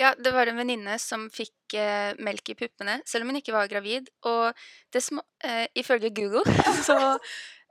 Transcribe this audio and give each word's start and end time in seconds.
Ja, 0.00 0.14
det 0.16 0.30
var 0.32 0.48
en 0.48 0.56
venninne 0.56 0.94
som 0.96 1.26
fikk 1.28 1.74
eh, 1.76 2.16
melk 2.24 2.48
i 2.48 2.56
puppene, 2.56 3.00
selv 3.04 3.26
om 3.26 3.34
hun 3.34 3.40
ikke 3.42 3.52
var 3.52 3.68
gravid. 3.68 4.08
Og 4.30 4.56
det 4.94 5.04
sma 5.04 5.20
eh, 5.44 5.66
ifølge 5.76 6.12
Google 6.16 6.46
så 6.88 6.96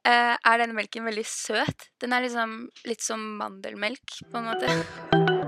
eh, 0.06 0.36
er 0.38 0.62
denne 0.62 0.78
melken 0.78 1.10
veldig 1.10 1.26
søt. 1.26 1.90
Den 1.98 2.14
er 2.14 2.28
liksom 2.28 2.62
litt 2.86 3.02
som 3.02 3.26
mandelmelk, 3.42 4.22
på 4.30 4.44
en 4.44 4.50
måte. 4.52 5.39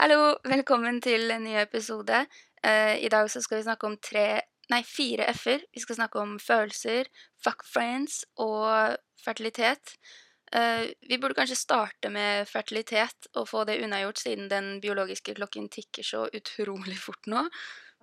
Hallo, 0.00 0.38
velkommen 0.48 0.96
til 1.04 1.28
en 1.28 1.42
ny 1.44 1.58
episode. 1.60 2.22
Uh, 2.64 2.96
I 3.04 3.08
dag 3.12 3.26
så 3.28 3.42
skal 3.44 3.58
vi 3.58 3.66
snakke 3.66 3.84
om 3.84 3.98
tre, 4.00 4.22
nei, 4.72 4.78
fire 4.88 5.26
f-er. 5.34 5.66
Vi 5.76 5.82
skal 5.82 5.98
snakke 5.98 6.22
om 6.22 6.38
følelser, 6.40 7.10
fuck 7.44 7.66
friends 7.68 8.22
og 8.40 8.96
fertilitet. 9.20 9.92
Uh, 10.56 10.88
vi 11.04 11.20
burde 11.20 11.36
kanskje 11.36 11.60
starte 11.60 12.08
med 12.08 12.48
fertilitet 12.48 13.28
og 13.34 13.50
få 13.52 13.66
det 13.68 13.76
unnagjort, 13.84 14.24
siden 14.24 14.48
den 14.48 14.72
biologiske 14.80 15.36
klokken 15.36 15.68
tikker 15.68 16.08
så 16.14 16.24
utrolig 16.32 16.96
fort 16.96 17.28
nå. 17.28 17.44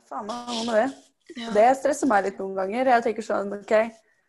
Faen 0.05 0.29
meg, 0.29 0.53
med 0.69 0.77
det? 0.77 1.51
Det 1.57 1.67
stresser 1.81 2.13
meg 2.13 2.27
litt 2.29 2.37
noen 2.37 2.59
ganger. 2.61 2.93
Jeg 2.93 3.07
tenker 3.07 3.25
sånn, 3.25 3.55
ok, 3.57 3.79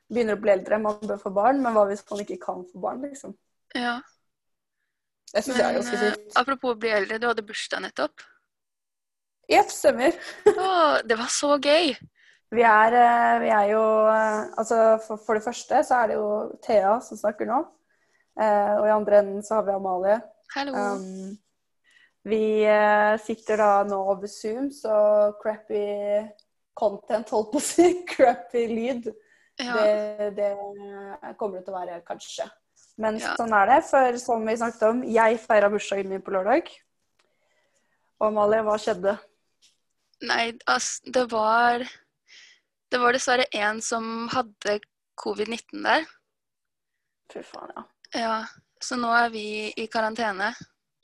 begynner 0.09 0.41
å 0.41 0.47
bli 0.47 0.57
eldre, 0.57 0.81
man 0.89 1.05
bør 1.05 1.21
få 1.21 1.37
barn, 1.37 1.61
men 1.61 1.77
hva 1.77 1.85
hvis 1.93 2.09
man 2.09 2.25
ikke 2.25 2.41
kan 2.49 2.65
få 2.73 2.87
barn, 2.89 3.05
liksom? 3.05 3.37
Ja. 3.77 3.99
Jeg 5.35 5.45
syns 5.45 5.59
jeg 5.59 5.67
er 5.67 5.77
ganske 5.77 5.97
eh, 5.99 6.05
sykt. 6.15 6.37
apropos 6.41 6.75
å 6.75 6.79
bli 6.81 6.93
eldre, 6.95 7.19
du 7.21 7.27
hadde 7.29 7.45
bursdag 7.47 7.83
nettopp. 7.85 8.25
Jepp, 9.49 9.73
stemmer. 9.73 10.17
Åh, 10.49 11.01
det 11.09 11.17
var 11.19 11.33
så 11.33 11.57
gøy! 11.57 11.95
Vi 12.53 12.65
er, 12.65 12.95
eh, 12.97 13.35
vi 13.43 13.51
er 13.53 13.67
jo 13.75 13.83
eh, 14.09 14.47
Altså, 14.57 14.77
for, 15.05 15.21
for 15.21 15.37
det 15.37 15.45
første 15.45 15.83
så 15.85 15.99
er 15.99 16.11
det 16.11 16.17
jo 16.17 16.29
Thea 16.65 16.95
som 17.05 17.21
snakker 17.21 17.49
nå. 17.49 17.61
Eh, 18.41 18.75
og 18.79 18.87
i 18.87 18.95
andre 18.95 19.21
enden 19.21 19.45
så 19.45 19.59
har 19.59 19.67
vi 19.67 19.75
Amalie. 19.77 20.19
Hallo. 20.55 20.73
Um, 20.73 21.37
vi 22.29 22.43
eh, 22.65 23.15
sitter 23.25 23.61
da 23.61 23.71
nå 23.89 23.99
over 24.15 24.31
Zoom, 24.33 24.71
så 24.73 25.33
crappy 25.43 25.83
content, 26.79 27.33
holdt 27.35 27.53
på 27.53 27.61
å 27.61 27.65
si. 27.65 27.89
Crappy 28.13 28.65
lyd. 28.71 29.11
ja. 29.61 29.75
Det, 29.77 30.31
det 30.39 30.53
kommer 31.41 31.59
det 31.59 31.67
til 31.67 31.75
å 31.75 31.79
være, 31.81 32.01
kanskje. 32.07 32.49
Men 32.99 33.19
Ja. 33.19 33.35
sånn 33.39 33.53
er 33.55 33.67
det. 33.71 33.85
For 33.87 34.17
som 34.19 34.45
vi 34.47 34.57
snakket 34.57 34.83
om, 34.91 35.03
jeg 35.05 35.39
feira 35.41 35.71
bursdagen 35.71 36.09
min 36.09 36.23
på 36.23 36.33
lørdag. 36.35 36.69
Og 38.21 38.27
Amalie, 38.33 38.63
hva 38.67 38.75
skjedde? 38.79 39.19
Nei, 40.23 40.53
altså 40.67 41.13
det 41.13 41.31
var 41.31 41.85
Det 42.91 42.99
var 42.99 43.13
dessverre 43.13 43.45
en 43.53 43.83
som 43.85 44.29
hadde 44.33 44.79
covid-19 45.21 45.83
der. 45.85 46.07
Fy 47.31 47.43
faen, 47.45 47.69
ja. 47.77 47.83
Ja, 48.15 48.37
så 48.81 48.97
nå 48.97 49.11
er 49.13 49.29
vi 49.29 49.43
i 49.77 49.87
karantene. 49.93 50.55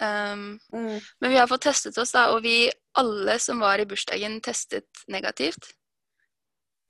Um, 0.01 0.59
Mm. 0.73 0.99
men 1.21 1.31
vi 1.31 1.37
har 1.37 1.47
fått 1.47 1.61
testet 1.69 1.99
oss, 1.99 2.13
da, 2.13 2.31
og 2.35 2.43
vi 2.43 2.71
alle 2.97 3.39
som 3.39 3.61
var 3.61 3.79
i 3.79 3.85
bursdagen, 3.85 4.41
testet 4.41 4.87
negativt. 5.09 5.75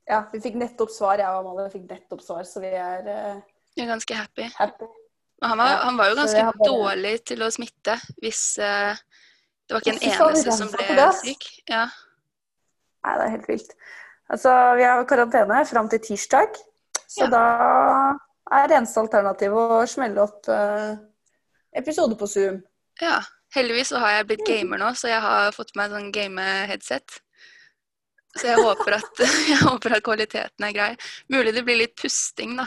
Ja, 0.07 0.23
vi 0.31 0.39
fikk 0.39 0.55
nettopp 0.55 0.89
svar. 0.89 1.17
Jeg 1.17 1.27
og 1.27 1.45
Amalie 1.45 1.69
fikk 1.69 1.89
nettopp 1.89 2.21
svar, 2.21 2.43
så 2.47 2.61
vi 2.61 2.67
er 2.67 3.07
eh, 3.07 3.41
Vi 3.75 3.83
er 3.83 3.89
ganske 3.91 4.15
happy. 4.15 4.47
happy. 4.57 4.87
Han 5.43 5.57
var, 5.59 5.75
han 5.83 5.97
var 5.99 6.09
jo 6.09 6.15
ganske 6.15 6.43
bare- 6.47 6.67
dårlig 6.69 7.15
til 7.27 7.43
å 7.43 7.49
smitte 7.51 7.97
hvis 8.23 8.43
uh, 8.63 8.95
det 9.67 9.75
var 9.75 9.83
ikke 9.83 9.95
en 9.95 10.29
eneste 10.31 10.53
som 10.55 10.71
ble 10.71 11.07
syk. 11.19 11.47
Ja. 11.69 11.83
Nei, 13.05 13.15
det 13.19 13.25
er 13.27 13.33
helt 13.35 13.49
vilt. 13.51 13.73
Altså, 14.31 14.53
vi 14.79 14.85
har 14.87 15.03
karantene 15.09 15.59
fram 15.69 15.89
til 15.91 15.99
tirsdag, 16.01 16.55
så 17.05 17.27
Ja. 17.27 17.29
da 17.35 17.43
er 18.61 18.67
det 18.71 18.77
eneste 18.79 19.01
alternativ 19.03 19.53
å 19.53 19.83
smelle 19.89 20.23
opp 20.23 20.47
uh, 20.49 20.95
episode 21.75 22.17
på 22.17 22.27
Zoom. 22.31 22.63
ja. 23.01 23.19
Heldigvis 23.55 23.87
så 23.93 23.99
har 24.01 24.09
jeg 24.17 24.25
blitt 24.27 24.41
gamer 24.47 24.81
nå, 24.81 24.89
så 24.99 25.07
jeg 25.07 25.21
har 25.23 25.53
fått 25.55 25.69
meg 25.79 25.93
sånn 25.93 26.09
game-headset. 26.11 27.13
Så 28.35 28.49
jeg 28.49 28.57
håper, 28.59 28.97
at, 28.97 29.21
jeg 29.51 29.59
håper 29.61 29.95
at 29.95 30.03
kvaliteten 30.03 30.65
er 30.67 30.73
grei. 30.75 30.89
Mulig 31.31 31.53
det 31.55 31.63
blir 31.63 31.77
litt 31.79 31.93
pusting, 31.95 32.57
da. 32.59 32.65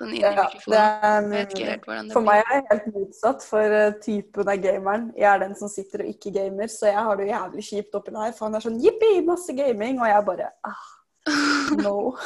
Sånn 0.00 0.14
inni 0.14 0.22
Ja, 0.24 0.46
mikrofonen. 0.48 0.76
er 0.80 1.16
Jeg 1.20 1.24
vet 1.30 1.56
ikke 1.58 2.12
For 2.14 2.24
meg 2.24 2.38
er 2.40 2.54
det 2.54 2.68
helt 2.70 2.86
motsatt, 2.94 3.42
for 3.44 3.74
eh, 3.80 3.96
typen 4.00 4.48
er 4.48 4.60
gameren. 4.62 5.10
Jeg 5.16 5.28
er 5.28 5.42
den 5.42 5.56
som 5.58 5.68
sitter 5.68 6.06
og 6.06 6.12
ikke 6.14 6.32
gamer, 6.32 6.70
så 6.72 6.88
jeg 6.88 7.02
har 7.08 7.18
det 7.20 7.26
jævlig 7.28 7.64
kjipt 7.66 7.98
oppi 7.98 8.14
der. 8.14 8.32
For 8.32 8.46
han 8.48 8.56
er 8.56 8.64
sånn 8.64 8.78
jippi, 8.80 9.10
masse 9.26 9.52
gaming, 9.52 10.00
og 10.00 10.08
jeg 10.08 10.24
bare 10.30 10.48
ah, 10.64 10.86
no. 11.84 12.16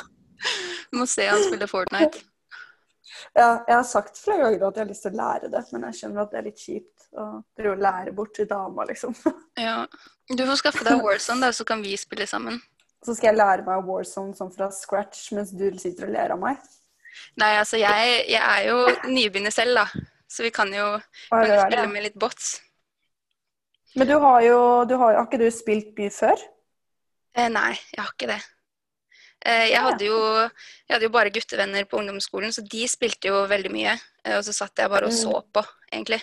Du 0.92 1.00
må 1.00 1.08
se 1.10 1.26
han 1.26 1.42
spille 1.48 1.68
Fortnite. 1.70 2.22
Ja, 3.34 3.64
jeg 3.66 3.74
har 3.74 3.86
sagt 3.88 4.18
flere 4.20 4.44
ganger 4.44 4.68
at 4.68 4.76
jeg 4.76 4.84
har 4.84 4.90
lyst 4.90 5.04
til 5.06 5.14
å 5.14 5.18
lære 5.18 5.48
det, 5.50 5.62
men 5.72 5.86
jeg 5.88 5.96
skjønner 5.98 6.22
at 6.22 6.30
det 6.30 6.38
er 6.38 6.44
litt 6.46 6.60
kjipt 6.60 7.06
å 7.18 7.24
prøve 7.56 7.72
å 7.74 7.80
lære 7.82 8.12
bort 8.14 8.34
til 8.36 8.46
dama, 8.50 8.84
liksom. 8.86 9.16
Ja. 9.66 9.86
Du 10.30 10.42
får 10.46 10.60
skaffe 10.60 10.84
deg 10.86 11.02
Warzone, 11.02 11.42
da, 11.42 11.50
så 11.54 11.66
kan 11.66 11.82
vi 11.82 11.96
spille 11.98 12.28
sammen. 12.30 12.60
Så 13.04 13.16
skal 13.16 13.32
jeg 13.32 13.40
lære 13.40 13.66
meg 13.66 13.88
Warzone 13.88 14.36
sånn 14.38 14.52
fra 14.54 14.70
scratch 14.72 15.32
mens 15.34 15.50
du 15.50 15.66
sitter 15.80 16.06
og 16.06 16.14
ler 16.14 16.34
av 16.36 16.40
meg. 16.42 16.62
Nei, 17.40 17.52
altså, 17.60 17.78
jeg, 17.80 18.24
jeg 18.30 18.42
er 18.42 18.68
jo 18.70 18.78
nybegynner 19.10 19.54
selv, 19.54 19.78
da. 19.78 19.86
Så 20.30 20.42
vi 20.42 20.50
kan 20.54 20.72
jo, 20.74 20.86
kan 21.30 21.46
spille 21.66 21.86
med 21.92 22.02
litt 22.08 22.16
bots. 22.18 22.56
Men 23.94 24.08
du 24.10 24.16
har 24.18 24.40
jo 24.42 24.58
du 24.90 24.96
har, 24.98 25.14
Har 25.14 25.28
ikke 25.28 25.38
du 25.44 25.46
spilt 25.54 25.92
mye 25.98 26.10
før? 26.10 26.40
Eh, 27.36 27.48
nei, 27.50 27.72
jeg 27.94 28.00
har 28.02 28.10
ikke 28.14 28.30
det. 28.32 28.40
Eh, 29.44 29.66
jeg, 29.70 29.80
hadde 29.84 30.06
jo, 30.08 30.18
jeg 30.88 30.94
hadde 30.96 31.06
jo 31.08 31.12
bare 31.14 31.30
guttevenner 31.34 31.86
på 31.90 31.98
ungdomsskolen, 32.00 32.52
så 32.54 32.64
de 32.66 32.84
spilte 32.90 33.30
jo 33.30 33.44
veldig 33.50 33.70
mye. 33.74 33.94
Eh, 34.24 34.36
og 34.38 34.44
så 34.46 34.54
satt 34.56 34.78
jeg 34.82 34.90
bare 34.90 35.06
og 35.10 35.14
Mm. 35.14 35.18
så 35.20 35.42
på, 35.54 35.64
egentlig. 35.92 36.20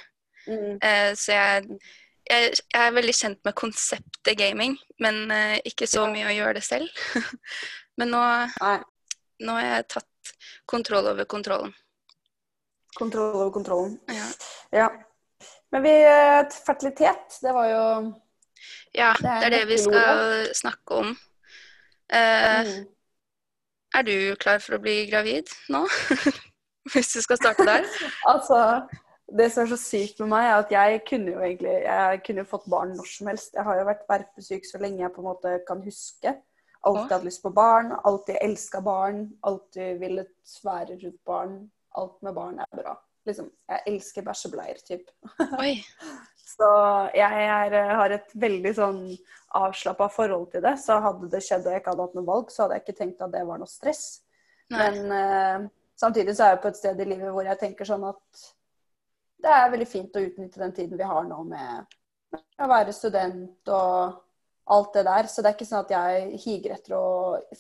Eh, 0.50 1.12
så 1.16 1.32
jeg, 1.38 1.80
jeg, 2.28 2.54
jeg 2.74 2.82
er 2.88 2.96
veldig 2.98 3.14
kjent 3.16 3.40
med 3.46 3.56
konseptet 3.56 4.38
gaming, 4.40 4.76
men 5.00 5.32
eh, 5.32 5.60
ikke 5.70 5.88
så 5.88 6.08
mye 6.12 6.28
å 6.32 6.36
gjøre 6.36 6.58
det 6.60 6.64
selv. 6.66 6.90
men 8.02 8.12
nå, 8.12 8.24
nå 9.46 9.60
har 9.60 9.68
jeg 9.68 9.88
tatt 9.96 10.11
kontroll 10.66 11.08
over 11.14 11.26
kontrollen. 11.26 11.74
Kontroll 12.98 13.36
over 13.36 13.52
kontrollen. 13.52 14.00
Ja, 14.08 14.28
Ja. 14.72 14.90
Men 15.72 15.84
vi 15.84 15.92
eh, 16.04 16.50
Fertilitet, 16.66 17.38
det 17.42 17.54
var 17.56 17.68
jo 17.70 17.84
ja 18.94 19.14
Det 19.20 19.30
er 19.30 19.40
det 19.40 19.46
er 19.46 19.54
det 19.56 19.68
vi 19.70 19.78
skal 19.80 20.50
snakke 20.56 20.98
om. 21.00 21.14
Eh, 22.12 22.68
mm. 22.68 22.88
er 23.96 24.04
du 24.04 24.16
klar 24.36 24.60
for 24.60 24.76
å 24.76 24.82
bli 24.84 25.06
gravid 25.10 25.48
nå? 25.72 25.86
Hvis 26.92 27.14
du 27.14 27.22
skal 27.24 27.40
starte 27.40 27.66
der? 27.68 27.88
Altså, 28.34 28.60
det 29.32 29.48
som 29.54 29.64
er 29.64 29.72
så 29.72 29.80
sykt 29.80 30.20
med 30.20 30.32
meg, 30.34 30.50
er 30.50 30.60
at 30.60 30.72
jeg 30.76 31.02
kunne 31.08 31.32
jo 31.32 31.40
egentlig 31.40 31.78
Jeg 31.86 32.22
kunne 32.26 32.44
jo 32.44 32.52
fått 32.52 32.68
barn 32.72 32.96
når 32.98 33.08
som 33.08 33.32
helst. 33.32 33.54
Jeg 33.56 33.64
har 33.64 33.80
jo 33.80 33.88
vært 33.88 34.08
verpesyk 34.10 34.68
så 34.68 34.82
lenge 34.82 35.04
jeg 35.06 35.14
på 35.16 35.24
en 35.24 35.30
måte 35.30 35.60
kan 35.68 35.84
huske. 35.86 36.36
Alltid 36.82 37.12
hatt 37.12 37.24
lyst 37.28 37.44
på 37.44 37.52
barn, 37.54 37.92
alltid 38.04 38.38
elska 38.42 38.82
barn, 38.82 39.26
alltid 39.42 40.00
villet 40.02 40.56
være 40.66 40.98
rundt 41.04 41.24
barn. 41.26 41.56
Alt 42.00 42.22
med 42.22 42.34
barn 42.34 42.60
er 42.64 42.78
bra. 42.78 42.96
Liksom, 43.28 43.52
jeg 43.70 43.84
elsker 43.92 44.26
bæsjebleier, 44.26 44.80
typ. 44.88 45.12
Oi. 45.60 45.76
Så 46.52 46.68
jeg 47.16 47.44
er, 47.48 47.76
har 47.96 48.14
et 48.14 48.34
veldig 48.36 48.72
sånn 48.76 49.04
avslappa 49.58 50.10
forhold 50.12 50.50
til 50.52 50.64
det. 50.66 50.74
Så 50.82 50.98
hadde 51.04 51.30
det 51.32 51.44
skjedd 51.46 51.64
og 51.66 51.74
jeg 51.74 51.84
ikke 51.84 51.94
hadde 51.94 52.08
hatt 52.08 52.18
noe 52.18 52.28
valg, 52.28 52.50
så 52.52 52.64
hadde 52.64 52.78
jeg 52.78 52.84
ikke 52.86 52.98
tenkt 52.98 53.24
at 53.24 53.32
det 53.34 53.44
var 53.48 53.62
noe 53.62 53.72
stress. 53.72 54.04
Nei. 54.74 54.82
Men 54.82 55.14
uh, 55.16 55.70
samtidig 56.00 56.36
så 56.36 56.48
er 56.48 56.56
jeg 56.56 56.64
på 56.66 56.72
et 56.72 56.82
sted 56.82 57.00
i 57.00 57.08
livet 57.08 57.32
hvor 57.32 57.48
jeg 57.48 57.62
tenker 57.62 57.88
sånn 57.88 58.04
at 58.10 58.44
det 59.42 59.54
er 59.58 59.72
veldig 59.74 59.88
fint 59.90 60.18
å 60.18 60.26
utnytte 60.26 60.62
den 60.62 60.76
tiden 60.76 61.00
vi 61.00 61.08
har 61.08 61.24
nå 61.26 61.40
med, 61.50 61.96
med 62.36 62.66
å 62.66 62.70
være 62.70 62.94
student 62.94 63.72
og 63.74 64.20
alt 64.68 64.94
det 64.94 65.06
der. 65.06 65.28
Så 65.28 65.42
det 65.42 65.52
er 65.52 65.56
ikke 65.58 65.70
sånn 65.70 65.86
at 65.86 65.92
jeg 65.92 66.40
higer 66.46 66.76
etter 66.78 66.96
å 66.98 67.06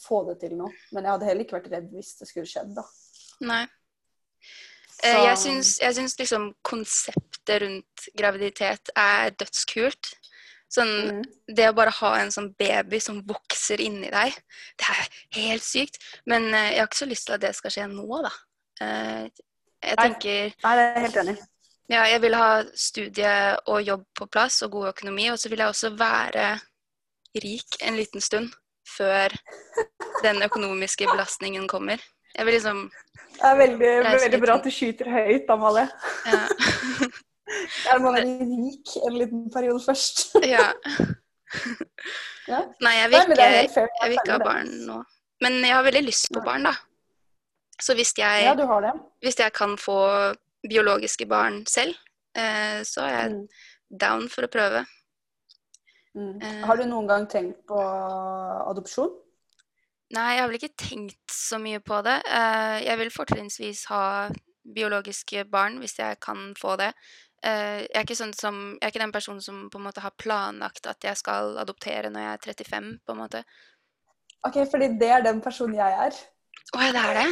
få 0.02 0.24
det 0.30 0.40
til 0.40 0.56
nå. 0.60 0.70
Men 0.92 1.04
jeg 1.04 1.12
hadde 1.16 1.26
heller 1.26 1.46
ikke 1.46 1.58
vært 1.60 1.72
redd 1.72 1.92
hvis 1.94 2.16
det 2.20 2.28
skulle 2.30 2.50
skjedd, 2.50 2.74
da. 2.78 2.86
Nei. 3.42 3.66
Så, 5.02 5.08
Eh, 5.08 5.24
Jeg 5.26 5.38
syns, 5.38 5.80
jeg 5.82 5.96
syns 5.98 6.14
liksom 6.20 6.44
konseptet 6.62 7.62
rundt 7.64 8.04
graviditet 8.16 8.92
er 8.96 9.32
dødskult. 9.32 10.12
Sånn, 10.72 10.92
mm, 11.18 11.24
Det 11.56 11.70
å 11.70 11.74
bare 11.76 11.90
ha 11.90 12.12
en 12.22 12.30
sånn 12.32 12.56
baby 12.56 13.00
som 13.00 13.24
vokser 13.28 13.82
inni 13.82 14.10
deg, 14.14 14.32
det 14.78 14.86
er 14.88 15.08
helt 15.42 15.64
sykt. 15.64 15.98
Men 16.26 16.54
eh, 16.54 16.72
jeg 16.76 16.80
har 16.80 16.88
ikke 16.88 17.02
så 17.02 17.10
lyst 17.10 17.26
til 17.26 17.34
at 17.34 17.42
det 17.42 17.56
skal 17.56 17.72
skje 17.72 17.88
nå, 17.90 18.22
da. 18.24 18.32
Eh, 18.80 19.30
Jeg 19.82 19.98
tenker 19.98 20.54
Nei, 20.64 20.76
det 20.78 20.86
er 20.86 21.02
helt 21.02 21.16
enig. 21.16 21.38
Ja, 21.90 22.04
jeg 22.06 22.22
vil 22.22 22.36
ha 22.36 22.64
studie 22.78 23.58
og 23.68 23.82
jobb 23.84 24.06
på 24.16 24.30
plass 24.32 24.62
og 24.62 24.72
god 24.72 24.94
økonomi, 24.94 25.30
og 25.32 25.40
så 25.42 25.50
vil 25.50 25.60
jeg 25.60 25.68
også 25.74 25.98
være 25.98 26.62
rik 27.44 27.78
en 27.82 27.96
liten 27.96 28.22
stund 28.22 28.52
før 28.98 29.34
den 30.24 30.42
økonomiske 30.44 31.08
belastningen 31.08 31.68
kommer. 31.72 32.02
Jeg 32.36 32.46
vil 32.46 32.54
liksom 32.56 32.86
Det 33.36 33.48
er 33.48 33.58
veldig, 33.60 33.92
veldig 34.06 34.40
bra 34.42 34.56
at 34.60 34.68
du 34.68 34.72
skyter 34.72 35.10
høyt, 35.12 35.50
Amalie. 35.52 35.88
Ja. 36.28 36.42
Må 38.04 38.14
være 38.16 38.28
rik 38.48 38.94
en 39.08 39.18
liten 39.20 39.48
periode 39.52 39.82
først. 39.84 40.30
ja. 40.56 40.70
Ja. 42.48 42.62
Nei, 42.84 42.94
jeg 42.98 43.10
vil 43.12 43.34
ikke, 43.34 43.44
er 43.44 43.58
jeg 43.68 44.12
vil 44.12 44.18
ikke 44.20 44.38
ha 44.38 44.44
barn 44.44 44.72
nå. 44.88 45.02
Men 45.44 45.60
jeg 45.66 45.74
har 45.76 45.84
veldig 45.84 46.04
lyst 46.06 46.30
på 46.34 46.44
barn, 46.46 46.68
da. 46.70 46.76
Så 47.82 47.96
hvis 47.98 48.14
jeg, 48.18 48.44
Ja, 48.46 48.54
hvis 49.26 49.40
jeg 49.40 49.54
kan 49.54 49.76
få 49.78 49.98
biologiske 50.70 51.26
barn 51.26 51.64
selv, 51.66 51.96
eh, 52.38 52.84
så 52.86 53.02
er 53.08 53.16
jeg 53.16 53.32
Mm. 53.32 53.48
down 54.00 54.30
for 54.30 54.46
å 54.46 54.52
prøve. 54.52 54.86
Mm. 56.18 56.42
Eh. 56.42 56.62
Har 56.68 56.78
du 56.80 56.86
noen 56.90 57.08
gang 57.10 57.28
tenkt 57.32 57.64
på 57.70 57.80
adopsjon? 57.80 59.12
Nei, 60.12 60.28
jeg 60.36 60.44
har 60.44 60.50
vel 60.50 60.60
ikke 60.60 60.76
tenkt 60.80 61.32
så 61.32 61.60
mye 61.62 61.80
på 61.80 62.02
det. 62.04 62.18
Eh, 62.28 62.78
jeg 62.84 63.00
vil 63.00 63.12
fortrinnsvis 63.16 63.86
ha 63.92 64.06
biologiske 64.62 65.46
barn 65.50 65.80
hvis 65.82 65.98
jeg 66.02 66.20
kan 66.24 66.52
få 66.60 66.76
det. 66.82 66.92
Eh, 67.42 67.88
jeg, 67.88 67.96
er 67.96 68.04
ikke 68.04 68.20
sånn 68.20 68.36
som, 68.38 68.60
jeg 68.76 68.86
er 68.86 68.94
ikke 68.94 69.04
den 69.06 69.16
personen 69.16 69.44
som 69.44 69.64
på 69.72 69.80
en 69.80 69.88
måte 69.88 70.04
har 70.04 70.14
planlagt 70.20 70.90
at 70.92 71.08
jeg 71.08 71.18
skal 71.18 71.56
adoptere 71.64 72.12
når 72.12 72.26
jeg 72.26 72.34
er 72.34 72.44
35, 72.52 72.92
på 73.08 73.16
en 73.16 73.22
måte. 73.24 73.44
Ok, 74.46 74.60
fordi 74.70 74.92
det 75.00 75.10
er 75.16 75.24
den 75.26 75.42
personen 75.42 75.80
jeg 75.80 75.98
er. 76.08 76.20
Å 76.76 76.84
ja, 76.84 76.92
det 76.94 77.02
er 77.08 77.18
det? 77.22 77.30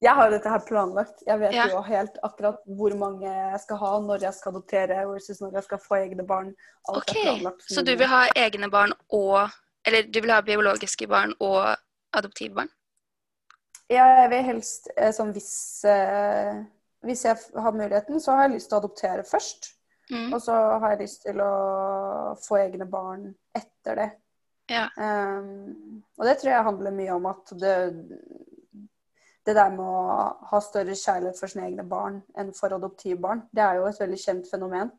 Jeg 0.00 0.14
har 0.14 0.30
dette 0.30 0.50
her 0.50 0.62
planlagt. 0.62 1.22
Jeg 1.26 1.40
vet 1.40 1.52
Ja. 1.56 1.66
jo 1.72 1.80
helt 1.82 2.18
akkurat 2.22 2.60
hvor 2.66 2.94
mange 2.96 3.26
jeg 3.26 3.60
skal 3.60 3.76
ha, 3.76 3.92
når 4.00 4.22
jeg 4.22 4.34
skal 4.34 4.52
adoptere, 4.52 5.06
versus 5.08 5.40
når 5.40 5.52
jeg 5.58 5.64
skal 5.64 5.78
få 5.78 5.96
egne 5.96 6.26
barn. 6.26 6.54
Alt 6.88 7.10
Ok, 7.10 7.62
så 7.68 7.82
du 7.82 7.96
vil 7.96 8.06
ha 8.06 8.26
egne 8.36 8.70
barn 8.70 8.92
og 9.10 9.48
Eller 9.86 10.02
du 10.02 10.20
vil 10.20 10.30
ha 10.30 10.40
biologiske 10.42 11.06
barn 11.08 11.32
og 11.40 11.76
adoptivbarn? 12.12 12.68
Ja, 13.88 14.04
jeg 14.22 14.30
vil 14.30 14.42
helst 14.44 14.88
eh, 14.96 15.12
sånn 15.16 15.32
hvis 15.32 15.84
eh, 15.84 16.64
Hvis 17.02 17.24
jeg 17.24 17.36
har 17.54 17.72
muligheten, 17.72 18.20
så 18.20 18.32
har 18.34 18.48
jeg 18.48 18.56
lyst 18.56 18.68
til 18.68 18.76
å 18.76 18.80
adoptere 18.82 19.22
først. 19.24 19.68
Mm. 20.10 20.32
Og 20.34 20.40
så 20.42 20.52
har 20.80 20.90
jeg 20.90 21.04
lyst 21.04 21.22
til 21.22 21.40
å 21.40 22.34
få 22.42 22.58
egne 22.58 22.86
barn 22.90 23.34
etter 23.54 23.94
det. 23.94 24.08
Ja. 24.68 24.88
Um, 24.98 26.02
og 26.18 26.26
det 26.26 26.40
tror 26.40 26.50
jeg 26.52 26.64
handler 26.66 26.96
mye 26.96 27.14
om 27.14 27.28
at 27.30 27.52
det, 27.60 27.76
det 29.48 29.54
der 29.56 29.72
med 29.72 29.84
å 29.88 30.28
ha 30.50 30.60
større 30.60 30.96
kjærlighet 30.98 31.38
for 31.40 31.50
sine 31.50 31.66
egne 31.70 31.84
barn 31.88 32.20
enn 32.38 32.50
for 32.56 32.74
adoptivbarn, 32.76 33.46
det 33.54 33.64
er 33.64 33.78
jo 33.78 33.86
et 33.88 34.00
veldig 34.02 34.18
kjent 34.20 34.50
fenomen. 34.50 34.90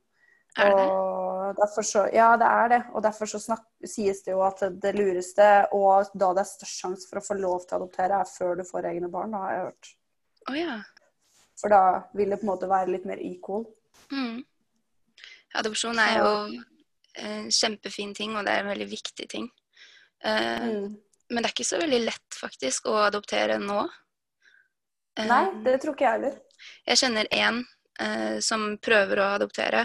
Er 0.57 0.71
det? 0.73 0.85
Og 0.89 1.57
derfor 1.59 1.85
så, 1.85 2.05
ja, 2.13 2.31
det 2.41 2.47
er 2.49 2.71
det. 2.73 2.79
Og 2.97 3.03
derfor 3.05 3.29
så 3.29 3.39
snak, 3.41 3.61
sies 3.85 4.23
det 4.25 4.33
jo 4.33 4.41
at 4.45 4.63
det 4.81 4.93
lureste, 4.97 5.49
og 5.77 6.09
da 6.17 6.31
det 6.33 6.43
er 6.43 6.49
størst 6.49 6.81
sjanse 6.81 7.09
for 7.09 7.21
å 7.21 7.25
få 7.25 7.37
lov 7.37 7.67
til 7.67 7.77
å 7.77 7.81
adoptere, 7.83 8.17
er 8.17 8.31
før 8.31 8.57
du 8.59 8.65
får 8.67 8.89
egne 8.89 9.11
barn, 9.13 9.35
da 9.35 9.43
har 9.43 9.53
jeg 9.53 9.67
hørt. 9.67 9.91
Å 10.49 10.55
ja. 10.57 10.77
For 11.59 11.75
da 11.75 11.83
vil 12.17 12.33
det 12.33 12.39
på 12.41 12.47
en 12.47 12.51
måte 12.53 12.71
være 12.71 12.93
litt 12.95 13.05
mer 13.09 13.21
equal. 13.21 13.67
Mm. 14.09 14.41
Adopsjon 15.59 16.01
er 16.01 16.15
jo 16.17 16.33
en 17.19 17.53
kjempefin 17.53 18.15
ting, 18.17 18.33
og 18.37 18.47
det 18.47 18.55
er 18.55 18.65
en 18.65 18.73
veldig 18.73 18.89
viktig 18.97 19.29
ting. 19.29 19.51
Uh, 20.25 20.65
Mm. 20.65 20.97
Men 21.29 21.43
det 21.43 21.49
er 21.49 21.53
ikke 21.53 21.67
så 21.67 21.77
veldig 21.77 21.99
lett 22.07 22.35
faktisk 22.37 22.87
å 22.89 22.95
adoptere 23.05 23.59
nå. 23.61 23.83
Eh, 25.19 25.27
Nei, 25.27 25.43
det 25.65 25.77
tror 25.83 25.95
ikke 25.95 26.05
jeg 26.07 26.17
heller. 26.17 26.39
Jeg 26.87 27.01
kjenner 27.01 27.29
en 27.35 27.61
eh, 27.99 28.39
som 28.43 28.65
prøver 28.81 29.19
å 29.19 29.29
adoptere, 29.35 29.83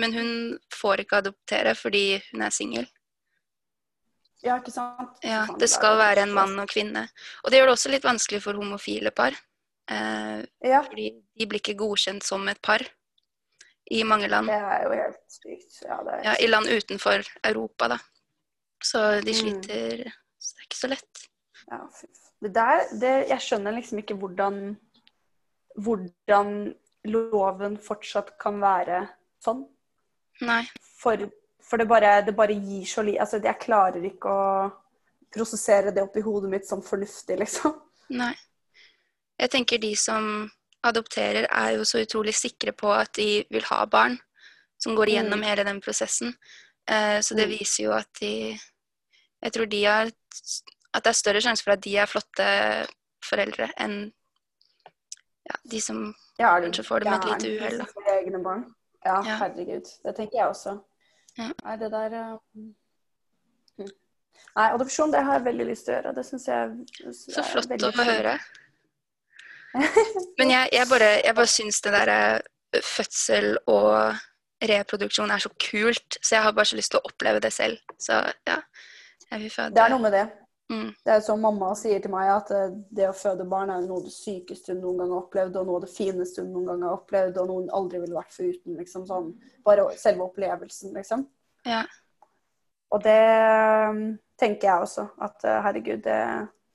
men 0.00 0.14
hun 0.16 0.32
får 0.72 1.04
ikke 1.04 1.20
adoptere 1.20 1.74
fordi 1.76 2.06
hun 2.30 2.44
er 2.46 2.54
singel. 2.54 2.88
Ja, 4.42 4.56
ikke 4.58 4.72
sant? 4.74 5.20
Ja, 5.22 5.44
det 5.58 5.68
skal 5.70 5.98
være 6.00 6.24
en 6.24 6.32
mann 6.34 6.56
og 6.58 6.70
kvinne. 6.72 7.04
Og 7.44 7.52
det 7.52 7.60
gjør 7.60 7.70
det 7.70 7.76
også 7.76 7.92
litt 7.92 8.06
vanskelig 8.06 8.40
for 8.42 8.58
homofile 8.58 9.12
par. 9.14 9.36
Eh, 9.90 10.40
Ja, 10.66 10.82
fordi 10.82 11.12
de 11.38 11.46
blir 11.46 11.60
ikke 11.62 11.78
godkjent 11.78 12.26
som 12.26 12.48
et 12.48 12.60
par 12.62 12.82
i 13.90 14.02
mange 14.08 14.28
land. 14.28 14.48
det 14.48 14.56
er 14.56 14.82
jo 14.86 14.96
helt 14.96 15.20
sykt. 15.28 15.82
Ja, 15.84 16.00
det 16.02 16.24
Ja, 16.24 16.34
I 16.40 16.48
land 16.48 16.66
utenfor 16.66 17.22
Europa, 17.44 17.88
da. 17.88 17.98
Så 18.82 19.20
de 19.22 19.32
Mm. 19.32 20.12
Så 20.42 20.56
det 20.56 20.60
er 20.60 20.66
ikke 20.66 20.80
så 20.80 20.88
lett. 20.90 21.28
Ja, 21.72 21.80
det 22.42 22.50
der, 22.54 22.82
det, 23.00 23.12
jeg 23.30 23.40
skjønner 23.40 23.72
liksom 23.78 24.02
ikke 24.02 24.16
hvordan 24.20 24.56
hvordan 25.80 26.50
loven 27.08 27.78
fortsatt 27.80 28.34
kan 28.42 28.58
være 28.60 28.98
sånn. 29.42 29.62
Nei. 30.44 30.62
For, 31.00 31.16
for 31.64 31.80
det, 31.80 31.86
bare, 31.88 32.10
det 32.26 32.34
bare 32.36 32.52
gir 32.58 32.84
så 32.90 33.04
li... 33.06 33.14
Altså, 33.18 33.40
jeg 33.42 33.56
klarer 33.62 34.04
ikke 34.04 34.28
å 34.28 34.70
prosessere 35.32 35.94
det 35.96 36.04
oppi 36.04 36.20
hodet 36.26 36.50
mitt 36.52 36.68
som 36.68 36.82
fornuftig, 36.84 37.38
liksom. 37.40 37.72
Nei. 38.12 38.34
Jeg 39.40 39.50
tenker 39.54 39.80
de 39.80 39.94
som 39.96 40.50
adopterer, 40.84 41.46
er 41.48 41.78
jo 41.78 41.86
så 41.88 42.02
utrolig 42.04 42.34
sikre 42.36 42.74
på 42.76 42.90
at 42.92 43.14
de 43.16 43.46
vil 43.50 43.64
ha 43.70 43.80
barn, 43.86 44.18
som 44.82 44.94
går 44.98 45.14
igjennom 45.14 45.40
Mm. 45.40 45.46
hele 45.48 45.64
den 45.64 45.80
prosessen. 45.80 46.34
Eh, 46.86 47.20
så 47.22 47.34
det 47.38 47.46
Mm. 47.48 47.56
viser 47.58 47.84
jo 47.84 47.92
at 47.96 48.12
de 48.20 48.58
Jeg 49.42 49.52
tror 49.52 49.66
de 49.66 49.84
har 49.84 50.10
At 50.92 51.04
det 51.04 51.12
er 51.12 51.18
større 51.18 51.40
sjanse 51.44 51.64
for 51.64 51.74
at 51.74 51.84
de 51.84 51.96
er 51.96 52.10
flotte 52.10 52.48
foreldre 53.24 53.70
enn 53.80 53.96
ja, 55.48 55.56
de 55.70 55.80
som 55.80 56.04
Ja, 56.38 56.54
de, 56.58 56.68
Kanskje 56.68 56.84
får 56.86 57.02
det 57.02 57.10
med 57.10 57.18
et 57.18 57.42
lite 57.42 57.56
uhell? 57.58 57.82
Ja, 59.04 59.16
Ja. 59.26 59.36
herregud. 59.40 59.88
Det 60.04 60.14
tenker 60.16 60.38
jeg 60.38 60.46
også. 60.46 60.76
Ja. 61.38 61.50
Nei, 61.64 61.76
det 61.76 61.90
der 61.90 62.14
uh. 62.28 62.70
Nei, 64.52 64.66
adopsjon 64.68 65.12
det 65.12 65.22
har 65.24 65.38
jeg 65.38 65.44
veldig 65.44 65.66
lyst 65.66 65.86
til 65.86 65.94
å 65.94 65.96
gjøre. 65.96 66.12
Det 66.16 66.24
syns 66.28 66.48
jeg 66.48 67.14
Så 67.16 67.44
flott 67.46 67.86
å 67.88 67.92
få 67.96 68.04
høre. 68.04 68.36
Men 70.38 70.52
jeg, 70.52 70.68
jeg 70.72 70.88
bare, 70.90 71.10
jeg 71.24 71.34
bare 71.34 71.48
syns 71.50 71.80
det 71.84 71.94
derre 71.94 72.18
fødsel 72.84 73.56
og 73.66 74.20
reproduksjon 74.68 75.32
er 75.32 75.42
så 75.42 75.50
kult, 75.60 76.18
så 76.20 76.36
jeg 76.36 76.44
har 76.44 76.54
bare 76.56 76.68
så 76.68 76.78
lyst 76.78 76.92
til 76.94 77.00
å 77.00 77.08
oppleve 77.08 77.40
det 77.42 77.52
selv. 77.52 77.80
Så 78.00 78.20
ja, 78.46 78.58
jeg 79.30 79.40
vil 79.40 79.50
føde 79.50 79.74
Det 79.76 79.84
er 79.84 79.94
noe 79.94 80.04
med 80.04 80.14
det. 80.14 80.26
Mm. 80.72 80.88
Det 81.04 81.12
er 81.12 81.20
som 81.20 81.40
mamma 81.44 81.74
sier 81.76 82.00
til 82.00 82.12
meg, 82.14 82.30
at 82.32 82.50
eh, 82.56 82.70
det 82.96 83.04
å 83.10 83.14
føde 83.16 83.44
barn 83.48 83.68
er 83.74 83.82
noe 83.84 83.98
av 84.00 84.06
det 84.06 84.12
sykeste 84.14 84.72
hun 84.72 84.80
noen 84.80 85.02
gang 85.02 85.10
har 85.12 85.24
opplevd, 85.26 85.56
og 85.60 85.66
noe 85.68 85.80
av 85.80 85.84
det 85.84 85.90
fineste 85.92 86.40
hun 86.44 86.52
noen 86.54 86.70
gang 86.70 86.84
har 86.86 86.94
opplevd, 86.96 87.40
og 87.42 87.50
noe 87.50 87.60
hun 87.64 87.72
aldri 87.78 88.00
ville 88.00 88.16
vært 88.16 88.32
foruten. 88.32 88.78
Liksom, 88.78 89.04
sånn, 89.10 89.28
bare 89.66 89.84
selve 90.00 90.24
opplevelsen, 90.30 90.94
liksom. 90.96 91.26
Ja. 91.68 91.82
Og 92.92 93.02
det 93.04 93.18
um, 93.90 94.00
tenker 94.40 94.68
jeg 94.70 94.86
også. 94.88 95.06
At 95.28 95.44
eh, 95.44 95.60
herregud, 95.66 96.02
det, 96.06 96.16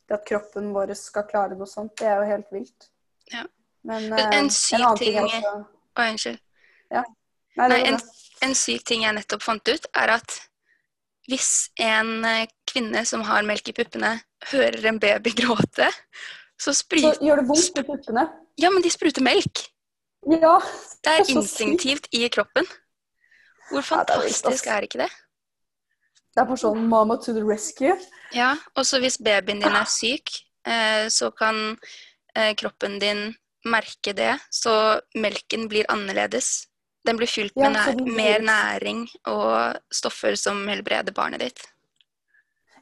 det 0.10 0.16
at 0.20 0.28
kroppen 0.30 0.70
vår 0.76 0.94
skal 0.98 1.26
klare 1.30 1.58
noe 1.58 1.68
sånt, 1.70 1.96
det 2.00 2.08
er 2.12 2.22
jo 2.22 2.30
helt 2.36 2.54
vilt. 2.54 2.92
Ja. 3.34 3.44
Men 3.88 4.12
En- 4.14 4.34
en 4.34 4.46
eh, 4.46 4.54
syk 4.54 4.78
annen 4.80 4.98
ting- 5.02 5.18
også 5.24 5.56
Oi, 5.98 6.10
unnskyld. 6.12 6.40
Nei, 6.94 7.68
Nei, 7.72 7.78
en, 7.90 7.96
en 8.46 8.54
syk 8.54 8.84
ting 8.86 9.02
jeg 9.08 9.16
nettopp 9.18 9.42
fant 9.42 9.70
ut, 9.74 9.86
er 9.98 10.12
at 10.20 10.36
hvis 11.28 11.70
en 11.84 12.26
eh, 12.26 12.48
kvinne 12.70 13.04
som 13.06 13.24
har 13.28 13.46
melk 13.48 13.70
i 13.70 13.76
puppene, 13.76 14.16
hører 14.52 14.90
en 14.92 15.00
baby 15.00 15.34
gråte, 15.36 15.90
så 16.58 16.74
spruter 16.74 17.18
Så 17.18 17.26
gjør 17.28 17.42
det 17.42 17.48
vondt 17.50 17.80
i 17.80 17.86
puppene. 17.86 18.28
Ja, 18.58 18.72
men 18.74 18.86
de 18.86 18.92
spruter 18.94 19.26
melk! 19.26 19.68
Ja. 20.28 20.58
Det 21.04 21.12
er 21.12 21.24
Det 21.24 21.30
er 21.30 21.36
instinktivt 21.38 22.08
i 22.12 22.28
kroppen. 22.28 22.66
Hvor 23.70 23.84
Ja, 23.84 24.02
er 24.02 24.06
fantastisk 24.08 24.68
er 24.68 24.88
ikke 24.88 25.04
det? 25.04 25.12
Det 26.34 26.42
er 26.44 26.46
bare 26.46 26.58
sånn 26.62 26.88
'mama 26.88 27.18
to 27.18 27.34
the 27.34 27.42
rescue'. 27.42 27.98
Ja, 28.34 28.56
og 28.76 28.86
så 28.86 29.00
hvis 29.00 29.18
babyen 29.18 29.60
din 29.62 29.76
er 29.76 29.86
syk, 29.86 30.30
eh, 30.66 31.10
så 31.10 31.32
kan 31.32 31.78
eh, 32.36 32.54
kroppen 32.56 33.00
din 33.00 33.36
merke 33.66 34.14
det, 34.14 34.40
så 34.52 35.02
melken 35.16 35.68
blir 35.68 35.86
annerledes. 35.90 36.68
Den 37.08 37.20
blir 37.20 37.30
fylt 37.32 37.56
Ja, 37.56 37.70
med 37.72 38.02
næ 38.04 38.16
mer 38.18 38.44
næring 38.44 39.06
og 39.32 39.80
stoffer 39.94 40.36
som 40.36 40.60
helbreder 40.68 41.16
barnet 41.16 41.46
ditt. 41.46 41.64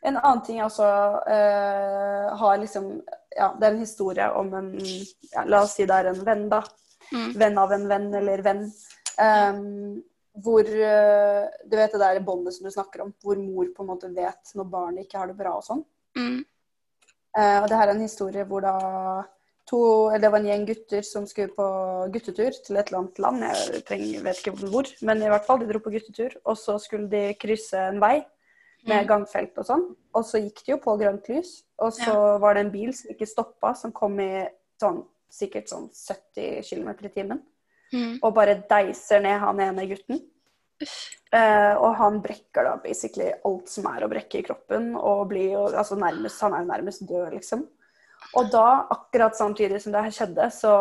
En 0.06 0.18
annen 0.18 0.42
ting 0.46 0.60
jeg 0.60 0.66
også 0.68 0.88
uh, 1.26 2.34
har 2.40 2.58
liksom 2.62 2.90
Ja, 3.36 3.52
det 3.60 3.68
er 3.68 3.72
en 3.74 3.84
historie 3.84 4.26
om 4.32 4.52
en 4.56 4.74
ja, 4.80 5.44
La 5.46 5.64
oss 5.66 5.76
si 5.78 5.86
det 5.86 5.96
er 5.96 6.12
en 6.12 6.22
venn, 6.26 6.46
da. 6.50 6.62
Mm. 7.12 7.32
Venn 7.38 7.58
av 7.62 7.74
en 7.76 7.88
venn 7.90 8.14
eller 8.22 8.44
venn. 8.46 8.62
Um, 9.20 10.04
hvor 10.44 10.68
eh, 10.68 11.44
Du 11.64 11.76
vet 11.78 11.94
det 11.94 12.02
der 12.02 12.20
båndet 12.24 12.56
som 12.56 12.66
du 12.68 12.72
snakker 12.72 13.06
om, 13.06 13.14
hvor 13.24 13.40
mor 13.40 13.70
på 13.76 13.84
en 13.84 13.90
måte 13.92 14.10
vet 14.12 14.56
når 14.56 14.68
barnet 14.72 15.06
ikke 15.06 15.22
har 15.22 15.32
det 15.32 15.38
bra 15.40 15.54
og 15.56 15.64
sånn. 15.64 15.84
Mm. 16.18 16.42
Uh, 17.36 17.58
og 17.62 17.70
det 17.70 17.80
her 17.80 17.90
er 17.90 17.96
en 17.96 18.04
historie 18.04 18.48
hvor 18.48 18.64
da 18.64 18.76
to, 19.70 19.80
det 20.22 20.30
var 20.30 20.42
en 20.42 20.48
gjeng 20.50 20.66
gutter 20.70 21.06
som 21.06 21.26
skulle 21.30 21.54
på 21.56 21.66
guttetur 22.14 22.54
til 22.54 22.78
et 22.78 22.90
eller 22.92 23.02
annet 23.02 23.20
land. 23.24 23.46
Jeg 23.48 23.84
trenger, 23.88 24.24
vet 24.28 24.42
ikke 24.42 24.54
hvor, 24.62 24.90
men 25.08 25.24
i 25.24 25.32
hvert 25.32 25.48
fall, 25.48 25.60
de 25.62 25.70
dro 25.70 25.82
på 25.82 25.94
guttetur. 25.94 26.36
Og 26.46 26.58
så 26.60 26.78
skulle 26.82 27.10
de 27.12 27.34
krysse 27.42 27.80
en 27.90 28.02
vei 28.04 28.20
med 28.86 29.02
Mm. 29.02 29.08
gangfelt 29.10 29.58
og 29.58 29.66
sånn. 29.66 29.86
Og 30.14 30.24
så 30.24 30.38
gikk 30.44 30.62
de 30.66 30.72
jo 30.76 30.78
på 30.78 30.94
grønt 31.00 31.28
lys. 31.30 31.64
Og 31.82 31.92
så 31.94 32.40
var 32.40 32.54
det 32.54 32.66
en 32.66 32.72
bil 32.72 32.94
som 32.94 33.10
ikke 33.12 33.28
stoppa, 33.28 33.74
som 33.76 33.92
kom 33.92 34.20
i 34.20 34.46
sånn, 34.82 35.04
sikkert 35.32 35.72
sånn 35.72 35.90
70 35.90 36.62
km 36.62 36.90
i 37.02 37.10
timen. 37.10 37.42
Mm. 37.94 38.20
Og 38.22 38.34
bare 38.34 38.64
deiser 38.70 39.22
ned 39.22 39.40
han 39.40 39.60
ene 39.60 39.88
gutten. 39.90 40.22
Uh, 41.34 41.74
og 41.80 41.96
han 41.96 42.22
brekker 42.24 42.68
da 42.68 42.76
basically 42.84 43.32
alt 43.48 43.72
som 43.72 43.88
er 43.90 44.06
å 44.06 44.10
brekke 44.12 44.40
i 44.40 44.46
kroppen. 44.46 44.94
Og 44.96 45.28
blir 45.32 45.56
jo 45.56 45.66
altså 45.72 45.98
nærmest, 46.00 46.42
han 46.42 46.54
er 46.54 46.64
jo 46.64 46.72
nærmest 46.72 47.08
død, 47.10 47.34
liksom. 47.34 47.66
Og 48.34 48.50
da, 48.52 48.88
akkurat 48.92 49.36
samtidig 49.38 49.78
som 49.82 49.94
det 49.94 50.02
her 50.04 50.12
skjedde, 50.12 50.52
så 50.52 50.72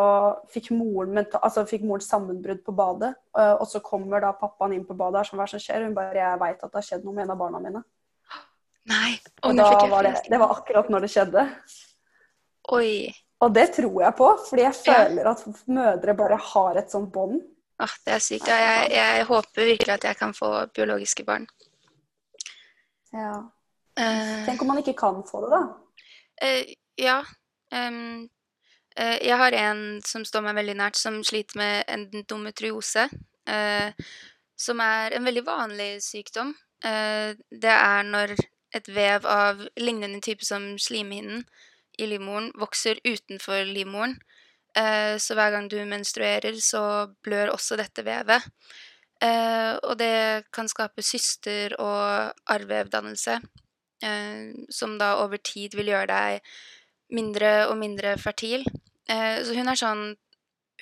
fikk 0.51 0.71
moren, 0.75 1.21
altså 1.39 1.63
fikk 1.69 1.83
moren 1.87 2.01
sammenbrudd 2.03 2.63
på 2.65 2.73
badet. 2.75 3.13
eh, 3.37 3.53
Og 3.61 3.67
så 3.67 3.79
kommer 3.79 4.19
da 4.21 4.33
pappaen 4.33 4.73
inn 4.73 4.85
på 4.85 4.95
badet 4.97 5.21
og 5.21 5.25
som 5.25 5.39
hva 5.39 5.47
som 5.47 5.59
skjer? 5.59 5.83
Hun 5.85 5.93
bare, 5.95 6.13
jeg 6.15 6.39
veit 6.39 6.63
at 6.63 6.71
det 6.71 6.75
har 6.81 6.87
skjedd 6.89 7.05
noe 7.05 7.13
med 7.13 7.23
en 7.23 7.31
av 7.31 7.37
barna 7.37 7.59
mine. 7.59 7.83
Nei. 8.85 9.19
Og 9.43 9.49
og 9.49 9.55
da 9.57 9.87
var 9.87 10.03
det, 10.03 10.15
det 10.29 10.39
var 10.39 10.51
akkurat 10.57 10.89
når 10.89 11.01
det 11.01 11.09
skjedde. 11.09 11.45
Oi. 12.73 13.13
Og 13.41 13.53
det 13.53 13.67
tror 13.75 14.01
jeg 14.01 14.15
på, 14.15 14.27
fordi 14.49 14.61
jeg 14.63 14.73
Ja. 14.85 14.93
føler 15.05 15.27
at 15.31 15.45
mødre 15.67 16.13
bare 16.17 16.37
har 16.37 16.77
et 16.77 16.91
sånt 16.91 17.11
bånd. 17.11 17.41
Ah, 17.79 17.91
det 18.05 18.13
er 18.13 18.19
sykt. 18.19 18.47
Ja, 18.47 18.55
jeg, 18.57 18.91
jeg 18.91 19.25
håper 19.25 19.65
virkelig 19.65 19.93
at 19.93 20.03
jeg 20.03 20.17
kan 20.17 20.33
få 20.33 20.65
biologiske 20.73 21.25
barn. 21.25 21.47
Ja. 23.13 23.43
Uh, 23.99 24.45
Tenk 24.45 24.61
om 24.61 24.67
man 24.67 24.77
ikke 24.81 24.95
kan 24.97 25.21
få 25.27 25.41
det, 25.45 25.51
da. 25.51 25.61
Eh, 26.41 26.73
ja. 26.97 27.19
Um, 27.71 28.29
uh, 28.99 29.17
jeg 29.21 29.37
har 29.37 29.57
en 29.59 30.01
som 30.05 30.25
står 30.25 30.45
meg 30.45 30.57
veldig 30.59 30.77
nært, 30.79 30.99
som 30.99 31.21
sliter 31.27 31.59
med 31.59 31.83
endometriose. 31.91 33.07
Uh, 33.49 33.91
som 34.55 34.79
er 34.79 35.15
en 35.15 35.27
veldig 35.27 35.43
vanlig 35.47 35.89
sykdom. 36.05 36.53
Uh, 36.85 37.35
det 37.51 37.73
er 37.73 38.07
når 38.07 38.35
et 38.75 38.89
vev 38.91 39.27
av 39.29 39.61
lignende 39.79 40.21
type 40.23 40.45
som 40.45 40.73
slimhinnen 40.81 41.45
i 41.99 42.07
livmoren 42.11 42.49
vokser 42.59 42.99
utenfor 43.05 43.63
livmoren. 43.69 44.17
Så 44.75 45.31
hver 45.37 45.53
gang 45.53 45.69
du 45.71 45.77
menstruerer, 45.87 46.57
så 46.59 47.07
blør 47.23 47.53
også 47.53 47.77
dette 47.79 48.03
vevet. 48.03 48.43
Og 49.23 49.93
det 49.95 50.43
kan 50.51 50.67
skape 50.67 50.99
syster 50.99 51.77
og 51.79 52.35
arrvevdannelse, 52.51 53.37
som 54.67 54.97
da 54.99 55.13
over 55.23 55.39
tid 55.39 55.79
vil 55.79 55.93
gjøre 55.93 56.11
deg 56.11 56.51
mindre 57.15 57.51
og 57.71 57.77
mindre 57.79 58.15
fertil. 58.21 58.65
Eh, 59.09 59.41
så 59.45 59.55
hun 59.57 59.69
er 59.71 59.79
sånn 59.79 60.05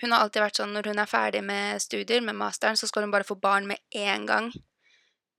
Hun 0.02 0.10
har 0.12 0.24
alltid 0.24 0.42
vært 0.42 0.58
sånn 0.58 0.72
når 0.74 0.88
hun 0.90 1.00
er 1.04 1.06
ferdig 1.08 1.44
med 1.46 1.80
studier, 1.80 2.20
med 2.26 2.34
masteren, 2.36 2.76
så 2.76 2.88
skal 2.90 3.04
hun 3.06 3.12
bare 3.14 3.24
få 3.28 3.36
barn 3.40 3.68
med 3.70 3.78
én 3.96 4.26
gang. 4.28 4.48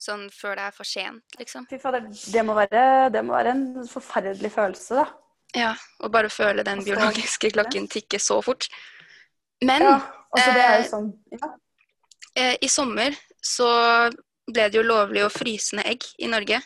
Sånn 0.00 0.28
før 0.32 0.54
det 0.54 0.62
er 0.68 0.74
for 0.76 0.86
sent, 0.86 1.24
liksom. 1.40 1.66
Fy 1.68 1.78
fader, 1.82 2.06
det 2.06 2.44
må 2.46 2.54
være, 2.54 2.84
det 3.12 3.22
må 3.26 3.34
være 3.34 3.50
en 3.50 3.64
forferdelig 3.90 4.52
følelse, 4.54 5.00
da. 5.02 5.06
Ja, 5.58 5.72
Og 6.00 6.12
bare 6.14 6.30
føle 6.30 6.62
den 6.64 6.80
så- 6.80 6.86
biologiske 6.86 7.50
klokken 7.52 7.88
tikke 7.90 8.20
så 8.22 8.38
fort. 8.44 8.68
Men 9.62 9.82
Ja, 9.82 9.98
altså 10.36 10.52
det 10.54 10.62
er 10.62 10.78
eh, 10.78 10.84
jo 10.84 10.90
sånn 10.90 11.10
ja. 11.32 11.50
eh, 12.36 12.56
i 12.62 12.68
sommer 12.68 13.16
så 13.42 13.68
ble 14.46 14.68
det 14.70 14.74
jo 14.78 14.82
lovlig 14.86 15.24
å 15.26 15.32
fryse 15.34 15.74
ned 15.76 15.86
egg 15.86 16.04
i 16.18 16.26
Norge. 16.30 16.62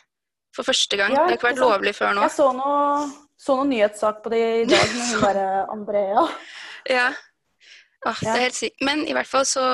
For 0.55 0.63
første 0.65 0.97
gang. 0.97 1.13
Ja, 1.13 1.25
det 1.27 1.31
har 1.31 1.37
ikke 1.39 1.51
vært 1.55 1.65
lovlig 1.65 1.95
før 1.97 2.15
nå. 2.15 2.23
Jeg 2.29 2.37
så 2.37 2.53
noe, 2.53 3.09
så 3.39 3.55
noen 3.59 3.71
nyhetssak 3.73 4.23
på 4.25 4.33
det 4.35 4.45
i 4.63 4.67
dag 4.69 4.95
med 4.95 5.11
hun 5.13 5.23
derre 5.27 5.49
Andrea. 5.71 6.27
Ja. 6.91 7.09
Ah, 8.07 8.19
det 8.21 8.35
er 8.35 8.45
helt 8.47 8.59
sykt. 8.59 8.83
Men 8.85 9.07
i 9.07 9.15
hvert 9.17 9.31
fall 9.31 9.47
så 9.49 9.65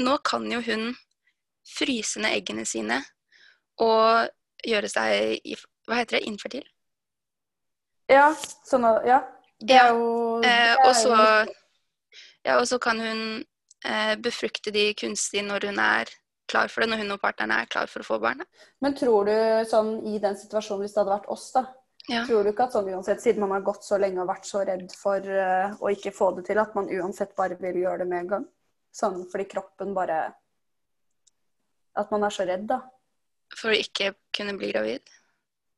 Nå 0.00 0.14
kan 0.24 0.46
jo 0.48 0.62
hun 0.64 0.94
fryse 1.68 2.20
ned 2.20 2.32
eggene 2.32 2.64
sine 2.64 2.96
og 3.84 4.30
gjøre 4.64 4.88
seg 4.88 5.42
Hva 5.84 5.98
heter 5.98 6.16
det? 6.16 6.22
Infertil? 6.30 6.64
Ja, 8.08 8.30
sånn 8.64 8.86
ja. 9.04 9.20
Det 9.60 9.76
er 9.76 9.92
jo 9.92 10.40
Eh, 10.48 10.72
og 10.86 10.94
så 10.96 11.12
ja, 12.42 12.56
og 12.56 12.64
så 12.66 12.80
kan 12.82 12.98
hun 12.98 13.20
eh, 13.84 14.14
befrukte 14.18 14.72
de 14.74 14.88
kunstig 14.98 15.44
når 15.44 15.68
hun 15.68 15.78
er 15.78 16.08
klar 16.50 16.72
for 16.72 16.82
det, 16.82 16.88
når 16.90 17.04
hun 17.04 17.14
og 17.14 17.20
partneren 17.22 17.52
er 17.54 17.68
klar 17.70 17.86
for 17.86 18.02
å 18.02 18.08
få 18.08 18.18
barn. 18.22 18.42
Men 18.82 18.96
tror 18.98 19.28
du 19.28 19.36
sånn 19.68 19.94
i 20.08 20.16
den 20.24 20.34
situasjonen, 20.40 20.82
hvis 20.82 20.96
det 20.96 21.02
hadde 21.04 21.14
vært 21.14 21.30
oss, 21.30 21.46
da 21.54 21.66
Ja. 22.10 22.24
Tror 22.26 22.42
du 22.42 22.50
ikke 22.50 22.66
at 22.66 22.74
sånn 22.74 22.88
uansett, 22.90 23.22
siden 23.22 23.44
man 23.44 23.52
har 23.54 23.62
gått 23.66 23.84
så 23.86 23.98
lenge 24.00 24.18
og 24.24 24.30
vært 24.30 24.46
så 24.48 24.64
redd 24.66 24.88
for 24.98 25.22
uh, 25.22 25.70
å 25.78 25.92
ikke 25.94 26.10
få 26.14 26.32
det 26.34 26.48
til, 26.48 26.58
at 26.58 26.74
man 26.74 26.90
uansett 26.90 27.36
bare 27.38 27.58
vil 27.60 27.78
gjøre 27.84 28.02
det 28.02 28.08
med 28.10 28.24
en 28.24 28.30
gang? 28.32 28.46
Sånn 28.92 29.22
fordi 29.30 29.46
kroppen 29.48 29.94
bare 29.96 30.34
At 31.96 32.10
man 32.10 32.24
er 32.24 32.32
så 32.32 32.44
redd, 32.48 32.64
da. 32.70 32.80
For 33.52 33.70
å 33.70 33.76
ikke 33.76 34.14
kunne 34.34 34.56
bli 34.56 34.72
gravid. 34.72 35.04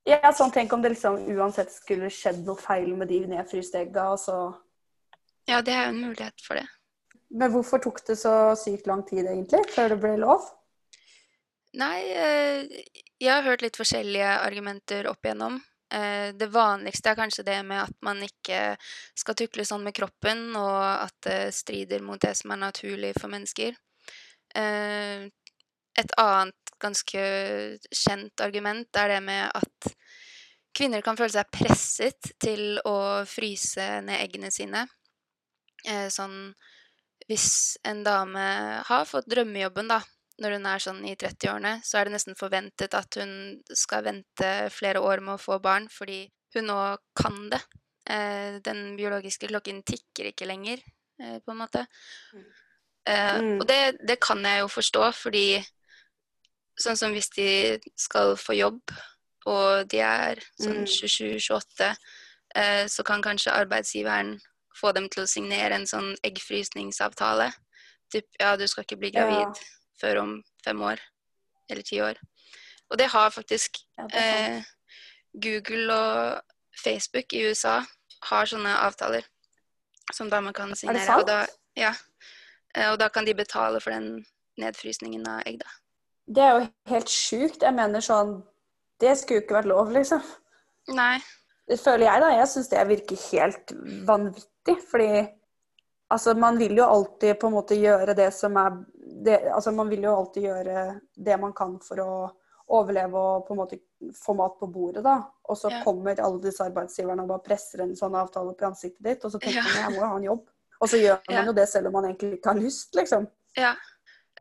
Ja, 0.07 0.31
sånn 0.37 0.53
tenk 0.55 0.73
om 0.73 0.83
det 0.85 0.93
liksom 0.93 1.17
uansett 1.35 1.73
skulle 1.75 2.11
skjedd 2.13 2.45
noe 2.47 2.61
feil 2.61 2.93
med 2.97 3.09
de 3.11 3.23
nedfryste 3.29 3.83
egga, 3.83 4.13
og 4.15 4.21
så 4.23 4.39
Ja, 5.51 5.61
det 5.61 5.75
er 5.75 5.89
jo 5.89 5.95
en 5.95 6.03
mulighet 6.07 6.45
for 6.45 6.61
det. 6.61 6.69
Men 7.35 7.51
hvorfor 7.53 7.83
tok 7.83 7.99
det 8.07 8.17
så 8.21 8.55
sykt 8.57 8.87
lang 8.87 9.03
tid, 9.09 9.27
egentlig, 9.27 9.65
før 9.75 9.93
det 9.93 10.01
ble 10.01 10.15
lov? 10.23 10.47
Nei, 11.75 11.99
eh, 12.15 12.83
jeg 13.19 13.33
har 13.33 13.43
hørt 13.43 13.65
litt 13.65 13.77
forskjellige 13.81 14.37
argumenter 14.39 15.09
opp 15.11 15.27
igjennom. 15.27 15.59
Eh, 15.95 16.33
Det 16.35 16.51
vanligste 16.51 17.13
er 17.13 17.19
kanskje 17.19 17.45
det 17.47 17.61
med 17.67 17.85
at 17.85 17.97
man 18.03 18.23
ikke 18.27 18.77
skal 19.15 19.39
tukle 19.39 19.67
sånn 19.67 19.85
med 19.87 19.95
kroppen, 19.97 20.51
og 20.59 20.83
at 21.07 21.15
det 21.27 21.55
strider 21.55 22.03
mot 22.03 22.21
det 22.21 22.35
som 22.39 22.55
er 22.55 22.63
naturlig 22.65 23.15
for 23.21 23.33
mennesker. 23.33 23.77
Eh, 24.55 25.31
Et 25.97 26.13
annet 26.19 26.73
ganske 26.83 27.21
kjent 27.95 28.41
argument 28.43 28.97
er 28.99 29.13
det 29.13 29.21
med 29.23 29.51
at 29.55 29.95
kvinner 30.75 31.05
kan 31.07 31.15
føle 31.15 31.31
seg 31.31 31.53
presset 31.55 32.33
til 32.43 32.81
å 32.85 33.23
fryse 33.31 34.03
ned 34.03 34.19
eggene 34.19 34.51
sine. 34.51 34.89
Eh, 35.87 36.09
Sånn 36.11 36.55
hvis 37.29 37.79
en 37.85 38.03
dame 38.05 38.43
har 38.85 39.07
fått 39.09 39.31
drømmejobben, 39.31 39.89
da, 39.89 40.03
når 40.43 40.57
hun 40.57 40.67
er 40.67 40.83
sånn 40.83 41.05
i 41.07 41.15
30-årene, 41.15 41.77
så 41.87 41.99
er 42.01 42.09
det 42.09 42.17
nesten 42.17 42.35
forventet 42.39 42.95
at 42.99 43.19
hun 43.21 43.63
skal 43.77 44.03
vente 44.07 44.51
flere 44.75 45.03
år 45.05 45.23
med 45.23 45.37
å 45.37 45.43
få 45.43 45.61
barn, 45.63 45.87
fordi 45.93 46.25
hun 46.57 46.67
nå 46.71 46.79
kan 47.15 47.49
det. 47.53 47.61
Eh, 48.11 48.59
den 48.65 48.97
biologiske 48.99 49.49
klokken 49.49 49.83
tikker 49.87 50.33
ikke 50.33 50.49
lenger, 50.51 50.83
eh, 51.21 51.39
på 51.39 51.55
en 51.55 51.63
måte. 51.63 51.87
Eh, 53.07 53.41
Mm. 53.41 53.61
Og 53.61 53.67
det, 53.69 53.99
det 54.07 54.19
kan 54.21 54.43
jeg 54.43 54.61
jo 54.63 54.69
forstå, 54.69 55.13
fordi 55.13 55.65
sånn 56.81 56.97
som 56.97 57.13
hvis 57.13 57.29
de 57.37 57.79
skal 57.97 58.35
få 58.41 58.57
jobb, 58.57 58.81
og 59.47 59.87
de 59.93 60.01
er 60.01 60.41
sånn 60.59 60.83
Mm. 60.83 60.89
27-28, 60.89 61.95
eh, 62.57 62.87
så 62.89 63.05
kan 63.05 63.23
kanskje 63.23 63.53
arbeidsgiveren 63.53 64.41
få 64.75 64.93
dem 64.95 65.09
til 65.09 65.23
å 65.23 65.29
signere 65.29 65.75
en 65.77 65.87
sånn 65.87 66.17
eggfrysningsavtale. 66.25 67.53
Typ, 68.11 68.25
ja, 68.41 68.57
du 68.57 68.67
skal 68.67 68.85
ikke 68.85 68.99
bli 68.99 69.11
gravid. 69.11 69.53
Ja. 69.55 69.84
Før 70.01 70.23
om 70.23 70.33
fem 70.65 70.81
år, 70.83 71.03
eller 71.71 71.87
ti 71.87 72.01
år. 72.03 72.21
Og 72.91 72.99
det 73.01 73.11
har 73.13 73.31
faktisk 73.35 73.79
Ja, 73.99 74.07
det 74.11 74.23
er 74.23 74.57
eh, 74.57 74.73
Google 75.35 75.95
og 75.95 76.43
Facebook 76.85 77.33
i 77.33 77.45
USA 77.49 77.81
har 78.29 78.49
sånne 78.49 78.73
avtaler 78.85 79.27
som 80.13 80.29
da 80.31 80.41
man 80.41 80.53
kan 80.53 80.75
signere. 80.77 81.05
sant? 81.07 81.23
Og 81.23 81.29
da, 81.29 81.45
ja. 81.79 81.93
Eh, 82.75 82.91
og 82.93 82.99
da 83.01 83.09
kan 83.09 83.25
de 83.25 83.35
betale 83.35 83.81
for 83.81 83.95
den 83.95 84.25
nedfrysningen 84.61 85.27
av 85.29 85.43
egg, 85.49 85.61
da. 85.63 85.71
Det 86.25 86.43
er 86.43 86.53
jo 86.55 86.67
helt 86.89 87.11
sjukt. 87.13 87.63
Jeg 87.63 87.77
mener 87.77 88.01
sånn 88.01 88.39
Det 89.01 89.17
skulle 89.19 89.41
jo 89.41 89.45
ikke 89.45 89.57
vært 89.59 89.69
lov, 89.69 89.91
liksom. 89.93 90.23
Nei. 90.95 91.19
Det 91.69 91.81
føler 91.81 92.07
jeg, 92.07 92.21
da. 92.23 92.29
Jeg 92.39 92.51
syns 92.53 92.71
det 92.71 92.85
virker 92.89 93.23
helt 93.33 93.73
vanvittig. 94.07 94.77
Fordi 94.91 95.09
altså, 96.15 96.35
man 96.39 96.59
vil 96.59 96.77
jo 96.79 96.85
alltid 96.87 97.39
på 97.41 97.51
en 97.51 97.57
måte 97.59 97.77
gjøre 97.79 98.15
det 98.17 98.31
som 98.35 98.57
er 98.61 98.79
det, 99.25 99.37
Altså, 99.53 99.73
man 99.73 99.89
vil 99.93 100.03
jo 100.07 100.15
alltid 100.17 100.43
gjøre 100.49 101.01
det 101.27 101.37
man 101.41 101.53
kan 101.57 101.77
for 101.85 102.01
å 102.03 102.09
overleve 102.75 103.15
og 103.21 103.45
på 103.47 103.55
en 103.55 103.61
måte 103.61 103.79
få 104.17 104.35
mat 104.37 104.57
på 104.61 104.67
bordet, 104.73 105.03
da. 105.05 105.19
Og 105.49 105.57
så 105.61 105.71
Ja. 105.71 105.83
kommer 105.85 106.19
alle 106.21 106.41
disse 106.43 106.65
arbeidsgiverne 106.65 107.23
og 107.23 107.29
bare 107.29 107.45
presser 107.45 107.83
en 107.85 107.95
sånn 107.97 108.17
avtale 108.17 108.55
i 108.57 108.65
ansiktet 108.65 109.03
ditt, 109.05 109.25
og 109.25 109.33
så 109.33 109.39
tenker 109.41 109.61
Ja. 109.61 109.63
man 109.63 109.83
jeg 109.83 109.93
må 109.93 110.01
jo 110.03 110.09
ha 110.09 110.17
en 110.17 110.23
jobb. 110.31 110.49
Og 110.81 110.89
så 110.89 110.97
gjør 111.01 111.21
man 111.29 111.37
Ja. 111.37 111.45
jo 111.45 111.53
det 111.53 111.69
selv 111.69 111.87
om 111.87 111.93
man 111.93 112.05
egentlig 112.05 112.33
ikke 112.39 112.53
har 112.53 112.61
lyst, 112.61 112.95
liksom. 112.95 113.29
Ja. 113.57 113.75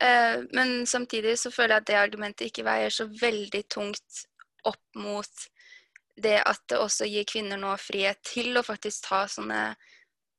Eh, 0.01 0.43
men 0.53 0.85
samtidig 0.85 1.37
så 1.37 1.51
føler 1.51 1.75
jeg 1.75 1.77
at 1.77 1.85
det 1.85 1.95
argumentet 1.95 2.47
ikke 2.47 2.63
veier 2.65 2.89
så 2.89 3.05
veldig 3.07 3.63
tungt 3.69 4.25
opp 4.65 4.81
mot 4.95 5.49
det 6.21 6.41
at 6.45 6.59
det 6.69 6.77
også 6.79 7.05
gir 7.09 7.25
kvinner 7.25 7.57
nå 7.57 7.75
frihet 7.77 8.17
til 8.23 8.55
å 8.57 8.63
faktisk 8.63 9.07
ta 9.09 9.25
sånne 9.25 9.75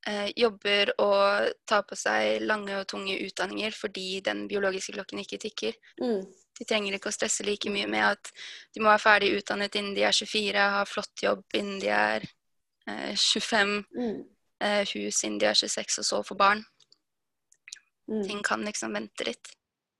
eh, 0.07 0.31
jobber 0.37 0.93
og 1.03 1.53
ta 1.67 1.83
på 1.83 1.97
seg 1.99 2.43
lange 2.45 2.77
og 2.81 2.87
tunge 2.91 3.17
utdanninger 3.27 3.75
fordi 3.77 4.21
den 4.25 4.47
biologiske 4.49 4.95
klokken 4.97 5.23
ikke 5.25 5.41
tikker. 5.47 5.79
Mm. 6.03 6.23
De 6.55 6.65
trenger 6.71 6.95
ikke 6.95 7.11
å 7.11 7.15
stresse 7.17 7.43
like 7.47 7.71
mye 7.73 7.89
med 7.91 8.05
at 8.13 8.31
de 8.75 8.81
må 8.83 8.93
være 8.93 9.03
ferdig 9.03 9.33
utdannet 9.41 9.75
innen 9.75 9.97
de 9.97 10.05
er 10.07 10.15
24, 10.15 10.69
ha 10.77 10.85
flott 10.87 11.25
jobb 11.25 11.43
innen 11.59 11.81
de 11.83 11.91
er 11.91 12.29
eh, 12.87 13.15
25, 13.17 13.85
Mm. 13.97 14.23
eh, 14.61 14.85
hus 14.95 15.25
innen 15.25 15.41
de 15.41 15.47
er 15.51 15.55
26, 15.59 15.99
og 15.99 16.05
så 16.05 16.23
få 16.31 16.37
barn. 16.39 16.65
Mm. 18.09 18.23
ting 18.27 18.43
kan 18.45 18.61
liksom 18.65 18.93
vente 18.93 19.25
litt. 19.25 19.49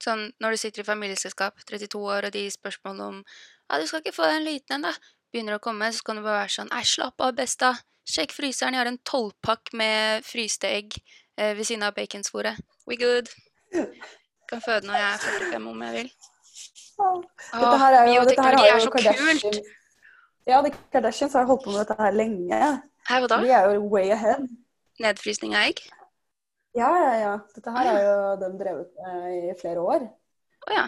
Sånn 0.05 0.27
når 0.43 0.51
du 0.55 0.61
sitter 0.61 0.83
i 0.83 0.85
familieselskap, 0.85 1.63
32 1.65 2.01
år, 2.05 2.27
og 2.29 2.35
de 2.35 2.43
spørsmålene 2.53 3.05
om 3.09 3.21
ja, 3.25 3.79
du 3.81 3.87
skal 3.89 4.03
ikke 4.03 4.13
få 4.19 4.27
en 4.29 4.45
liten 4.45 4.77
en, 4.77 4.83
da, 4.91 4.93
begynner 5.33 5.57
å 5.57 5.63
komme, 5.65 5.89
så 5.93 6.05
kan 6.05 6.21
du 6.21 6.23
bare 6.23 6.43
være 6.43 6.53
sånn 6.53 6.69
Nei, 6.71 6.83
slapp 6.85 7.25
av, 7.25 7.33
besta. 7.39 7.71
Sjekk 8.05 8.35
fryseren, 8.37 8.77
jeg 8.77 8.83
har 8.83 8.91
en 8.91 9.01
tolvpakk 9.09 9.73
med 9.81 10.25
fryste 10.27 10.69
egg 10.69 10.97
eh, 11.39 11.55
ved 11.57 11.65
siden 11.65 11.87
av 11.87 11.95
baconsporet. 11.97 12.61
We 12.89 12.99
good. 13.01 13.31
Kan 14.51 14.61
føde 14.61 14.85
når 14.87 15.01
jeg 15.01 15.09
er 15.09 15.23
45 15.25 15.71
om 15.71 15.85
jeg 15.87 15.95
vil. 15.95 16.11
Dette 16.95 17.79
her 17.81 17.97
er 17.99 18.11
jo, 18.13 18.27
dette 18.29 18.45
her 18.45 18.59
har 18.61 18.69
jo 18.69 18.83
så 18.85 18.93
Kardashian! 18.93 19.57
Ja, 20.45 20.61
de 20.61 20.73
Kardashians 20.93 21.33
har 21.33 21.49
holdt 21.49 21.65
på 21.65 21.73
med 21.73 21.81
dette 21.81 21.97
her 21.99 22.13
lenge. 22.15 22.61
Hæ, 23.09 23.21
hva 23.25 23.31
da? 23.33 23.41
De 23.41 23.55
er 23.57 23.71
jo 23.73 23.87
way 23.89 24.13
ahead. 24.13 24.45
Nedfrysning 25.01 25.57
av 25.57 25.71
egg? 25.71 25.81
Ja, 26.77 26.91
ja, 27.01 27.15
ja. 27.23 27.33
Dette 27.57 27.73
her 27.73 27.89
er 27.89 28.05
jo 28.05 28.19
de 28.43 28.51
drevet 28.61 28.93
med 29.01 29.39
i 29.39 29.57
flere 29.59 29.83
år. 29.83 30.07
Å 30.69 30.77
ja. 30.77 30.85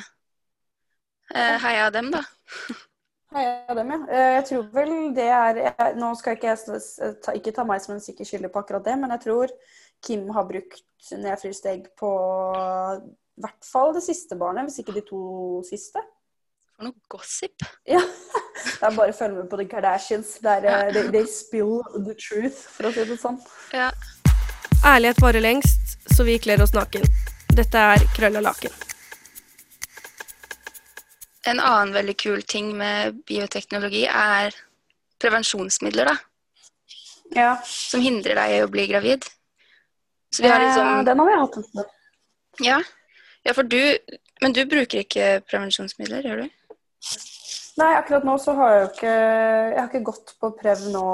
Eh, 1.32 1.56
heia 1.64 1.88
dem, 1.94 2.12
da. 2.14 2.23
Heia 3.35 3.75
dem, 3.75 3.90
ja. 3.90 3.99
Eh, 4.06 4.33
Jeg 4.37 4.45
tror 4.50 4.66
vel 4.75 4.95
det 5.16 5.28
er 5.35 5.61
jeg, 5.64 5.95
Nå 5.99 6.12
skal 6.18 6.37
ikke 6.37 6.52
jeg 6.52 7.16
ta, 7.25 7.35
ikke 7.35 7.54
ta 7.56 7.64
meg 7.66 7.83
som 7.83 7.97
en 7.97 8.02
sikker 8.04 8.28
skyldig 8.28 8.52
på 8.54 8.62
akkurat 8.62 8.87
det, 8.87 8.95
men 9.00 9.14
jeg 9.16 9.25
tror 9.26 9.54
Kim 10.04 10.28
har 10.37 10.47
brukt 10.47 10.83
nedfryst 11.11 11.66
egg 11.66 11.88
på 11.99 12.11
i 13.37 13.42
hvert 13.45 13.66
fall 13.68 13.92
det 13.97 14.04
siste 14.04 14.37
barnet, 14.38 14.68
hvis 14.68 14.80
ikke 14.80 14.95
de 14.97 15.02
to 15.04 15.21
siste. 15.68 16.00
For 16.76 16.88
noe 16.88 16.97
gossip. 17.12 17.64
Ja. 17.88 18.00
Det 18.00 18.88
er 18.88 18.97
bare 18.97 19.12
å 19.12 19.16
følge 19.16 19.42
med 19.42 19.50
på 19.52 19.59
The 19.61 19.66
Kardashians. 19.68 20.35
Der, 20.45 20.64
ja. 20.64 20.78
they, 20.92 21.11
they 21.12 21.28
spill 21.28 21.83
the 21.95 22.14
truth, 22.16 22.62
for 22.73 22.88
å 22.88 22.92
si 22.95 23.04
det 23.09 23.18
sånn. 23.21 23.37
Ja. 23.76 23.90
Ærlighet 24.87 25.21
varer 25.21 25.45
lengst, 25.45 25.97
så 26.16 26.25
vi 26.25 26.38
kler 26.40 26.64
oss 26.64 26.73
naken. 26.76 27.04
Dette 27.56 27.87
er 27.92 28.04
Krølla 28.16 28.45
laken. 28.45 28.73
En 31.47 31.61
annen 31.62 31.95
veldig 31.95 32.17
kul 32.19 32.43
ting 32.43 32.73
med 32.79 33.21
bioteknologi 33.29 34.05
er 34.11 34.55
prevensjonsmidler, 35.23 36.11
da. 36.11 36.17
Ja. 37.35 37.53
Som 37.67 38.03
hindrer 38.05 38.38
deg 38.38 38.55
i 38.57 38.62
å 38.65 38.71
bli 38.71 38.87
gravid. 38.91 39.26
Så 40.35 40.43
vi 40.43 40.50
har 40.50 40.61
Eh, 40.61 40.67
liksom 40.67 41.05
Den 41.05 41.19
har 41.19 41.26
vi 41.26 41.38
hatt. 41.41 41.91
Ja. 42.61 42.83
ja, 43.45 43.53
for 43.53 43.62
du 43.62 43.99
Men 44.43 44.53
du 44.53 44.67
bruker 44.67 45.00
ikke 45.00 45.41
prevensjonsmidler, 45.49 46.23
gjør 46.23 46.43
du? 46.43 46.50
Nei, 47.76 47.93
akkurat 47.97 48.25
nå 48.25 48.37
så 48.41 48.53
har 48.57 48.73
jeg 48.73 48.83
jo 48.83 48.91
ikke 48.93 49.15
Jeg 49.15 49.81
har 49.81 49.88
ikke 49.88 50.05
gått 50.11 50.35
på 50.41 50.50
Prev 50.59 50.85
nå 50.93 51.07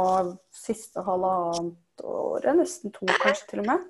siste 0.51 1.03
halvannet 1.07 2.03
året. 2.03 2.57
Nesten 2.57 2.93
to, 2.95 3.07
kanskje 3.07 3.47
til 3.51 3.63
og 3.63 3.67
med. 3.67 3.89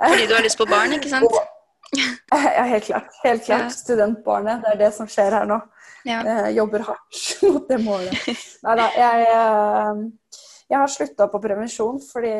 Fordi 0.00 0.26
du 0.26 0.34
har 0.34 0.44
lyst 0.44 0.58
på 0.58 0.68
barn, 0.68 0.92
ikke 0.96 1.12
sant? 1.12 1.28
Ja, 2.30 2.64
helt 2.70 2.84
klart. 2.86 3.12
Helt 3.24 3.44
klart. 3.44 3.68
Ja. 3.68 3.74
Studentbarnet. 3.74 4.62
Det 4.62 4.74
er 4.74 4.80
det 4.84 4.90
som 4.94 5.08
skjer 5.10 5.34
her 5.40 5.48
nå. 5.48 5.58
Ja. 6.06 6.22
Jeg 6.24 6.56
jobber 6.60 6.86
hardt 6.86 7.20
mot 7.50 7.68
det 7.68 7.78
målet. 7.82 8.30
Nei 8.64 8.76
da, 8.78 8.88
jeg, 8.96 9.26
eh, 9.34 10.34
jeg 10.70 10.78
har 10.78 10.92
slutta 10.92 11.26
på 11.32 11.40
prevensjon 11.42 11.98
fordi 12.04 12.32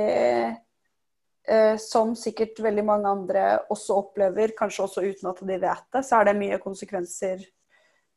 eh, 1.50 1.74
som 1.82 2.14
sikkert 2.18 2.62
veldig 2.62 2.86
mange 2.86 3.10
andre 3.10 3.44
også 3.72 3.98
opplever, 4.04 4.54
kanskje 4.58 4.86
også 4.86 5.04
uten 5.04 5.32
at 5.32 5.42
de 5.44 5.60
vet 5.60 5.86
det, 5.96 6.04
så 6.06 6.20
er 6.20 6.30
det 6.30 6.38
mye 6.40 6.60
konsekvenser 6.62 7.42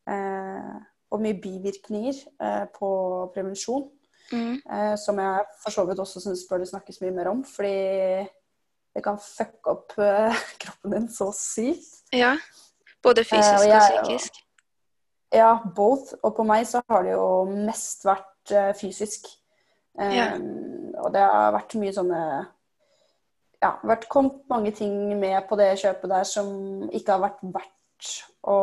eh, 0.09 0.73
og 1.13 1.21
mye 1.21 1.37
bivirkninger 1.41 2.23
eh, 2.41 2.63
på 2.73 2.93
prevensjon. 3.35 3.89
Mm. 4.31 4.55
Eh, 4.55 4.93
som 4.97 5.19
jeg 5.19 5.43
for 5.61 5.75
så 5.75 5.83
vidt 5.85 5.99
også 6.01 6.21
syns 6.23 6.45
bør 6.49 6.63
det 6.63 6.69
snakkes 6.71 7.01
mye 7.03 7.13
mer 7.15 7.29
om. 7.33 7.43
Fordi 7.45 7.75
det 8.93 9.03
kan 9.05 9.17
fucke 9.19 9.73
opp 9.73 9.95
eh, 10.01 10.43
kroppen 10.61 10.97
din 10.97 11.09
så 11.09 11.31
sykt. 11.35 12.03
ja. 12.13 12.35
Både 13.03 13.23
fysisk 13.27 13.67
Eh, 13.67 13.75
og 13.75 13.75
og 13.75 13.81
psykisk. 13.81 14.33
Ja, 15.33 15.57
both. 15.75 16.13
Og 16.23 16.35
på 16.35 16.43
meg 16.47 16.67
så 16.67 16.81
har 16.89 17.03
det 17.03 17.15
jo 17.15 17.45
mest 17.51 18.05
vært 18.05 18.51
eh, 18.53 18.71
fysisk. 18.79 19.27
Ja. 19.99 20.31
Og 21.03 21.11
det 21.13 21.21
har 21.21 21.51
vært 21.53 21.75
mye 21.77 21.93
sånne 21.93 22.19
Ja, 23.61 23.75
vært 23.85 24.07
kommet 24.09 24.39
mange 24.49 24.71
ting 24.75 24.95
med 25.19 25.45
på 25.47 25.55
det 25.55 25.67
kjøpet 25.79 26.09
der 26.09 26.25
som 26.27 26.47
ikke 26.89 27.13
har 27.13 27.21
vært 27.21 27.43
verdt 27.43 28.09
å 28.49 28.55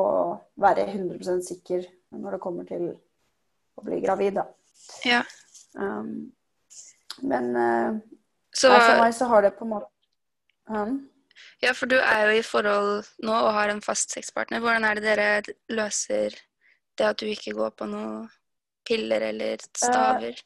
være 0.60 0.88
100 0.90 1.38
sikker 1.46 1.86
når 2.18 2.34
det 2.34 2.40
kommer 2.42 2.66
til 2.68 2.90
å 3.78 3.84
bli 3.86 4.00
gravid, 4.02 4.40
da. 4.40 4.44
Ja. 5.06 5.22
Um, 5.78 6.32
men 7.22 7.48
uh, 7.56 7.96
Så, 8.52 8.68
for 8.74 9.00
meg 9.00 9.14
så 9.16 9.30
har 9.30 9.46
det 9.46 9.54
på 9.56 9.64
en 9.64 9.72
måte 9.76 9.88
um, 10.70 11.00
ja, 11.60 11.72
for 11.76 11.90
du 11.90 11.96
er 11.98 12.28
jo 12.28 12.36
i 12.38 12.44
forhold 12.44 13.08
nå 13.24 13.32
og 13.32 13.54
har 13.56 13.72
en 13.72 13.82
fast 13.84 14.14
sexpartner. 14.14 14.62
Hvordan 14.62 14.84
er 14.84 14.98
det 14.98 15.04
dere 15.06 15.56
løser 15.72 16.36
det 16.98 17.06
at 17.06 17.20
du 17.20 17.26
ikke 17.30 17.56
går 17.56 17.74
på 17.76 17.88
noen 17.90 18.28
piller 18.86 19.28
eller 19.30 19.60
staver? 19.76 20.40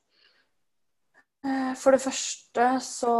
Eh, 1.44 1.72
For 1.78 1.94
det 1.94 2.02
første 2.02 2.68
så 2.82 3.14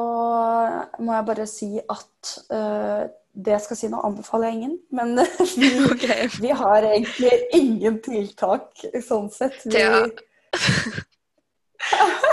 må 0.99 1.12
jeg 1.12 1.29
bare 1.29 1.47
si 1.51 1.71
at 1.79 2.35
uh, 2.51 3.05
det 3.35 3.53
jeg 3.57 3.64
skal 3.64 3.79
si 3.79 3.90
nå, 3.93 4.01
anbefaler 4.07 4.49
jeg 4.49 4.61
ingen. 4.61 4.77
Men 4.95 5.19
vi, 5.61 5.73
okay. 5.90 6.29
vi 6.40 6.55
har 6.55 6.87
egentlig 6.88 7.35
ingen 7.59 8.01
tiltak 8.05 8.87
sånn 9.05 9.31
sett. 9.35 9.61
Vi, 9.67 9.75
Thea. 9.77 10.07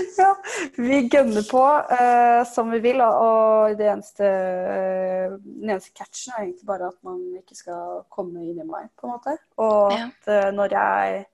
ja, 0.22 0.30
vi 0.76 1.00
gønner 1.08 1.44
på 1.48 1.62
uh, 1.64 2.42
som 2.48 2.70
vi 2.74 2.80
vil, 2.84 3.00
og, 3.04 3.14
og 3.24 3.76
det 3.78 3.88
eneste, 3.92 4.24
uh, 4.26 5.36
den 5.44 5.70
eneste 5.74 5.92
catchen 5.96 6.34
er 6.36 6.44
egentlig 6.46 6.66
bare 6.70 6.88
at 6.90 6.98
man 7.06 7.20
ikke 7.40 7.56
skal 7.58 8.02
komme 8.12 8.42
inn 8.44 8.60
i 8.60 8.66
meg, 8.68 8.90
på 8.96 9.06
en 9.08 9.14
måte. 9.16 9.36
Og 9.60 9.92
Ja. 9.96 10.08
at 10.08 10.32
uh, 10.32 10.50
når 10.56 10.76
jeg 10.78 11.26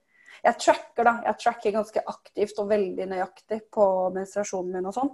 Jeg 0.47 0.59
tracker, 0.63 1.03
da. 1.03 1.13
Jeg 1.25 1.39
tracker 1.43 1.73
ganske 1.75 2.01
aktivt 2.07 2.59
og 2.63 2.69
veldig 2.71 3.07
nøyaktig 3.11 3.57
på 3.73 3.87
menstruasjonen 4.15 4.77
min 4.77 4.87
og 4.87 4.95
sånn. 4.95 5.11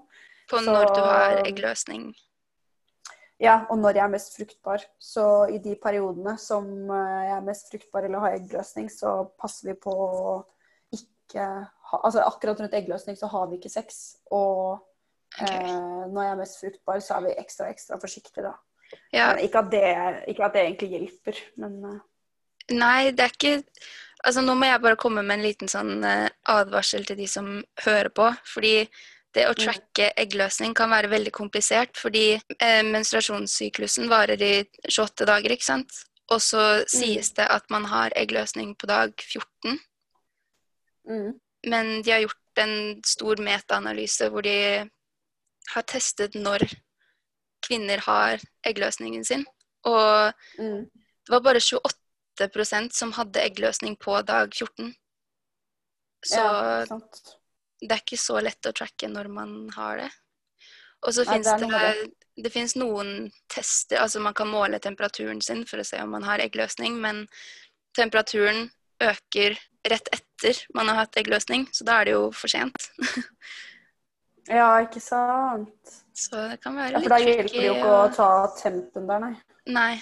På 0.51 0.59
Så- 0.59 0.67
når 0.67 0.91
du 0.93 1.01
har 1.01 1.37
eggløsning? 1.47 2.11
Ja, 3.41 3.65
og 3.71 3.79
når 3.79 3.95
jeg 3.97 4.05
er 4.05 4.13
mest 4.13 4.37
fruktbar. 4.37 4.85
Så 5.01 5.49
i 5.51 5.59
de 5.59 5.75
periodene 5.75 6.37
som 6.39 6.67
jeg 6.91 7.31
er 7.39 7.41
mest 7.47 7.71
fruktbar 7.73 8.05
eller 8.05 8.21
har 8.21 8.37
eggløsning, 8.37 8.91
så 8.91 9.31
passer 9.41 9.73
vi 9.73 9.75
på 9.75 9.95
å 9.95 10.45
ikke 10.93 11.47
Altså 11.93 12.23
akkurat 12.25 12.61
rundt 12.61 12.75
eggløsning 12.75 13.19
så 13.19 13.29
har 13.33 13.49
vi 13.51 13.59
ikke 13.59 13.71
sex. 13.73 14.17
Og 14.33 14.79
eh, 15.41 16.05
når 16.09 16.23
jeg 16.23 16.31
er 16.33 16.39
mest 16.41 16.61
fruktbar, 16.61 17.01
så 17.05 17.19
er 17.19 17.27
vi 17.27 17.35
ekstra, 17.43 17.69
ekstra 17.73 17.99
forsiktige, 18.01 18.47
da. 18.47 18.55
Ja, 19.13 19.31
Ikke 19.41 19.59
at 19.63 19.71
det, 19.73 19.85
ikke 20.29 20.45
at 20.45 20.53
det 20.57 20.63
egentlig 20.67 20.89
hjelper, 20.93 21.39
men 21.57 21.79
eh, 21.89 22.01
Nei, 22.77 23.11
det 23.11 23.25
er 23.25 23.33
ikke 23.33 23.63
Altså, 24.23 24.39
nå 24.45 24.53
må 24.55 24.69
jeg 24.69 24.79
bare 24.85 24.97
komme 25.01 25.23
med 25.27 25.41
en 25.41 25.43
liten 25.43 25.67
sånn 25.69 26.05
eh, 26.07 26.29
advarsel 26.47 27.03
til 27.09 27.17
de 27.19 27.25
som 27.27 27.49
hører 27.83 28.07
på. 28.15 28.29
Fordi 28.47 28.87
det 29.35 29.49
å 29.49 29.55
Mm. 29.57 29.63
tracke 29.65 30.13
eggløsning 30.15 30.75
kan 30.79 30.93
være 30.93 31.11
veldig 31.11 31.33
komplisert. 31.35 31.97
Fordi 31.99 32.37
eh, 32.39 32.83
menstruasjonssyklusen 32.87 34.07
varer 34.13 34.39
i 34.47 34.53
28 34.87 35.27
dager, 35.27 35.51
ikke 35.57 35.67
sant? 35.67 35.91
Og 36.31 36.39
så 36.39 36.85
sies 36.87 37.33
det 37.35 37.49
at 37.51 37.67
man 37.69 37.85
har 37.91 38.15
eggløsning 38.15 38.77
på 38.79 38.87
dag 38.87 39.11
14. 39.19 39.81
mm, 41.09 41.33
Men 41.67 42.03
de 42.03 42.11
har 42.11 42.25
gjort 42.25 42.63
en 42.63 43.03
stor 43.07 43.41
metaanalyse 43.43 44.29
hvor 44.33 44.45
de 44.47 44.57
har 45.73 45.85
testet 45.89 46.35
når 46.35 46.65
kvinner 47.63 48.03
har 48.07 48.43
eggløsningen 48.67 49.25
sin. 49.25 49.45
Og 49.89 50.33
mm. 50.59 50.81
det 51.27 51.35
var 51.35 51.45
bare 51.45 51.63
28% 51.63 52.97
som 52.97 53.15
hadde 53.17 53.45
eggløsning 53.45 53.97
på 53.97 54.19
dag 54.27 54.51
14. 54.55 54.93
Så 56.27 56.39
Ja, 56.39 56.87
sant. 56.87 57.23
det 57.81 57.91
er 57.91 58.03
ikke 58.03 58.21
så 58.21 58.41
lett 58.43 58.67
å 58.67 58.75
tracke 58.75 59.11
når 59.11 59.31
man 59.31 59.55
har 59.77 60.05
det. 60.05 60.11
Og 61.03 61.15
så 61.15 61.25
fins 61.27 61.49
det 61.59 61.67
det, 61.67 62.53
det 62.55 62.77
noen 62.79 63.33
tester, 63.51 63.99
altså 63.99 64.21
man 64.23 64.35
kan 64.35 64.49
måle 64.49 64.79
temperaturen 64.79 65.43
sin 65.43 65.65
for 65.67 65.83
å 65.83 65.87
se 65.87 65.99
om 66.03 66.15
man 66.15 66.23
har 66.23 66.39
eggløsning, 66.45 66.95
men 67.03 67.25
temperaturen 67.99 68.69
øker 69.03 69.59
rett 69.83 70.13
etter 70.15 70.32
man 70.75 70.89
har 70.91 71.03
hatt 71.05 71.19
eggløsning, 71.21 71.69
så 71.73 71.85
da 71.89 72.01
er 72.01 72.11
det 72.11 72.17
jo 72.17 72.25
for 72.37 72.53
sent. 72.53 72.91
Ja, 74.51 74.81
ikke 74.83 75.01
sant. 75.01 75.93
Så 76.19 76.35
det 76.51 76.57
kan 76.65 76.75
være 76.77 76.97
Ja, 76.97 77.01
for 77.05 77.13
da 77.15 77.19
hjelper 77.23 77.53
det 77.53 77.67
jo 77.67 77.75
ikke 77.77 77.93
å 77.95 78.09
ta 78.15 78.31
tempen 78.59 79.07
der, 79.07 79.21
nei. 79.23 79.37
Nei. 79.71 79.93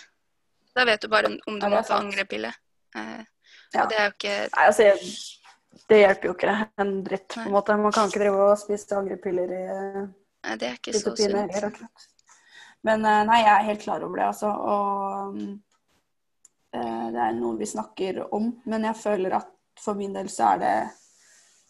Da 0.76 0.86
vet 0.88 1.02
du 1.02 1.10
bare 1.12 1.28
om 1.28 1.58
du 1.60 1.66
Ja, 1.66 1.70
må 1.74 1.82
ta 1.86 1.98
angrepille. 2.00 2.54
Eh, 2.96 3.20
Ja. 3.70 3.84
Og 3.84 3.90
det 3.92 3.98
er 4.00 4.08
jo 4.08 4.12
ikke 4.16 4.36
Nei, 4.56 4.64
altså, 4.66 4.86
det 5.92 5.98
hjelper 6.00 6.26
jo 6.26 6.32
ikke 6.34 6.54
en 6.82 6.94
dritt, 7.06 7.28
på 7.36 7.44
en 7.44 7.52
måte. 7.54 7.76
Man 7.78 7.92
kan 7.94 8.08
ikke 8.08 8.22
drive 8.24 8.46
og 8.48 8.58
spise 8.58 8.96
angrepiller 8.98 9.52
i 9.54 9.60
Nei, 9.68 10.56
det 10.56 10.70
er 10.70 10.80
ikke 10.80 10.96
så 10.96 11.12
sunt. 11.14 11.92
Men 12.82 13.04
eh, 13.04 13.22
nei, 13.28 13.38
jeg 13.44 13.52
er 13.52 13.68
helt 13.68 13.84
klar 13.84 14.02
over 14.08 14.16
det, 14.22 14.26
altså. 14.32 14.50
Og 14.50 15.38
eh, 16.72 17.06
det 17.12 17.22
er 17.28 17.38
noe 17.38 17.60
vi 17.60 17.68
snakker 17.68 18.22
om. 18.32 18.50
Men 18.64 18.88
jeg 18.88 18.96
føler 19.04 19.36
at 19.36 19.52
for 19.78 19.94
min 19.98 20.14
del 20.16 20.28
så 20.32 20.54
er 20.54 20.58
det 20.62 20.74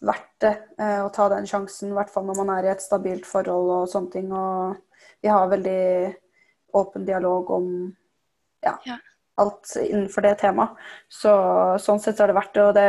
verdt 0.00 0.30
det 0.40 0.54
eh, 0.80 1.00
å 1.04 1.10
ta 1.12 1.28
den 1.28 1.46
sjansen. 1.48 1.90
I 1.92 1.98
hvert 1.98 2.10
fall 2.12 2.24
når 2.28 2.38
man 2.40 2.54
er 2.56 2.68
i 2.68 2.72
et 2.72 2.82
stabilt 2.84 3.26
forhold 3.28 3.70
og 3.74 3.90
sånne 3.92 4.12
ting. 4.14 4.32
Og 4.32 4.76
vi 5.20 5.28
har 5.28 5.50
veldig 5.50 5.82
åpen 6.80 7.04
dialog 7.08 7.50
om 7.58 7.68
ja, 8.64 8.76
Ja. 8.86 8.96
alt 9.40 9.74
innenfor 9.80 10.24
det 10.24 10.36
temaet. 10.40 10.76
Så 11.08 11.32
sånn 11.82 12.00
sett 12.00 12.16
så 12.16 12.24
er 12.24 12.32
det 12.32 12.38
verdt 12.40 12.56
det. 12.56 12.64
Og 12.64 12.74
det, 12.78 12.88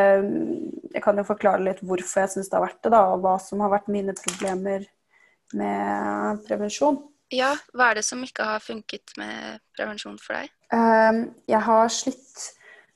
jeg 0.95 1.03
kan 1.03 1.19
jo 1.19 1.27
forklare 1.27 1.63
litt 1.65 1.83
hvorfor 1.83 2.23
jeg 2.23 2.33
syns 2.35 2.51
det 2.51 2.59
har 2.59 2.67
vært 2.69 2.81
det, 2.83 2.93
da. 2.95 3.03
Og 3.11 3.23
hva 3.25 3.35
som 3.43 3.63
har 3.65 3.73
vært 3.75 3.91
mine 3.91 4.15
problemer 4.17 4.87
med 5.57 6.45
prevensjon. 6.47 7.01
Ja, 7.31 7.53
hva 7.75 7.91
er 7.91 7.99
det 7.99 8.05
som 8.07 8.23
ikke 8.23 8.43
har 8.43 8.63
funket 8.63 9.13
med 9.19 9.59
prevensjon 9.77 10.17
for 10.19 10.35
deg? 10.35 10.51
Um, 10.75 11.21
jeg 11.47 11.59
har 11.63 11.91
slitt 11.91 12.47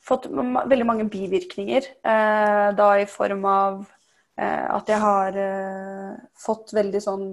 Fått 0.05 0.27
veldig 0.29 0.85
mange 0.85 1.05
bivirkninger. 1.09 1.87
eh, 2.05 2.71
da 2.77 2.89
i 3.01 3.05
form 3.09 3.45
av 3.49 3.85
eh, 4.37 4.67
at 4.75 4.87
jeg 4.91 4.99
har 5.01 5.37
eh, 5.41 6.15
fått 6.37 6.73
veldig 6.77 7.01
sånn 7.01 7.25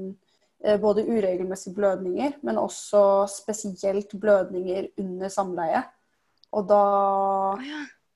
eh, 0.64 0.78
både 0.80 1.04
uregelmessige 1.04 1.74
blødninger, 1.76 2.38
men 2.42 2.56
også 2.62 3.26
spesielt 3.28 4.14
blødninger 4.14 4.88
under 4.98 5.28
samleie. 5.28 5.82
Og 6.52 6.66
da 6.68 7.58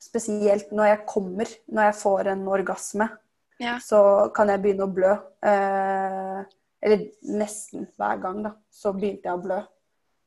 Spesielt 0.06 0.70
når 0.76 0.86
jeg 0.86 1.06
kommer, 1.08 1.48
når 1.72 1.82
jeg 1.88 1.94
får 1.98 2.28
en 2.30 2.42
orgasme, 2.48 3.08
Ja. 3.58 3.78
så 3.82 4.30
kan 4.36 4.48
jeg 4.52 4.60
begynne 4.62 4.84
å 4.84 4.92
blø. 4.92 5.12
Eh, 5.42 6.44
eller 6.82 7.06
nesten 7.24 7.88
hver 7.96 8.20
gang, 8.22 8.42
da. 8.44 8.52
Så 8.70 8.92
begynte 8.94 9.24
jeg 9.26 9.34
å 9.34 9.42
blø. 9.42 9.56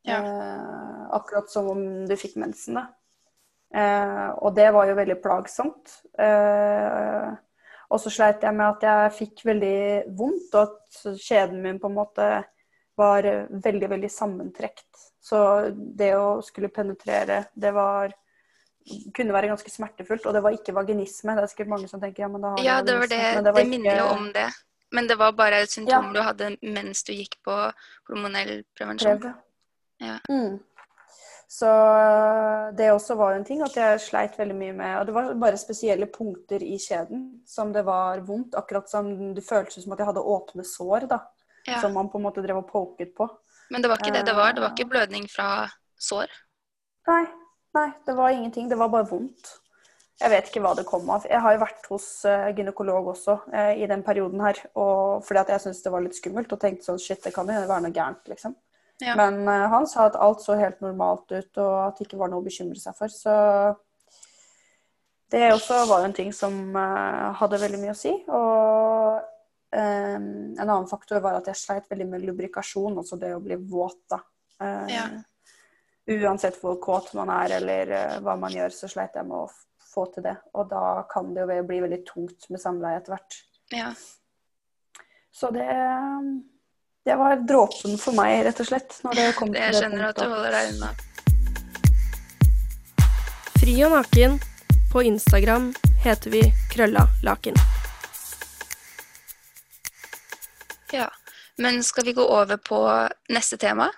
Ja. 0.03 0.17
Eh, 0.19 1.05
akkurat 1.15 1.49
som 1.49 1.69
om 1.69 1.83
du 2.09 2.15
fikk 2.17 2.35
mensen, 2.41 2.73
da. 2.81 2.87
Eh, 3.75 4.29
og 4.41 4.55
det 4.57 4.69
var 4.73 4.89
jo 4.89 4.97
veldig 4.97 5.17
plagsomt. 5.21 5.97
Eh, 6.19 7.27
og 7.89 8.01
så 8.01 8.11
sleit 8.13 8.45
jeg 8.45 8.55
med 8.55 8.67
at 8.67 8.85
jeg 8.85 9.17
fikk 9.17 9.45
veldig 9.49 9.81
vondt, 10.17 10.55
og 10.55 10.61
at 10.63 11.19
kjeden 11.21 11.61
min 11.63 11.79
på 11.81 11.89
en 11.89 11.97
måte 11.97 12.29
var 12.99 13.25
veldig, 13.49 13.89
veldig 13.89 14.09
sammentrekt. 14.11 14.89
Så 15.23 15.39
det 15.73 16.13
å 16.17 16.39
skulle 16.45 16.71
penetrere, 16.73 17.45
det 17.53 17.71
var 17.75 18.13
kunne 19.13 19.35
være 19.35 19.51
ganske 19.51 19.71
smertefullt, 19.71 20.25
og 20.25 20.33
det 20.33 20.41
var 20.43 20.55
ikke 20.55 20.73
vaginisme. 20.73 21.35
Det 21.37 21.43
er 21.43 21.51
sikkert 21.51 21.71
mange 21.73 21.89
som 21.91 22.01
tenker 22.01 22.25
ja, 22.25 22.31
men 22.31 22.41
da 22.41 22.53
har 22.55 22.65
ja, 22.65 22.79
det 22.85 22.95
var 22.97 23.11
det. 23.11 23.21
Men 23.35 23.43
Det, 23.43 23.53
det 23.57 23.67
minner 23.69 23.99
jo 23.99 24.07
om 24.15 24.31
det. 24.33 24.47
Men 24.95 25.09
det 25.09 25.19
var 25.19 25.35
bare 25.37 25.61
et 25.63 25.71
symptom 25.71 26.09
Ja. 26.09 26.13
du 26.13 26.21
hadde 26.25 26.57
mens 26.61 27.03
du 27.03 27.13
gikk 27.13 27.37
på 27.45 27.57
hormonell 28.09 28.63
prevensjon. 28.77 29.19
prøve. 29.19 29.33
Ja. 29.99 30.17
Mm. 30.29 30.59
Så 31.49 31.65
det 32.77 32.91
også 32.93 33.15
var 33.17 33.33
en 33.33 33.45
ting 33.47 33.63
at 33.65 33.73
jeg 33.73 34.01
sleit 34.03 34.35
veldig 34.37 34.53
mye 34.57 34.73
med 34.77 34.99
Og 34.99 35.07
det 35.07 35.13
var 35.15 35.31
bare 35.41 35.57
spesielle 35.57 36.05
punkter 36.13 36.61
i 36.61 36.75
kjeden 36.77 37.23
som 37.49 37.71
det 37.73 37.81
var 37.87 38.21
vondt. 38.27 38.53
Akkurat 38.59 38.89
som 38.91 39.09
det 39.33 39.41
føltes 39.47 39.81
som 39.83 39.95
at 39.95 40.03
jeg 40.03 40.11
hadde 40.11 40.21
åpne 40.21 40.65
sår, 40.67 41.07
da. 41.09 41.23
Ja. 41.65 41.79
Som 41.81 41.95
man 41.97 42.11
på 42.13 42.19
en 42.21 42.27
måte 42.27 42.43
drev 42.45 42.61
og 42.61 42.69
poket 42.69 43.15
på. 43.17 43.25
Men 43.73 43.81
det 43.81 43.89
var 43.89 43.97
ikke 44.01 44.13
det 44.13 44.25
det 44.29 44.35
var. 44.37 44.53
Det 44.53 44.61
var 44.61 44.69
Eh. 44.69 44.77
ikke 44.77 44.89
blødning 44.93 45.25
fra 45.29 45.49
sår. 45.97 46.29
Nei, 47.09 47.25
nei, 47.73 47.87
det 48.05 48.15
var 48.15 48.29
ingenting. 48.29 48.69
Det 48.69 48.77
var 48.77 48.89
bare 48.93 49.09
vondt. 49.09 49.55
Jeg 50.21 50.29
vet 50.29 50.47
ikke 50.49 50.61
hva 50.61 50.75
det 50.75 50.85
kom 50.85 51.09
av. 51.09 51.25
Jeg 51.29 51.39
har 51.41 51.53
jo 51.55 51.59
vært 51.65 51.85
hos 51.89 52.25
eh, 52.25 52.49
gynekolog 52.53 53.07
også 53.15 53.39
eh, 53.53 53.81
i 53.83 53.87
den 53.87 54.03
perioden 54.03 54.41
her. 54.43 54.57
Og 54.75 55.23
fordi 55.25 55.39
at 55.39 55.49
jeg 55.55 55.61
syntes 55.65 55.81
det 55.83 55.91
var 55.93 56.01
litt 56.05 56.17
skummelt 56.17 56.51
og 56.53 56.59
tenkte 56.59 56.85
sånn 56.91 56.99
shit, 56.99 57.21
det 57.23 57.33
kan 57.33 57.47
jo 57.47 57.53
være 57.65 57.81
noe 57.87 57.95
gærent, 57.95 58.25
liksom. 58.27 58.55
Ja. 58.99 59.15
Men 59.15 59.41
uh, 59.47 59.67
han 59.71 59.87
sa 59.87 60.09
at 60.09 60.17
alt 60.19 60.43
så 60.43 60.57
helt 60.59 60.81
normalt 60.83 61.31
ut, 61.31 61.51
og 61.61 61.75
at 61.85 61.99
det 61.99 62.07
ikke 62.07 62.19
var 62.19 62.31
noe 62.31 62.43
å 62.43 62.45
bekymre 62.45 62.79
seg 62.79 62.97
for. 62.97 63.11
Så 63.13 63.35
det 65.31 65.45
også 65.53 65.83
var 65.87 66.03
jo 66.03 66.09
en 66.09 66.17
ting 66.17 66.33
som 66.35 66.57
uh, 66.75 67.29
hadde 67.39 67.61
veldig 67.61 67.79
mye 67.83 67.95
å 67.95 67.99
si. 67.99 68.11
Og 68.27 69.19
um, 69.21 70.27
en 70.57 70.65
annen 70.65 70.89
faktor 70.89 71.23
var 71.23 71.39
at 71.39 71.47
jeg 71.51 71.61
sleit 71.61 71.89
veldig 71.91 72.09
med 72.11 72.27
lubrikasjon, 72.27 72.99
altså 72.99 73.19
det 73.21 73.33
å 73.37 73.43
bli 73.43 73.59
våt, 73.61 74.03
da. 74.11 74.23
Uh, 74.61 74.85
Ja. 74.91 75.09
Uansett 76.09 76.55
hvor 76.57 76.79
kåt 76.81 77.11
man 77.13 77.29
er 77.29 77.51
eller 77.59 77.91
hva 78.25 78.33
man 78.41 78.49
gjør, 78.49 78.73
så 78.73 78.87
sleit 78.89 79.13
jeg 79.13 79.27
med 79.29 79.43
å 79.43 79.49
få 79.91 80.07
til 80.13 80.25
det. 80.25 80.35
Og 80.57 80.69
da 80.71 81.03
kan 81.11 81.27
det 81.35 81.43
jo 81.45 81.65
bli 81.69 81.81
veldig 81.83 81.99
tungt 82.07 82.47
med 82.49 82.61
samleie 82.61 82.97
etter 82.97 83.13
hvert. 83.13 83.37
Ja. 83.75 83.91
Så 85.29 85.51
det, 85.53 85.67
det 87.09 87.15
var 87.17 87.35
dråpen 87.35 87.97
for 87.97 88.13
meg, 88.13 88.43
rett 88.45 88.59
og 88.61 88.67
slett. 88.69 88.99
Når 89.01 89.15
det 89.17 89.23
kom 89.33 89.49
Det 89.49 89.57
til 89.57 89.65
jeg 89.65 89.81
skjønner 89.81 90.03
at 90.11 90.19
du 90.19 90.27
holder 90.29 90.51
deg 90.53 90.67
unna. 90.75 90.89
Fri 93.57 93.73
og 93.87 93.95
naken. 93.95 94.37
På 94.91 95.01
Instagram 95.05 95.71
heter 96.03 96.33
vi 96.33 96.43
Krølla 96.69 97.07
Laken. 97.25 97.57
Ja. 100.93 101.09
Men 101.57 101.81
skal 101.83 102.05
vi 102.05 102.13
gå 102.13 102.25
over 102.25 102.57
på 102.57 102.83
neste 103.33 103.57
tema? 103.57 103.89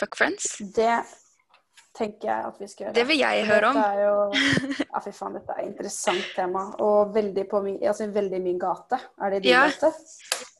Fuck 0.00 0.16
friends? 0.16 0.56
Det 0.76 0.96
tenker 1.96 2.28
jeg 2.28 2.44
at 2.50 2.58
vi 2.60 2.66
skal 2.68 2.84
gjøre. 2.86 2.94
Det 2.98 3.04
vil 3.08 3.18
jeg 3.18 3.44
høre 3.48 3.68
om. 3.70 3.78
Jo, 4.00 4.14
ja, 4.84 5.00
fy 5.04 5.12
faen, 5.16 5.36
dette 5.38 5.54
er 5.56 5.62
et 5.62 5.68
interessant 5.70 6.26
tema. 6.36 6.64
Og 6.84 7.14
veldig 7.14 7.44
på 7.50 7.60
min, 7.64 7.78
altså 7.88 8.08
veldig 8.12 8.40
min 8.44 8.58
gate. 8.60 8.98
Er 9.22 9.30
det 9.34 9.42
din 9.42 9.52
Ja. 9.52 9.62
gate? 9.70 9.92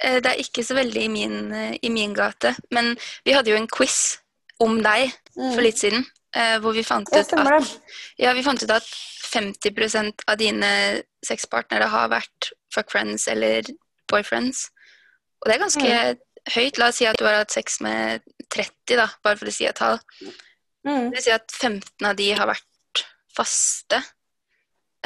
Eh, 0.00 0.20
Det 0.20 0.32
er 0.32 0.40
ikke 0.42 0.64
så 0.64 0.74
veldig 0.74 1.02
i 1.04 1.08
min, 1.08 1.52
eh, 1.52 1.78
i 1.82 1.88
min 1.92 2.14
gate, 2.14 2.54
men 2.70 2.96
vi 3.24 3.32
hadde 3.36 3.50
jo 3.50 3.56
en 3.56 3.68
quiz 3.68 4.18
om 4.60 4.80
deg 4.82 5.12
for 5.34 5.60
litt 5.60 5.76
siden, 5.78 6.06
eh, 6.34 6.58
hvor 6.58 6.72
vi 6.72 6.82
fant 6.82 7.08
ut 7.12 7.32
at, 7.32 7.80
ja, 8.18 8.32
vi 8.32 8.42
fant 8.42 8.62
ut 8.62 8.70
at 8.70 8.82
50% 9.32 10.22
av 10.28 10.36
dine 10.38 11.02
sexpartnere 11.24 11.88
har 11.92 12.08
vært 12.08 12.52
fuck 12.72 12.90
friends 12.90 13.26
eller 13.28 13.62
boyfriends. 14.08 14.70
Og 15.42 15.50
det 15.50 15.56
er 15.56 15.64
ganske 15.64 16.18
høyt. 16.54 16.78
La 16.78 16.88
oss 16.88 16.96
si 16.96 17.06
at 17.06 17.16
du 17.18 17.24
har 17.26 17.40
hatt 17.42 17.52
sex 17.52 17.80
med 17.80 18.22
30, 18.48 18.96
da, 18.96 19.08
bare 19.22 19.36
for 19.36 19.46
å 19.46 19.52
si 19.52 19.66
et 19.66 19.74
tall. 19.76 19.98
Mm. 20.86 21.08
Det 21.10 21.18
vil 21.18 21.24
si 21.24 21.34
at 21.34 21.50
15 21.52 22.06
av 22.06 22.16
de 22.18 22.28
har 22.38 22.48
vært 22.50 23.04
faste. 23.36 24.02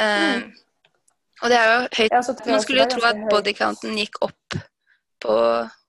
Eh, 0.00 0.42
Og 1.40 1.48
det 1.48 1.56
er 1.56 1.70
jo 1.70 1.78
høyt. 1.96 2.12
Ja, 2.12 2.20
Man 2.52 2.60
skulle 2.60 2.84
jo 2.84 2.90
tro 2.92 3.06
at 3.08 3.20
bodycounten 3.30 3.96
gikk 3.96 4.20
opp 4.26 4.58
på 5.20 5.36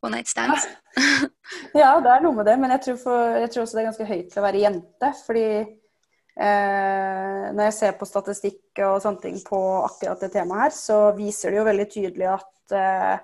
one 0.04 0.18
night 0.18 0.32
stands. 0.32 0.68
Ja, 1.76 2.00
det 2.04 2.08
er 2.12 2.22
noe 2.24 2.36
med 2.36 2.48
det, 2.48 2.54
men 2.60 2.72
jeg 2.76 2.82
tror, 2.86 2.98
for, 3.00 3.34
jeg 3.40 3.50
tror 3.52 3.66
også 3.66 3.76
det 3.78 3.82
er 3.82 3.88
ganske 3.90 4.06
høyt 4.08 4.30
til 4.32 4.40
å 4.40 4.44
være 4.46 4.62
jente. 4.62 5.10
Fordi 5.26 5.44
eh, 5.60 7.44
når 7.52 7.64
jeg 7.66 7.76
ser 7.76 7.98
på 8.00 8.08
statistikk 8.08 8.82
og 8.88 9.02
sånne 9.04 9.24
ting 9.24 9.38
på 9.44 9.60
akkurat 9.84 10.24
det 10.24 10.32
temaet 10.36 10.66
her, 10.66 10.76
så 10.76 11.00
viser 11.18 11.52
det 11.52 11.60
jo 11.60 11.68
veldig 11.68 11.88
tydelig 11.92 12.30
at, 12.32 12.76
eh, 12.80 13.16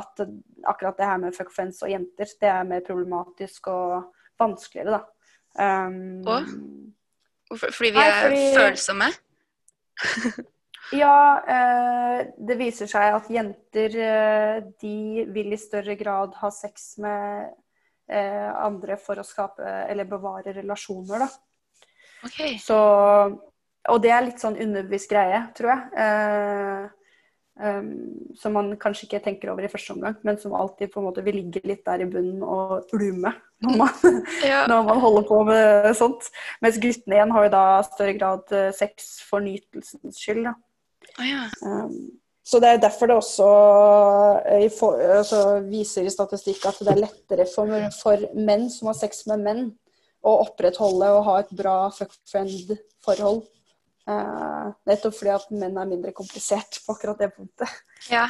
at 0.00 0.24
akkurat 0.72 1.00
det 1.00 1.08
her 1.08 1.20
med 1.24 1.36
fuck 1.36 1.52
friends 1.54 1.80
og 1.84 1.92
jenter, 1.92 2.32
det 2.40 2.52
er 2.52 2.68
mer 2.68 2.84
problematisk 2.86 3.68
og 3.72 4.12
vanskeligere, 4.40 4.98
da. 4.98 5.15
Um, 5.58 6.22
Og? 6.28 6.50
Hvorfor- 7.48 7.72
Fordi 7.72 7.90
vi 7.90 7.98
Nei, 7.98 8.08
er 8.08 8.28
fordi- 8.28 8.56
følsomme. 8.58 9.08
Ja, 10.94 11.42
eh, 11.50 12.26
det 12.38 12.54
viser 12.60 12.86
seg 12.86 13.14
at 13.16 13.26
jenter 13.32 13.94
eh, 13.98 14.58
de 14.78 15.24
vil 15.34 15.52
i 15.52 15.58
større 15.58 15.96
grad 15.98 16.36
ha 16.38 16.50
sex 16.54 16.92
med 17.02 17.48
eh, 18.08 18.52
andre 18.54 18.94
for 19.02 19.18
å 19.18 19.24
skape 19.26 19.66
eller 19.90 20.06
bevare 20.06 20.54
relasjoner, 20.54 21.24
da. 21.24 21.28
Okay. 22.28 22.54
Så, 22.62 22.76
og 23.90 23.98
det 24.02 24.12
er 24.14 24.28
litt 24.28 24.38
sånn 24.38 24.60
underbevisst 24.62 25.10
greie, 25.10 25.42
tror 25.58 25.72
jeg. 25.74 25.82
Um, 27.56 28.34
som 28.36 28.52
man 28.52 28.74
kanskje 28.76 29.06
ikke 29.06 29.22
tenker 29.24 29.48
over 29.48 29.64
i 29.64 29.70
første 29.72 29.94
omgang, 29.94 30.18
men 30.28 30.36
som 30.36 30.52
alltid 30.52 30.90
på 30.92 31.00
en 31.00 31.06
måte 31.06 31.22
vil 31.24 31.38
ligge 31.38 31.62
litt 31.64 31.86
der 31.86 32.02
i 32.04 32.08
bunnen 32.10 32.42
og 32.44 32.90
ulme 32.92 33.32
når 33.64 33.78
man, 33.80 34.18
Ja. 34.44 34.66
når 34.68 34.82
man 34.84 35.00
holder 35.00 35.24
på 35.24 35.38
med 35.48 35.88
sånt. 35.96 36.28
Mens 36.60 36.76
guttene 36.82 37.16
igjen 37.16 37.32
har 37.32 37.46
jo 37.46 37.54
da 37.54 37.64
større 37.88 38.12
grad 38.18 38.52
eh, 38.52 38.68
sex 38.76 39.08
for 39.24 39.40
nytelsens 39.40 40.20
skyld. 40.20 40.50
Å 40.52 41.24
ja. 41.24 41.46
Um, 41.64 41.96
så 42.46 42.60
det 42.60 42.74
er 42.74 42.84
derfor 42.84 43.08
det 43.08 43.16
også 43.22 43.48
i 44.60 44.68
for, 44.70 45.00
altså, 45.16 45.40
viser 45.66 46.06
i 46.06 46.12
statistikk 46.12 46.60
at 46.68 46.84
det 46.84 46.92
er 46.92 47.02
lettere 47.06 47.48
for, 47.50 47.72
for 48.02 48.28
menn 48.36 48.68
som 48.70 48.92
har 48.92 49.00
sex 49.00 49.24
med 49.32 49.42
menn, 49.48 49.66
å 50.26 50.36
opprettholde 50.44 51.08
og 51.16 51.24
ha 51.26 51.40
et 51.40 51.56
bra 51.56 51.78
fuck 51.94 52.12
friend-forhold. 52.28 53.46
Eh, 54.06 54.66
nettopp 54.86 55.16
fordi 55.18 55.32
at 55.34 55.46
menn 55.50 55.78
er 55.80 55.88
mindre 55.90 56.12
komplisert 56.14 56.78
på 56.84 56.94
akkurat 56.94 57.18
det 57.18 57.32
punktet. 57.34 57.70
ja. 58.10 58.28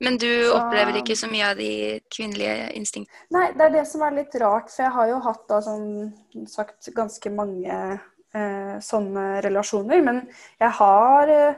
Men 0.00 0.16
du 0.16 0.44
Så- 0.44 0.54
opplever 0.54 0.96
ikke 1.00 1.16
så 1.18 1.26
mye 1.26 1.50
av 1.50 1.56
de 1.56 2.00
kvinnelige 2.06 2.72
instinktene? 2.78 3.24
Nei, 3.34 3.52
det 3.52 3.60
er 3.60 3.70
det 3.70 3.86
som 3.88 4.02
er 4.02 4.12
litt 4.14 4.34
rart, 4.34 4.70
for 4.70 4.84
jeg 4.84 4.92
har 4.92 5.08
jo 5.08 5.18
hatt 5.18 5.48
da 5.48 5.58
sånn 5.60 6.12
sagt 6.46 6.88
ganske 6.94 7.32
mange 7.34 8.00
uh, 8.34 8.78
sånne 8.78 9.42
relasjoner, 9.42 10.04
men 10.04 10.20
jeg 10.60 10.70
har 10.70 11.28
uh, 11.28 11.54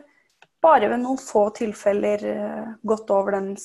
bare 0.63 0.89
ved 0.89 1.01
noen 1.01 1.19
få 1.21 1.51
tilfeller 1.53 2.25
gått 2.85 3.11
over 3.11 3.33
den 3.33 3.57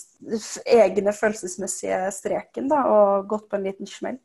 egne 0.65 1.11
følelsesmessige 1.15 2.11
streken 2.11 2.67
da, 2.67 2.83
og 2.83 3.27
gått 3.27 3.49
på 3.49 3.55
en 3.55 3.63
liten 3.63 3.87
smell. 3.87 4.19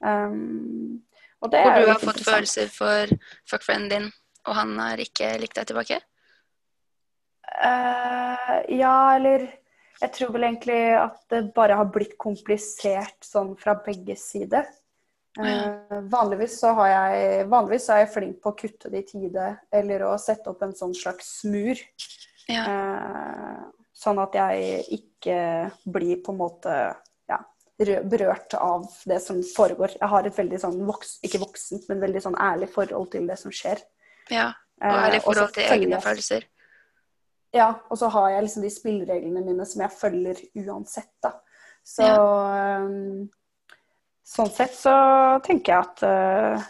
Um, 0.00 1.02
og 1.42 1.50
det 1.50 1.62
Hvor 1.62 1.74
er 1.74 1.80
du 1.80 1.92
har 1.92 1.98
fått 1.98 2.24
følelser 2.26 2.70
for 2.70 3.18
fuckfrienden 3.50 3.90
din, 3.90 4.12
og 4.48 4.56
han 4.56 4.74
har 4.80 5.00
ikke 5.02 5.34
likt 5.42 5.58
deg 5.60 5.68
tilbake? 5.70 6.00
Uh, 7.48 8.58
ja, 8.72 8.96
eller 9.16 9.46
jeg 9.98 10.12
tror 10.14 10.34
vel 10.34 10.46
egentlig 10.46 10.80
at 10.98 11.22
det 11.32 11.48
bare 11.56 11.78
har 11.78 11.88
blitt 11.92 12.16
komplisert 12.20 13.18
sånn 13.24 13.54
fra 13.58 13.76
begge 13.84 14.16
sider. 14.20 14.68
Uh, 15.38 16.00
vanligvis, 16.10 16.56
så 16.60 16.72
har 16.78 16.90
jeg, 16.90 17.48
vanligvis 17.50 17.86
så 17.86 17.94
er 17.94 18.04
jeg 18.04 18.12
flink 18.14 18.38
på 18.42 18.52
å 18.52 18.58
kutte 18.58 18.90
det 18.92 19.04
i 19.04 19.08
tide, 19.10 19.50
eller 19.74 20.06
å 20.08 20.14
sette 20.22 20.50
opp 20.50 20.62
en 20.66 20.74
sånn 20.76 20.94
slags 20.96 21.28
smur. 21.42 21.82
Ja. 22.50 22.64
Uh, 22.64 23.66
sånn 23.98 24.20
at 24.22 24.34
jeg 24.38 24.82
ikke 24.94 25.38
blir 25.90 26.22
på 26.22 26.34
en 26.34 26.40
måte 26.40 26.74
ja, 27.30 27.38
berørt 27.78 28.54
av 28.54 28.86
det 29.10 29.18
som 29.24 29.40
foregår. 29.42 29.96
Jeg 29.98 30.10
har 30.14 30.26
et 30.26 30.38
veldig 30.38 30.60
sånn 30.62 30.78
voks, 30.86 31.18
ikke 31.26 31.42
voksent, 31.42 31.88
men 31.90 32.02
veldig 32.06 32.22
sånn 32.28 32.38
ærlig 32.38 32.70
forhold 32.74 33.10
til 33.14 33.26
det 33.30 33.38
som 33.40 33.54
skjer. 33.54 33.82
Ja. 34.32 34.52
Og 34.78 34.94
er 34.94 35.16
i 35.16 35.18
og 35.18 35.26
forhold 35.26 35.52
til 35.56 35.74
egne 35.74 36.00
følelser. 36.02 36.46
Ja, 37.54 37.72
og 37.88 37.98
så 37.98 38.10
har 38.12 38.30
jeg 38.34 38.44
liksom 38.44 38.64
de 38.64 38.70
spillereglene 38.70 39.42
mine 39.42 39.66
som 39.66 39.82
jeg 39.82 39.94
følger 39.96 40.40
uansett, 40.62 41.10
da. 41.24 41.32
Så 41.88 42.04
ja. 42.04 42.82
sånn 44.28 44.50
sett 44.52 44.74
så 44.76 44.94
tenker 45.46 45.72
jeg 45.72 45.86
at 45.86 46.02
uh, 46.04 46.66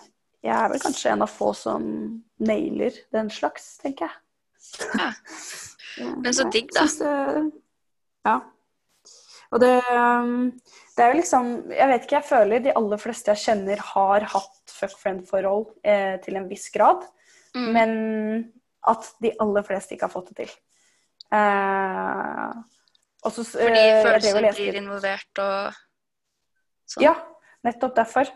jeg 0.47 0.55
er 0.55 0.71
vel 0.71 0.83
kanskje 0.83 1.11
en 1.13 1.25
av 1.27 1.33
få 1.33 1.51
som 1.59 1.89
nailer 2.39 2.95
den 3.15 3.33
slags, 3.35 3.73
tenker 3.83 4.07
jeg. 4.07 4.21
Ja. 4.95 5.11
Men 6.23 6.31
så 6.37 6.47
digg, 6.53 6.71
da. 6.71 6.87
synes 6.87 7.03
uh, 7.03 7.51
ja. 8.29 8.39
Og 9.49 9.63
det, 9.63 9.75
um, 9.91 10.51
det 10.97 11.05
er 11.05 11.13
jo 11.13 11.21
liksom 11.23 11.47
Jeg 11.73 11.89
vet 11.89 12.03
ikke, 12.05 12.19
jeg 12.19 12.29
føler 12.29 12.65
de 12.65 12.75
aller 12.77 13.01
fleste 13.01 13.33
jeg 13.33 13.45
kjenner, 13.47 13.83
har 13.95 14.27
hatt 14.35 14.75
fuck 14.79 14.95
friend-forhold 15.01 15.65
eh, 15.83 16.19
til 16.23 16.37
en 16.39 16.47
viss 16.51 16.69
grad. 16.75 17.07
Mm. 17.57 17.69
Men 17.75 17.93
at 18.89 19.13
de 19.23 19.33
aller 19.43 19.67
fleste 19.67 19.95
ikke 19.95 20.09
har 20.09 20.15
fått 20.15 20.33
det 20.33 20.45
til. 20.45 20.53
Eh, 21.35 22.51
også, 23.29 23.45
Fordi 23.53 23.85
eh, 23.85 24.03
drev 24.03 24.17
og 24.17 24.21
følelser 24.33 24.59
blir 24.59 24.81
involvert 24.81 25.43
og 25.45 25.81
sånn. 26.89 27.05
Ja, 27.05 27.15
nettopp 27.67 27.97
derfor. 27.99 28.31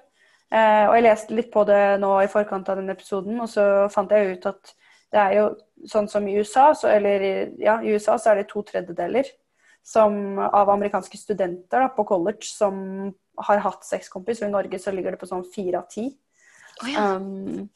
Eh, 0.52 0.84
og 0.88 0.96
jeg 0.98 1.06
leste 1.06 1.36
litt 1.36 1.52
på 1.52 1.64
det 1.68 1.82
nå 2.02 2.12
i 2.20 2.30
forkant 2.30 2.68
av 2.68 2.80
den 2.80 2.92
episoden, 2.92 3.38
og 3.40 3.48
så 3.48 3.86
fant 3.92 4.12
jeg 4.12 4.36
ut 4.36 4.50
at 4.50 4.74
det 5.12 5.20
er 5.20 5.36
jo 5.38 5.46
sånn 5.88 6.08
som 6.08 6.26
i 6.28 6.34
USA, 6.40 6.70
så, 6.76 6.90
eller 6.92 7.24
ja, 7.60 7.78
i 7.84 7.92
USA 7.92 8.18
så 8.20 8.32
er 8.32 8.40
det 8.40 8.50
to 8.52 8.62
tredjedeler 8.64 9.28
som, 9.84 10.38
av 10.40 10.70
amerikanske 10.72 11.18
studenter 11.20 11.84
da, 11.84 11.88
på 11.92 12.04
college 12.08 12.48
som 12.48 12.76
har 13.42 13.62
hatt 13.64 13.84
sexkompis, 13.86 14.42
og 14.42 14.50
i 14.50 14.54
Norge 14.54 14.80
så 14.80 14.92
ligger 14.94 15.14
det 15.14 15.20
på 15.20 15.28
sånn 15.28 15.44
fire 15.52 15.80
av 15.80 15.88
ti. 15.92 16.06
Oh, 16.82 16.88
ja. 16.88 17.06
Um, 17.16 17.68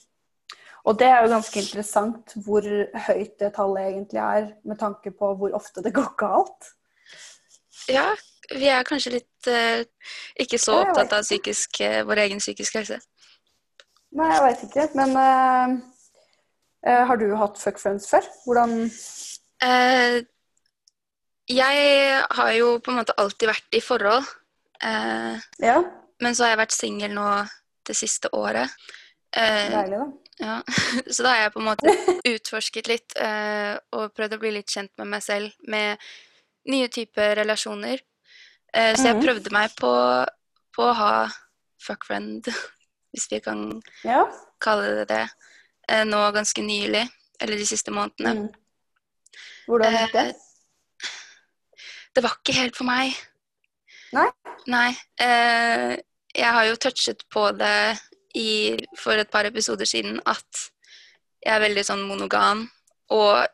og 0.87 0.99
det 1.01 1.09
er 1.11 1.25
jo 1.25 1.33
ganske 1.35 1.61
interessant 1.61 2.37
hvor 2.47 2.67
høyt 3.09 3.35
det 3.43 3.53
tallet 3.57 3.91
egentlig 3.91 4.23
er, 4.23 4.49
med 4.65 4.79
tanke 4.79 5.11
på 5.11 5.33
hvor 5.41 5.57
ofte 5.59 5.83
det 5.83 5.95
går 5.97 6.13
galt. 6.21 6.71
ja, 7.91 8.09
vi 8.55 8.71
er 8.71 8.87
kanskje 8.87 9.17
litt 9.19 9.51
eh, 9.51 9.83
ikke 10.43 10.61
så 10.63 10.81
opptatt 10.85 11.17
av 11.17 11.27
psykisk, 11.27 11.81
eh, 11.83 12.05
vår 12.07 12.23
egen 12.27 12.43
psykiske 12.43 12.83
helse. 12.83 13.01
Nei, 14.17 14.31
jeg 14.31 14.45
veit 14.45 14.65
ikke. 14.69 14.87
Men 14.97 15.17
eh, 15.21 15.77
eh, 16.87 17.03
har 17.11 17.19
du 17.21 17.27
hatt 17.41 17.59
fuck 17.61 17.83
friends 17.83 18.07
før? 18.11 18.29
Hvordan 18.47 18.79
Eh, 19.65 20.23
jeg 21.49 21.77
har 22.37 22.51
jo 22.53 22.79
på 22.85 22.93
en 22.93 22.99
måte 22.99 23.15
alltid 23.17 23.49
vært 23.49 23.77
i 23.79 23.81
forhold, 23.81 24.27
eh, 24.85 25.39
Ja, 25.63 25.79
men 26.21 26.35
så 26.35 26.45
har 26.45 26.51
jeg 26.51 26.61
vært 26.61 26.77
singel 26.77 27.15
nå 27.17 27.29
det 27.87 27.97
siste 27.97 28.29
året. 28.37 28.69
Deilig, 29.33 29.97
da. 29.97 30.26
Ja. 30.39 30.63
Så 31.15 31.23
da 31.25 31.33
har 31.35 31.41
jeg 31.47 31.53
på 31.55 31.61
en 31.63 31.69
måte 31.71 31.95
utforsket 32.29 32.89
litt 32.91 33.17
eh, 33.17 33.77
og 33.97 34.13
prøvd 34.17 34.37
å 34.37 34.41
bli 34.43 34.51
litt 34.59 34.73
kjent 34.73 34.93
med 35.01 35.09
meg 35.15 35.23
selv 35.25 35.53
med 35.69 35.99
nye 36.69 36.89
typer 36.93 37.37
relasjoner. 37.39 38.01
Eh, 38.75 38.93
så 38.99 39.07
jeg 39.13 39.17
Mhm. 39.17 39.23
prøvde 39.25 39.53
meg 39.55 39.71
på, 39.79 39.91
på 40.77 40.83
å 40.83 40.95
ha 40.99 41.13
fuck 41.81 42.05
friend, 42.05 42.45
hvis 43.15 43.29
vi 43.31 43.41
kan 43.41 43.81
Ja. 44.05 44.25
kalle 44.61 44.95
det 44.99 45.09
det, 45.09 45.23
eh, 45.89 46.05
nå 46.05 46.33
ganske 46.35 46.63
nylig, 46.65 47.05
eller 47.41 47.57
de 47.57 47.67
siste 47.67 47.91
månedene. 47.95 48.35
Mm. 48.35 48.53
Hvordan 49.69 49.93
gikk 50.01 50.13
det? 50.13 50.27
Eh, 50.27 50.43
Det 52.17 52.23
var 52.25 52.33
ikke 52.41 52.55
helt 52.57 52.77
for 52.77 52.85
meg. 52.89 53.13
Nei? 54.17 54.27
Nei. 54.73 54.91
Eh, 55.21 55.97
jeg 56.35 56.53
har 56.53 56.65
jo 56.65 56.77
touchet 56.81 57.25
på 57.33 57.51
det 57.59 57.99
i, 58.37 58.77
for 59.01 59.19
et 59.19 59.31
par 59.33 59.49
episoder 59.49 59.89
siden 59.89 60.21
at 60.29 60.65
jeg 61.43 61.55
er 61.55 61.63
veldig 61.63 61.85
sånn 61.89 62.07
monogam. 62.09 62.67
Og 63.15 63.47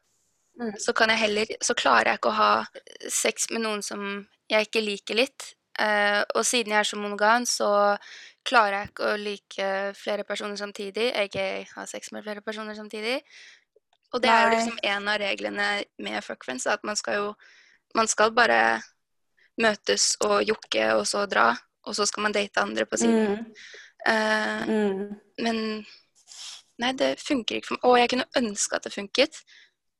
Mm. 0.53 0.75
så 0.79 0.93
kan 0.93 1.09
jeg 1.09 1.19
heller 1.19 1.47
Så 1.63 1.75
klarer 1.75 2.11
jeg 2.11 2.19
ikke 2.19 2.29
å 2.29 2.37
ha 2.37 2.67
sex 3.09 3.47
med 3.51 3.63
noen 3.65 3.83
som 3.83 4.29
jeg 4.51 4.67
ikke 4.67 4.85
liker 4.85 5.17
litt. 5.17 5.55
Uh, 5.81 6.21
og 6.37 6.45
siden 6.45 6.75
jeg 6.75 6.81
er 6.83 6.85
så 6.85 6.99
monogam, 7.01 7.47
så 7.49 7.97
klarer 8.45 8.83
jeg 8.83 8.91
ikke 8.91 9.07
å 9.09 9.17
like 9.17 9.69
flere 9.97 10.25
personer 10.29 10.57
samtidig. 10.61 11.09
Aka 11.17 11.65
ha 11.75 11.87
sex 11.89 12.13
med 12.13 12.27
flere 12.27 12.43
personer 12.45 12.77
samtidig. 12.77 13.23
Og 14.13 14.21
det 14.21 14.29
er 14.29 14.43
jo 14.45 14.51
liksom 14.53 14.79
en 14.83 15.09
av 15.09 15.21
reglene 15.23 15.69
med 15.99 16.25
fuck 16.25 16.45
friends, 16.45 16.67
at 16.67 16.85
man 16.85 16.97
skal 16.97 17.15
jo 17.15 17.35
Man 17.95 18.09
skal 18.09 18.31
bare 18.33 18.81
møtes 19.61 20.17
og 20.25 20.43
jokke, 20.49 20.95
og 20.97 21.05
så 21.07 21.27
dra. 21.29 21.51
Og 21.85 21.95
så 21.95 22.07
skal 22.07 22.23
man 22.23 22.33
date 22.33 22.61
andre 22.61 22.87
på 22.87 22.97
siden. 22.97 23.37
Mm. 23.37 23.55
Eh, 24.07 24.67
Mm. 24.67 25.17
men 25.39 25.87
nei, 26.79 26.93
det 26.93 27.17
funker 27.21 27.57
ikke 27.61 27.67
for 27.67 27.75
meg. 27.79 27.85
Og 27.85 27.99
jeg 27.99 28.11
kunne 28.11 28.31
ønske 28.37 28.77
at 28.77 28.83
det 28.85 28.93
funket. 28.95 29.43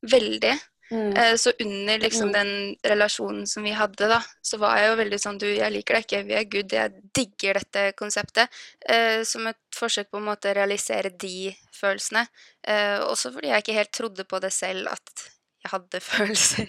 Veldig. 0.03 0.55
Mm. 0.93 1.17
Eh, 1.17 1.37
Så 1.37 1.53
under 1.61 1.99
liksom 1.99 2.29
Mm. 2.29 2.33
den 2.33 2.77
relasjonen 2.85 3.47
som 3.49 3.63
vi 3.63 3.71
hadde, 3.73 4.09
da, 4.09 4.21
så 4.43 4.59
var 4.59 4.77
jeg 4.77 4.91
jo 4.91 4.97
veldig 5.05 5.19
sånn 5.21 5.39
Du, 5.39 5.47
jeg 5.47 5.73
liker 5.73 5.95
deg 5.95 6.05
ikke, 6.07 6.27
vi 6.27 6.35
er 6.35 6.45
good, 6.45 6.73
jeg 6.73 6.93
digger 7.15 7.55
dette 7.55 7.93
konseptet. 7.97 8.49
Eh, 8.89 9.23
som 9.25 9.47
et 9.47 9.57
forsøk 9.75 10.11
på 10.11 10.19
en 10.19 10.25
måte 10.25 10.51
å 10.51 10.55
realisere 10.55 11.11
de 11.17 11.55
følelsene. 11.73 12.27
Eh, 12.67 12.99
også 13.01 13.33
fordi 13.33 13.49
jeg 13.49 13.63
ikke 13.63 13.75
helt 13.79 13.93
trodde 13.93 14.25
på 14.25 14.41
det 14.41 14.53
selv, 14.53 14.89
at 14.89 15.31
jeg 15.65 15.71
hadde 15.71 16.01
følelser. 16.11 16.67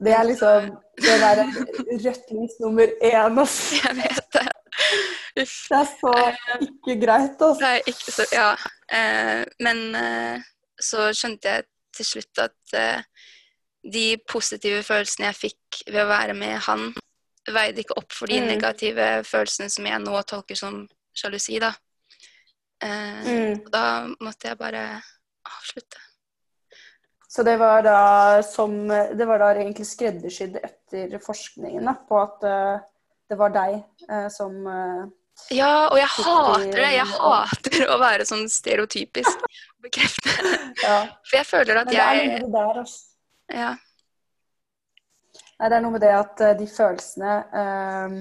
Det 0.00 0.12
er 0.12 0.24
liksom 0.24 0.70
det 1.04 1.20
der 1.20 1.44
rødt 1.44 2.30
lys 2.32 2.58
nummer 2.60 2.86
én, 3.02 3.38
altså. 3.38 3.76
Jeg 3.84 3.96
vet 3.96 4.23
det. 5.36 5.44
Er 5.44 5.86
så 6.00 6.12
ikke 6.60 6.96
greit, 7.02 7.40
altså. 7.40 7.60
Nei, 7.62 7.78
ikke 7.86 8.14
så 8.14 8.26
Ja. 8.32 8.48
Eh, 8.92 9.44
men 9.64 9.94
eh, 9.94 10.42
så 10.80 11.08
skjønte 11.16 11.48
jeg 11.56 11.64
til 11.94 12.06
slutt 12.08 12.42
at 12.42 12.74
eh, 12.76 13.02
de 13.84 14.16
positive 14.28 14.82
følelsene 14.86 15.30
jeg 15.30 15.40
fikk 15.40 15.82
ved 15.92 16.02
å 16.04 16.08
være 16.10 16.34
med 16.38 16.58
han, 16.68 16.88
veide 17.52 17.82
ikke 17.84 17.98
opp 18.00 18.12
for 18.16 18.26
de 18.30 18.40
Mm. 18.40 18.46
negative 18.54 19.08
følelsene 19.28 19.70
som 19.70 19.84
jeg 19.86 20.00
nå 20.00 20.22
tolker 20.24 20.56
som 20.56 20.88
sjalusi, 21.14 21.58
da. 21.60 21.72
Eh, 22.82 23.24
Mm. 23.24 23.70
Da 23.70 24.06
måtte 24.20 24.48
jeg 24.48 24.58
bare 24.58 25.02
avslutte. 25.44 26.00
Så 27.28 27.42
det 27.44 27.58
var 27.58 27.82
da 27.82 28.42
som 28.42 28.88
Det 28.88 29.26
var 29.26 29.38
da 29.38 29.52
egentlig 29.54 29.86
skreddersydd 29.86 30.56
etter 30.62 31.18
forskningen 31.18 31.84
da, 31.84 31.94
på 32.08 32.20
at 32.22 32.44
eh, 32.44 32.80
det 33.30 33.38
var 33.40 33.52
deg 33.54 33.76
eh, 34.08 34.26
som 34.32 34.66
eh, 34.66 35.04
Ja, 35.56 35.88
og 35.88 35.98
jeg 35.98 36.10
hater 36.18 36.76
det. 36.76 36.90
Jeg 36.94 37.08
hater 37.14 37.86
å 37.90 37.98
være 38.02 38.26
sånn 38.28 38.46
stereotypisk. 38.50 39.48
Bekrefte. 39.84 40.30
Ja. 40.84 41.04
For 41.24 41.38
jeg 41.38 41.46
føler 41.46 41.78
at 41.80 41.86
Men 41.86 41.94
det 41.94 42.00
er 42.02 42.16
noe 42.18 42.32
jeg 42.34 42.48
der, 42.52 42.78
altså. 42.80 43.04
Ja. 43.54 43.68
Nei, 45.54 45.68
det 45.70 45.76
er 45.76 45.84
noe 45.84 45.94
med 45.94 46.02
det 46.02 46.10
at 46.12 46.42
eh, 46.44 46.56
de 46.58 46.66
følelsene 46.68 47.34
eh, 47.60 48.16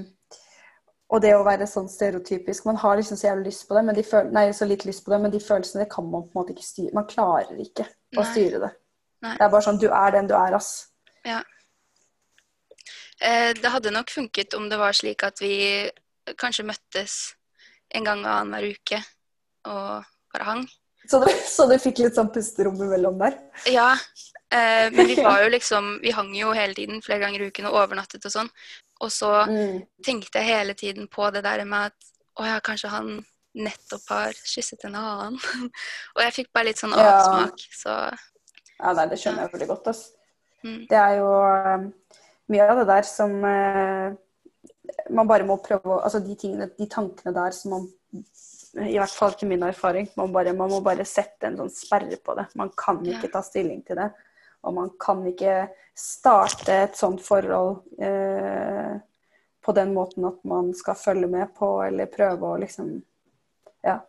Og 1.16 1.24
det 1.24 1.34
å 1.36 1.42
være 1.44 1.68
sånn 1.68 1.90
stereotypisk 1.92 2.68
Man 2.70 2.78
har 2.80 3.00
liksom 3.00 3.18
så 3.20 3.28
jævlig 3.32 3.50
lyst 3.50 3.66
på 3.68 3.76
det, 3.76 3.84
men 3.90 3.98
de 3.98 4.06
føl 4.08 4.30
nei, 4.36 4.46
så 4.56 4.68
litt 4.70 4.86
lyst 4.88 5.04
på 5.04 5.16
det, 5.16 5.20
men 5.26 5.34
de 5.34 5.42
følelsene 5.44 5.84
det 5.84 5.90
kan 5.92 6.08
man 6.08 6.28
på 6.28 6.38
en 6.38 6.42
måte 6.44 6.56
ikke 6.56 6.68
styre. 6.68 6.94
Man 6.96 7.10
klarer 7.10 7.60
ikke 7.66 7.88
å 8.16 8.28
styre 8.30 8.62
det. 8.64 8.72
Nei. 9.26 9.34
Det 9.40 9.48
er 9.48 9.52
bare 9.56 9.66
sånn 9.66 9.82
Du 9.82 9.90
er 9.90 10.16
den 10.16 10.30
du 10.30 10.36
er, 10.38 10.56
ass. 10.60 10.72
Eh, 11.26 11.42
det 13.24 13.70
hadde 13.72 13.92
nok 13.96 14.10
funket 14.12 14.54
om 14.58 14.66
det 14.70 14.78
var 14.82 14.92
slik 14.98 15.24
at 15.24 15.40
vi 15.42 15.90
kanskje 16.40 16.66
møttes 16.68 17.14
en 17.96 18.04
gang 18.08 18.24
annenhver 18.26 18.74
uke 18.76 19.00
og 19.70 20.04
bare 20.34 20.48
hang. 20.48 20.64
Så 21.08 21.20
du, 21.24 21.28
så 21.56 21.66
du 21.70 21.76
fikk 21.82 22.00
litt 22.04 22.16
sånn 22.18 22.32
pusterom 22.34 22.78
imellom 22.80 23.18
der? 23.20 23.36
Ja, 23.72 23.90
eh, 24.52 24.88
men 24.92 25.08
vi 25.10 25.18
var 25.28 25.44
jo 25.44 25.50
liksom 25.52 25.98
Vi 26.04 26.14
hang 26.16 26.32
jo 26.36 26.54
hele 26.56 26.76
tiden, 26.78 27.02
flere 27.04 27.24
ganger 27.26 27.44
i 27.44 27.50
uken, 27.52 27.68
og 27.70 27.76
overnattet 27.82 28.26
og 28.30 28.36
sånn. 28.38 28.50
Og 29.04 29.12
så 29.12 29.32
Mm. 29.50 29.82
tenkte 30.06 30.40
jeg 30.40 30.48
hele 30.56 30.74
tiden 30.80 31.08
på 31.12 31.28
det 31.36 31.44
der 31.44 31.64
med 31.68 31.92
at 31.92 32.12
å 32.40 32.46
ja, 32.48 32.60
kanskje 32.64 32.90
han 32.90 33.10
nettopp 33.54 34.08
har 34.10 34.34
kysset 34.34 34.84
en 34.88 34.96
annen. 34.96 35.36
og 36.16 36.22
jeg 36.24 36.34
fikk 36.40 36.54
bare 36.56 36.72
litt 36.72 36.80
sånn 36.82 36.96
Ja. 36.98 37.12
avsmak, 37.20 37.60
så 37.72 37.98
Ja, 38.80 38.94
nei, 38.98 39.06
det 39.12 39.20
skjønner 39.22 39.44
jeg 39.46 39.52
veldig 39.54 39.68
godt, 39.70 39.88
ass. 39.92 40.06
mm. 40.64 40.88
Det 40.90 40.98
er 40.98 41.18
jo 41.20 41.28
eh, 41.44 41.84
mye 42.54 42.70
av 42.70 42.82
det 42.82 42.88
der 42.90 43.08
som 43.10 43.34
eh, 43.50 44.16
man 45.14 45.30
bare 45.30 45.48
må 45.48 45.58
prøve 45.64 45.96
å 45.96 46.02
Altså 46.04 46.22
de 46.24 46.36
tingene, 46.40 46.70
de 46.78 46.88
tankene 46.92 47.34
der 47.36 47.56
som 47.56 47.78
man 47.78 47.88
I 48.84 48.98
hvert 48.98 49.14
fall 49.14 49.36
til 49.38 49.52
min 49.52 49.64
erfaring. 49.66 50.08
Man, 50.18 50.32
bare, 50.34 50.54
man 50.58 50.72
må 50.72 50.80
bare 50.86 51.06
sette 51.06 51.46
en 51.46 51.60
sånn 51.60 51.74
sperre 51.74 52.18
på 52.18 52.34
det. 52.40 52.48
Man 52.58 52.72
kan 52.78 53.04
ikke 53.06 53.30
ta 53.30 53.44
stilling 53.46 53.84
til 53.86 54.00
det. 54.02 54.08
Og 54.66 54.74
man 54.74 54.94
kan 54.98 55.20
ikke 55.30 55.68
starte 55.94 56.74
et 56.88 56.98
sånt 56.98 57.22
forhold 57.22 57.84
eh, 58.02 58.96
på 59.64 59.76
den 59.78 59.92
måten 59.94 60.26
at 60.26 60.40
man 60.48 60.72
skal 60.74 60.98
følge 60.98 61.30
med 61.30 61.52
på 61.58 61.70
eller 61.86 62.10
prøve 62.10 62.50
å 62.50 62.62
liksom 62.64 62.96
ja, 63.86 64.00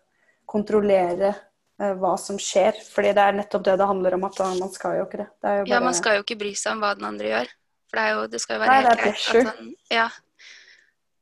kontrollere 0.49 1.35
eh, 1.35 1.93
hva 2.01 2.15
som 2.21 2.39
skjer. 2.41 2.81
Fordi 2.95 3.13
det 3.19 3.27
er 3.27 3.37
nettopp 3.43 3.67
det 3.69 3.77
det 3.83 3.91
handler 3.91 4.17
om. 4.17 4.25
at 4.31 4.41
Man 4.63 4.73
skal 4.73 5.01
jo 5.01 5.09
ikke 5.11 5.21
det. 5.25 5.29
det 5.43 5.53
er 5.53 5.61
jo 5.61 5.69
Ja, 5.75 5.83
man 5.85 5.99
skal 5.99 6.17
jo 6.17 6.25
ikke 6.25 6.41
bry 6.41 6.55
seg 6.57 6.79
om 6.79 6.87
hva 6.87 6.95
den 6.97 7.11
andre 7.11 7.35
gjør. 7.35 7.53
For 7.95 8.01
det, 8.01 8.05
er 8.11 8.15
jo, 8.19 8.23
det 8.27 8.41
skal 8.43 8.57
jo 8.57 8.61
være 8.65 8.73
Nei, 8.75 8.83
helt 8.83 9.03
greit 9.31 9.47
han 9.47 9.69
Ja. 9.95 10.07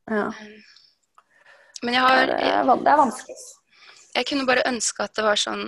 ja. 0.09 0.29
Men 1.83 1.95
jeg 1.99 2.03
har 2.07 2.21
det, 2.31 2.39
er, 2.41 2.71
det 2.81 2.93
er 2.93 3.01
vanskelig. 3.01 3.37
Jeg 4.15 4.27
kunne 4.29 4.47
bare 4.49 4.63
ønske 4.71 5.05
at 5.05 5.13
det 5.19 5.25
var 5.27 5.41
sånn 5.41 5.65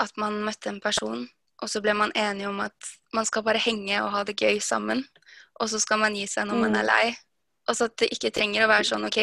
at 0.00 0.16
man 0.16 0.38
møtte 0.46 0.70
en 0.70 0.78
person, 0.80 1.26
og 1.60 1.68
så 1.68 1.82
ble 1.84 1.92
man 1.98 2.12
enige 2.16 2.48
om 2.48 2.60
at 2.64 2.88
man 3.12 3.26
skal 3.28 3.44
bare 3.44 3.60
henge 3.60 3.98
og 4.00 4.12
ha 4.14 4.22
det 4.24 4.38
gøy 4.40 4.60
sammen. 4.64 5.02
Og 5.60 5.68
så 5.68 5.80
skal 5.82 6.00
man 6.00 6.14
gi 6.16 6.24
seg 6.30 6.46
når 6.48 6.56
man 6.62 6.76
er 6.78 6.86
Mm. 6.86 6.88
lei. 6.88 7.16
Altså 7.68 7.84
at 7.90 7.96
det 8.00 8.08
ikke 8.14 8.30
trenger 8.32 8.64
å 8.64 8.70
være 8.70 8.84
sånn 8.88 9.04
OK, 9.04 9.18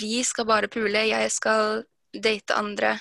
vi 0.00 0.22
skal 0.24 0.46
bare 0.48 0.68
pule, 0.72 1.02
jeg 1.10 1.30
skal 1.30 1.84
date 2.16 2.54
andre. 2.56 2.94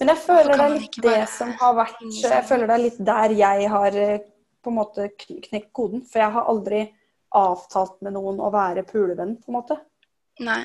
Men 0.00 0.08
jeg 0.12 0.18
føler 0.26 0.52
det 0.52 0.60
er 0.66 0.74
litt 0.78 1.00
det 1.02 1.28
som 1.32 1.52
har 1.52 1.74
vært 1.74 1.96
Jeg 2.12 2.44
føler 2.48 2.66
det 2.66 2.74
er 2.76 2.84
litt 2.84 3.00
der 3.04 3.30
jeg 3.38 3.70
har 3.70 3.96
eh, 3.96 4.18
på 4.64 4.72
en 4.72 4.78
måte 4.80 5.08
kn- 5.12 5.42
knekt 5.44 5.72
koden. 5.76 6.04
For 6.08 6.22
jeg 6.24 6.34
har 6.36 6.48
aldri 6.50 6.80
avtalt 7.34 8.00
med 8.04 8.16
noen 8.16 8.40
å 8.42 8.50
være 8.54 8.86
pulevenn, 8.88 9.36
på 9.42 9.52
en 9.52 9.58
måte. 9.58 9.78
Nei. 10.44 10.62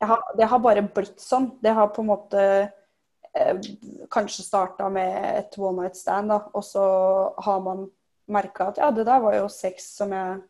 Har, 0.00 0.22
det 0.36 0.48
har 0.48 0.62
bare 0.64 0.84
blitt 0.84 1.20
sånn. 1.20 1.50
Det 1.60 1.72
har 1.76 1.90
på 1.92 2.02
en 2.02 2.10
måte 2.10 2.44
eh, 3.36 3.56
kanskje 4.12 4.46
starta 4.46 4.88
med 4.92 5.16
et 5.42 5.58
one 5.60 5.84
night 5.84 5.98
stand, 5.98 6.32
da. 6.32 6.40
Og 6.56 6.64
så 6.64 6.84
har 7.44 7.60
man 7.64 7.84
merka 8.30 8.70
at 8.70 8.80
ja, 8.80 8.88
det 8.94 9.04
der 9.08 9.20
var 9.20 9.36
jo 9.36 9.50
sex 9.52 9.90
som 9.98 10.14
jeg 10.14 10.40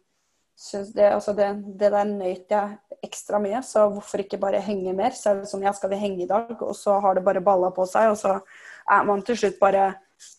syns 0.61 0.91
det, 0.93 1.07
altså 1.09 1.33
det, 1.33 1.47
det 1.81 1.89
der 1.89 2.05
nøyt 2.05 2.53
jeg 2.53 2.77
ekstra 3.07 3.39
mye, 3.41 3.63
så 3.65 3.87
hvorfor 3.89 4.21
ikke 4.21 4.39
bare 4.43 4.61
henge 4.61 4.93
mer? 4.93 5.15
Så 5.17 5.31
er 5.31 5.41
det 5.41 5.49
sånn 5.49 5.65
ja, 5.65 5.73
skal 5.73 5.93
vi 5.95 6.01
henge 6.03 6.27
i 6.27 6.29
dag? 6.29 6.53
Og 6.61 6.75
så 6.77 6.99
har 7.01 7.17
det 7.17 7.25
bare 7.25 7.41
balla 7.45 7.71
på 7.73 7.87
seg, 7.89 8.13
og 8.13 8.19
så 8.21 8.37
er 8.93 9.07
man 9.09 9.25
til 9.25 9.39
slutt 9.41 9.57
bare 9.63 9.87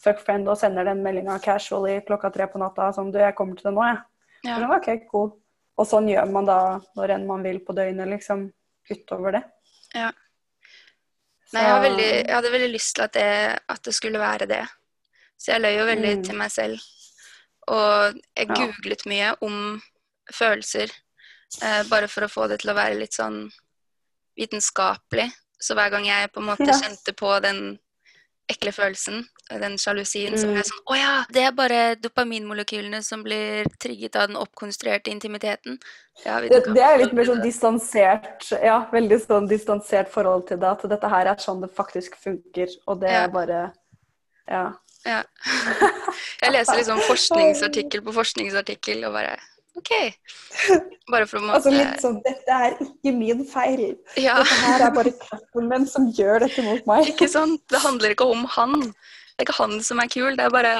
fuck 0.03 0.19
friend 0.21 0.47
og 0.51 0.57
sender 0.57 0.85
den 0.85 1.01
meldinga 1.03 1.39
casually 1.41 1.99
klokka 2.05 2.29
tre 2.33 2.47
på 2.47 2.59
natta 2.61 2.91
som 2.93 3.11
du, 3.11 3.17
jeg 3.19 3.35
kommer 3.35 3.55
til 3.57 3.69
det 3.69 3.73
nå, 3.75 3.83
jeg. 3.87 4.01
Ja. 4.45 4.57
Sånn, 4.59 4.73
OK, 4.77 4.89
cool. 5.11 5.31
Og 5.77 5.87
sånn 5.87 6.07
gjør 6.09 6.29
man 6.31 6.45
da 6.45 6.57
når 6.97 7.15
enn 7.15 7.27
man 7.27 7.43
vil 7.43 7.59
på 7.65 7.73
døgnet, 7.73 8.07
liksom. 8.09 8.51
Utover 8.91 9.31
det. 9.37 9.43
Ja. 9.95 10.11
Nei, 11.53 11.61
jeg, 11.67 11.81
veldig, 11.83 12.09
jeg 12.27 12.33
hadde 12.35 12.51
veldig 12.53 12.69
lyst 12.71 12.95
til 12.95 13.03
at 13.03 13.13
det, 13.13 13.59
at 13.69 13.81
det 13.83 13.93
skulle 13.93 14.19
være 14.21 14.47
det. 14.47 14.61
Så 15.37 15.51
jeg 15.53 15.61
løy 15.61 15.73
jo 15.77 15.85
veldig 15.89 16.15
Mm. 16.17 16.23
til 16.23 16.35
meg 16.37 16.51
selv. 16.51 16.79
Og 17.67 18.13
jeg 18.37 18.47
Ja. 18.47 18.53
googlet 18.53 19.05
mye 19.05 19.35
om 19.41 19.81
følelser, 20.33 20.91
eh, 21.61 21.83
bare 21.89 22.07
for 22.07 22.21
å 22.21 22.29
få 22.31 22.47
det 22.49 22.59
til 22.61 22.71
å 22.71 22.75
være 22.75 22.97
litt 22.99 23.13
sånn 23.13 23.51
vitenskapelig. 24.37 25.29
Så 25.61 25.75
hver 25.75 25.91
gang 25.91 26.05
jeg 26.05 26.31
på 26.31 26.39
en 26.41 26.47
måte 26.47 26.67
Ja. 26.67 26.73
kjente 26.79 27.13
på 27.15 27.41
den 27.41 27.79
ekle 28.49 28.71
følelsen, 28.71 29.27
den 29.59 29.77
sjalusien, 29.77 30.33
Mm. 30.33 30.39
som 30.39 30.49
er 30.55 30.63
sånn 30.63 30.83
Å 30.87 30.95
ja, 30.97 31.25
det 31.31 31.43
er 31.43 31.51
bare 31.51 31.95
dopaminmolekylene 31.99 33.01
som 33.03 33.23
blir 33.23 33.65
trigget 33.79 34.15
av 34.15 34.27
den 34.27 34.37
oppkonstruerte 34.37 35.11
intimiteten. 35.11 35.79
Det, 36.23 36.49
det, 36.49 36.73
det 36.75 36.81
er 36.85 36.97
litt 36.99 37.13
mer 37.13 37.25
sånn 37.25 37.41
distansert 37.41 38.51
Ja, 38.63 38.85
veldig 38.91 39.19
sånn 39.25 39.47
distansert 39.49 40.09
forhold 40.11 40.47
til 40.47 40.57
det. 40.61 40.67
At 40.71 40.87
dette 40.89 41.09
her 41.09 41.25
er 41.25 41.35
sånn 41.41 41.61
det 41.61 41.71
faktisk 41.75 42.15
funker, 42.21 42.67
og 42.87 42.99
det 43.01 43.09
Ja. 43.11 43.23
er 43.23 43.27
bare 43.29 43.71
Ja. 44.49 44.73
Ja. 45.05 45.23
Jeg 46.41 46.51
leser 46.53 46.77
liksom 46.77 46.99
forskningsartikkel 47.07 48.01
på 48.05 48.13
forskningsartikkel 48.13 49.03
og 49.07 49.13
bare 49.13 49.37
OK. 49.79 49.91
Bare 51.09 51.25
for 51.25 51.39
å 51.39 51.41
måte 51.45 51.55
Altså 51.61 51.71
litt 51.71 52.01
sånn 52.03 52.17
Dette 52.25 52.51
er 52.51 52.73
ikke 52.83 53.13
min 53.15 53.45
feil. 53.47 53.95
Ja, 54.19 54.35
Dette 54.41 54.57
her 54.65 54.83
er 54.89 54.91
bare 54.91 55.13
kroppen 55.15 55.69
min 55.71 55.87
som 55.87 56.09
gjør 56.11 56.43
dette 56.45 56.61
mot 56.65 56.85
meg. 56.89 57.07
ikke 57.13 57.29
sant? 57.31 57.61
Det 57.71 57.79
handler 57.79 58.11
ikke 58.13 58.27
om 58.29 58.43
han. 58.57 58.93
Det 59.41 59.47
er 59.47 59.49
ikke 59.49 59.63
han 59.63 59.79
som 59.81 59.97
er 59.97 60.09
kul, 60.13 60.35
det 60.37 60.43
er 60.45 60.51
bare 60.53 60.73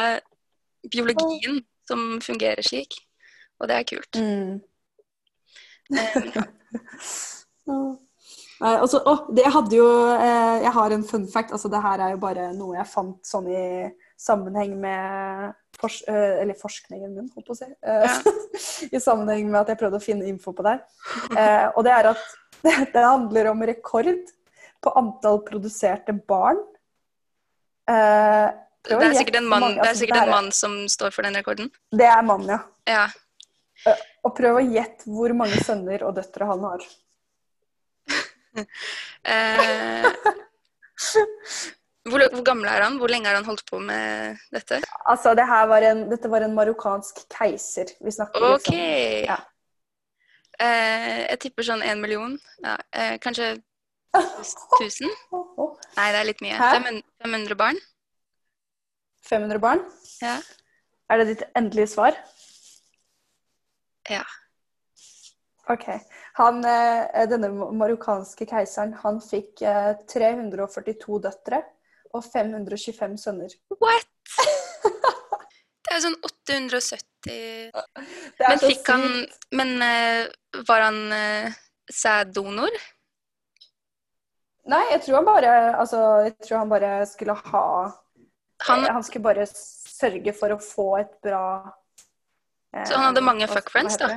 biologien 0.94 1.64
som 1.90 2.20
fungerer 2.22 2.62
slik. 2.62 2.94
Og 3.58 3.70
det 3.72 3.78
er 3.80 3.88
kult. 3.90 4.20
Mm. 4.22 4.60
Eh, 5.98 6.28
ja. 7.72 7.80
Nei, 8.62 8.76
altså, 8.76 9.00
oh, 9.10 9.24
det 9.34 9.42
jeg 9.42 9.54
hadde 9.56 9.74
jo 9.74 9.88
eh, 10.14 10.60
Jeg 10.62 10.72
har 10.76 10.94
en 10.94 11.04
fun 11.10 11.26
fact. 11.34 11.52
altså 11.52 11.70
Det 11.74 11.82
her 11.82 12.04
er 12.06 12.12
jo 12.14 12.20
bare 12.22 12.52
noe 12.54 12.78
jeg 12.78 12.90
fant 12.92 13.18
sånn 13.26 13.48
i 13.50 13.64
sammenheng 14.22 14.76
med 14.84 15.56
fors 15.82 15.98
uh, 16.06 16.38
Eller 16.44 16.60
forskningen 16.60 17.16
min, 17.16 17.32
holdt 17.34 17.50
på 17.50 17.56
å 17.56 17.62
si. 17.64 17.70
Ja. 17.82 18.14
I 18.96 19.02
sammenheng 19.02 19.50
med 19.50 19.64
at 19.64 19.74
jeg 19.74 19.82
prøvde 19.82 19.98
å 19.98 20.06
finne 20.06 20.30
info 20.30 20.54
på 20.54 20.68
det. 20.68 20.78
Eh, 21.34 21.66
og 21.74 21.82
det 21.88 21.96
er 21.96 22.12
at 22.14 22.22
det, 22.62 22.76
det 22.94 23.08
handler 23.08 23.50
om 23.56 23.66
rekord 23.66 24.30
på 24.86 24.94
antall 25.02 25.42
produserte 25.50 26.14
barn. 26.30 26.62
Eh, 27.92 28.48
Det 28.88 28.98
er 28.98 29.14
sikkert 29.20 29.38
en 29.42 29.50
mann, 29.52 29.68
sikkert 29.98 30.24
en 30.24 30.32
mann 30.34 30.52
som 30.56 30.78
står 30.90 31.14
for 31.14 31.28
den 31.28 31.38
rekorden. 31.38 31.70
Det 31.94 32.08
er 32.08 32.24
mann, 32.26 32.48
ja. 32.50 32.60
Ja. 32.90 33.06
Og 34.26 34.34
prøv 34.38 34.60
å 34.60 34.64
gjette 34.66 35.10
hvor 35.10 35.34
mange 35.38 35.60
sønner 35.66 36.04
og 36.08 36.16
døtre 36.18 36.50
han 36.50 36.68
har. 36.72 36.90
Eh, 39.22 40.06
hvor, 42.10 42.20
hvor 42.34 42.42
gammel 42.44 42.68
er 42.68 42.84
han? 42.84 42.98
Hvor 43.00 43.12
lenge 43.14 43.30
har 43.30 43.38
han 43.38 43.46
holdt 43.48 43.64
på 43.70 43.78
med 43.80 44.42
dette? 44.52 44.82
Altså, 45.06 45.32
det 45.38 45.46
var 45.48 45.86
en, 45.88 46.02
dette 46.10 46.28
var 46.32 46.44
en 46.44 46.56
marokkansk 46.58 47.22
keiser 47.32 47.94
vi 48.02 48.12
snakker 48.12 48.44
OK. 48.50 48.68
liksom. 48.74 48.82
Ja. 49.30 49.38
Eh, 50.62 51.20
jeg 51.30 51.40
tipper 51.46 51.70
sånn 51.70 51.86
én 51.86 52.02
million. 52.04 52.34
Ja, 52.66 52.76
eh, 52.92 53.16
kanskje 53.24 53.54
1000? 54.18 55.10
Nei, 55.98 56.08
det 56.12 56.20
er 56.20 56.28
litt 56.28 56.44
mye. 56.44 56.58
500 56.60 57.04
500 57.24 57.58
barn? 57.60 57.80
500 59.28 59.62
barn? 59.64 59.84
Ja. 60.22 60.38
Er 61.12 61.22
det 61.22 61.28
ditt 61.32 61.44
endelige 61.56 61.92
svar? 61.92 62.18
Ja. 64.10 64.24
OK. 65.70 65.86
Han, 66.40 66.64
eh, 66.66 67.28
denne 67.30 67.52
marokkanske 67.52 68.48
keiseren 68.50 68.96
han 69.04 69.20
fikk 69.24 69.62
eh, 69.68 69.94
342 70.12 71.20
døtre 71.24 71.62
og 72.12 72.26
525 72.26 73.20
sønner. 73.22 73.54
What?! 73.80 74.10
Det 75.82 75.98
er 75.98 76.04
sånn 76.06 76.16
870 76.24 77.32
er 77.76 78.48
Men 78.48 78.60
så 78.62 78.70
han. 78.88 79.06
Men 79.60 79.74
eh, 79.84 80.62
var 80.68 80.86
han 80.88 81.02
sæddonor? 81.92 82.78
Nei, 84.72 84.82
jeg 84.94 85.02
tror 85.06 85.20
han 85.20 85.28
bare 85.28 85.54
Altså, 85.82 86.00
jeg 86.28 86.36
tror 86.46 86.58
han 86.62 86.72
bare 86.72 86.92
skulle 87.10 87.36
ha 87.36 87.66
Han, 88.68 88.86
Han 88.98 89.04
skulle 89.04 89.26
bare 89.26 89.48
sørge 89.52 90.34
for 90.38 90.56
å 90.56 90.60
få 90.62 90.88
et 91.02 91.14
bra 91.24 91.44
eh, 92.76 92.86
Så 92.86 92.96
han 92.96 93.10
hadde 93.10 93.26
mange 93.26 93.50
fuck 93.52 93.72
friends, 93.74 93.98
da? 94.02 94.14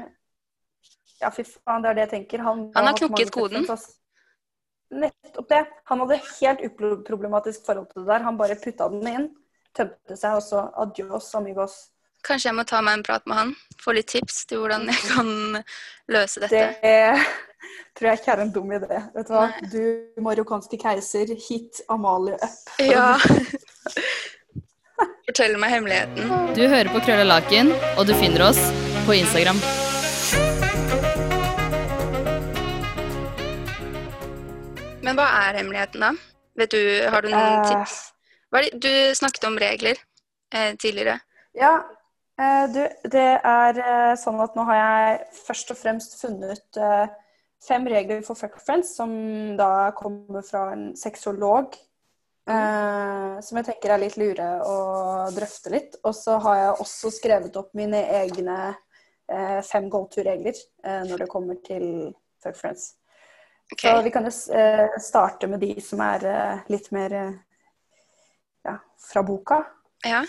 Ja, 1.23 1.31
fy 1.33 1.45
faen, 1.47 1.85
det 1.85 1.91
er 1.91 1.97
det 1.97 2.05
jeg 2.05 2.13
tenker. 2.19 2.43
Han, 2.45 2.67
Han 2.75 2.89
har 2.91 2.99
knukket 2.99 3.31
koden. 3.33 3.65
Nettopp 4.95 5.49
det. 5.49 5.63
Han 5.89 6.03
hadde 6.03 6.19
helt 6.21 6.65
uproblematisk 6.67 7.65
forhold 7.65 7.87
til 7.93 8.03
det 8.03 8.11
der. 8.11 8.27
Han 8.27 8.37
bare 8.39 8.59
putta 8.61 8.91
den 8.93 9.09
inn, 9.09 9.29
tømte 9.77 10.19
seg, 10.19 10.37
og 10.37 10.45
så 10.45 10.67
adios, 10.83 11.31
amigos. 11.39 11.79
Kanskje 12.25 12.49
jeg 12.51 12.57
må 12.59 12.65
ta 12.69 12.81
meg 12.85 12.99
en 12.99 13.05
prat 13.07 13.27
med 13.31 13.37
han? 13.39 13.55
Få 13.83 13.95
litt 13.97 14.09
tips 14.13 14.45
til 14.51 14.63
hvordan 14.63 14.87
jeg 14.91 15.01
kan 15.13 15.29
løse 16.13 16.41
dette. 16.45 16.65
Det 16.83 17.99
tror 17.99 18.11
jeg 18.11 18.19
ikke 18.21 18.33
er 18.35 18.41
en 18.45 18.53
dum 18.55 18.73
idé. 18.75 19.01
Vet 19.15 19.29
Du 19.29 19.35
hva? 19.37 19.45
Du 19.73 19.83
marokkanske 20.25 20.79
keiser, 20.83 21.31
hit 21.49 21.81
Amalie 21.93 22.35
up. 22.43 22.75
Ja. 22.83 23.15
Fortell 25.25 25.57
meg 25.59 25.73
hemmeligheten. 25.73 26.29
Du 26.55 26.63
hører 26.69 26.91
på 26.93 27.01
Krølla 27.07 27.25
Laken, 27.27 27.73
og 27.97 28.05
du 28.09 28.13
finner 28.19 28.45
oss 28.51 28.61
på 29.07 29.17
Instagram. 29.17 29.59
Men 35.05 35.19
hva 35.19 35.27
er 35.49 35.59
hemmeligheten, 35.61 36.01
da? 36.05 36.13
Vet 36.57 36.71
du, 36.73 36.81
Har 37.11 37.23
du 37.23 37.29
noen 37.33 37.61
Eh. 37.61 37.69
tips? 37.71 37.97
Hva 38.51 38.61
er 38.61 38.69
det, 38.71 38.81
du 38.81 39.15
snakket 39.19 39.45
om 39.49 39.57
regler 39.59 39.97
eh, 40.55 40.75
tidligere. 40.79 41.19
Ja, 41.59 41.83
du, 42.75 42.81
det 43.11 43.27
er 43.39 43.79
eh, 43.79 44.15
sånn 44.19 44.41
at 44.43 44.57
nå 44.59 44.65
har 44.67 44.79
jeg 44.81 45.19
først 45.45 45.71
og 45.71 45.79
fremst 45.79 46.17
funnet 46.19 46.81
eh, 46.81 47.05
fem 47.63 47.87
regler 47.91 48.25
for 48.27 48.39
fuck 48.39 48.57
friends, 48.63 48.97
som 48.99 49.13
da 49.59 49.93
kommer 49.97 50.43
fra 50.47 50.71
en 50.75 50.93
sexolog. 50.99 51.77
Mm. 52.45 53.39
som 53.41 53.57
jeg 53.57 53.65
tenker 53.65 53.95
er 53.95 54.01
litt 54.03 54.19
lure 54.21 54.47
å 54.69 54.73
drøfte 55.33 55.71
litt. 55.73 55.95
Og 56.05 56.13
så 56.13 56.35
har 56.45 56.59
jeg 56.59 56.75
også 56.85 57.13
skrevet 57.17 57.57
opp 57.57 57.71
mine 57.73 58.03
egne 58.19 58.59
eh, 58.69 59.63
fem 59.65 59.89
go 59.89 60.03
to-regler 60.13 60.53
eh, 60.53 61.07
når 61.09 61.25
det 61.25 61.31
kommer 61.33 61.57
til 61.65 61.87
fuck 62.45 62.59
friends. 62.59 62.91
Okay. 63.73 63.91
Så 63.91 64.03
vi 64.03 64.11
kan 64.13 64.29
jo 64.29 64.33
eh, 64.59 64.99
starte 65.01 65.49
med 65.49 65.61
de 65.65 65.73
som 65.81 66.03
er 66.05 66.27
eh, 66.29 66.67
litt 66.73 66.91
mer 66.93 67.15
eh, 67.17 67.33
ja, 68.69 68.77
fra 69.01 69.23
boka. 69.25 69.63
Ja. 70.05 70.21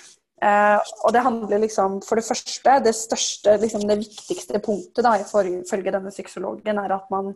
Eh, 0.43 0.79
og 1.07 1.13
det 1.15 1.21
handler 1.23 1.61
liksom 1.63 2.01
For 2.03 2.19
det 2.19 2.25
første, 2.27 2.71
det 2.83 2.91
største, 2.95 3.53
liksom 3.61 3.85
det 3.87 4.01
viktigste 4.01 4.59
punktet 4.59 5.05
da, 5.05 5.13
ifølge 5.15 5.93
denne 5.95 6.11
sexologen, 6.11 6.77
er 6.77 6.91
at 6.91 7.07
man 7.11 7.31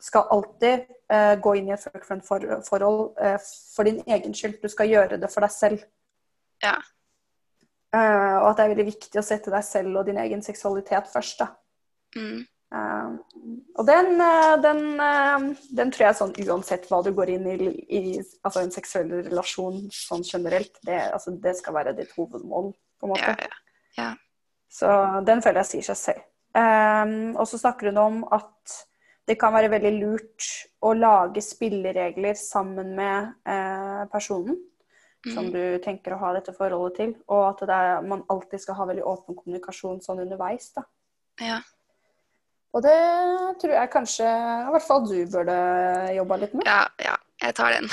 skal 0.00 0.26
alltid 0.32 0.88
eh, 1.12 1.34
gå 1.40 1.54
inn 1.56 1.68
i 1.68 1.74
et 1.76 1.82
fuck 1.82 2.04
friend-forhold 2.06 3.18
eh, 3.20 3.36
for 3.74 3.86
din 3.86 4.00
egen 4.06 4.34
skyld. 4.34 4.58
Du 4.62 4.68
skal 4.72 4.88
gjøre 4.88 5.20
det 5.20 5.30
for 5.30 5.44
deg 5.44 5.52
selv. 5.54 5.84
Ja. 6.64 6.78
Eh, 7.94 8.36
og 8.40 8.48
at 8.50 8.56
det 8.56 8.64
er 8.64 8.72
veldig 8.74 8.88
viktig 8.88 9.20
å 9.20 9.26
sette 9.26 9.52
deg 9.52 9.66
selv 9.66 10.00
og 10.00 10.08
din 10.08 10.20
egen 10.22 10.42
seksualitet 10.42 11.10
først. 11.12 11.44
da. 11.44 11.52
Mm. 12.16 12.46
Um, 12.70 13.16
og 13.74 13.86
den, 13.86 14.12
eh, 14.22 14.56
den, 14.62 15.00
eh, 15.02 15.46
den 15.74 15.90
tror 15.90 16.04
jeg 16.06 16.18
sånn 16.20 16.34
uansett 16.46 16.84
hva 16.86 17.00
du 17.02 17.10
går 17.16 17.32
inn 17.34 17.48
i, 17.50 17.56
i 17.90 18.02
altså 18.46 18.62
en 18.62 18.70
seksuell 18.70 19.10
relasjon 19.26 19.88
sånn 19.90 20.22
generelt, 20.22 20.78
det, 20.86 21.00
altså, 21.10 21.34
det 21.34 21.56
skal 21.58 21.74
være 21.74 21.96
ditt 21.98 22.12
hovedmål, 22.14 22.70
på 23.00 23.08
en 23.08 23.14
måte. 23.14 23.32
Ja, 23.34 23.48
ja. 23.48 23.56
Ja. 23.98 24.10
Så 24.70 24.86
den 25.26 25.42
føler 25.42 25.64
jeg 25.64 25.70
sier 25.72 25.88
seg 25.88 25.98
selv. 25.98 26.26
Og 27.40 27.48
så 27.50 27.58
snakker 27.58 27.90
hun 27.90 27.98
om 27.98 28.20
at 28.30 28.76
det 29.26 29.34
kan 29.40 29.52
være 29.54 29.72
veldig 29.72 29.92
lurt 29.96 30.46
å 30.86 30.92
lage 30.94 31.42
spilleregler 31.42 32.38
sammen 32.38 32.94
med 32.94 33.34
personen 34.12 34.60
som 35.26 35.46
Mhm. 35.46 35.52
du 35.52 35.78
tenker 35.82 36.14
å 36.14 36.18
ha 36.18 36.32
dette 36.32 36.54
forholdet 36.54 36.96
til, 36.96 37.14
og 37.28 37.48
at 37.50 37.66
det 37.66 37.74
er, 37.74 38.00
man 38.02 38.22
alltid 38.30 38.60
skal 38.60 38.74
ha 38.78 38.86
veldig 38.86 39.04
åpen 39.04 39.34
kommunikasjon 39.34 40.00
sånn 40.00 40.22
underveis. 40.22 40.70
da. 40.72 40.82
ja. 41.40 41.60
Og 42.76 42.82
det 42.84 42.96
tror 43.60 43.72
jeg 43.74 43.90
kanskje 43.90 44.26
i 44.30 44.70
hvert 44.74 44.86
fall 44.86 45.06
du 45.08 45.16
burde 45.32 45.56
jobba 46.14 46.36
litt 46.44 46.52
med. 46.54 46.66
Ja, 46.68 46.84
ja. 47.02 47.16
Jeg 47.40 47.54
tar 47.56 47.72
den. 47.72 47.88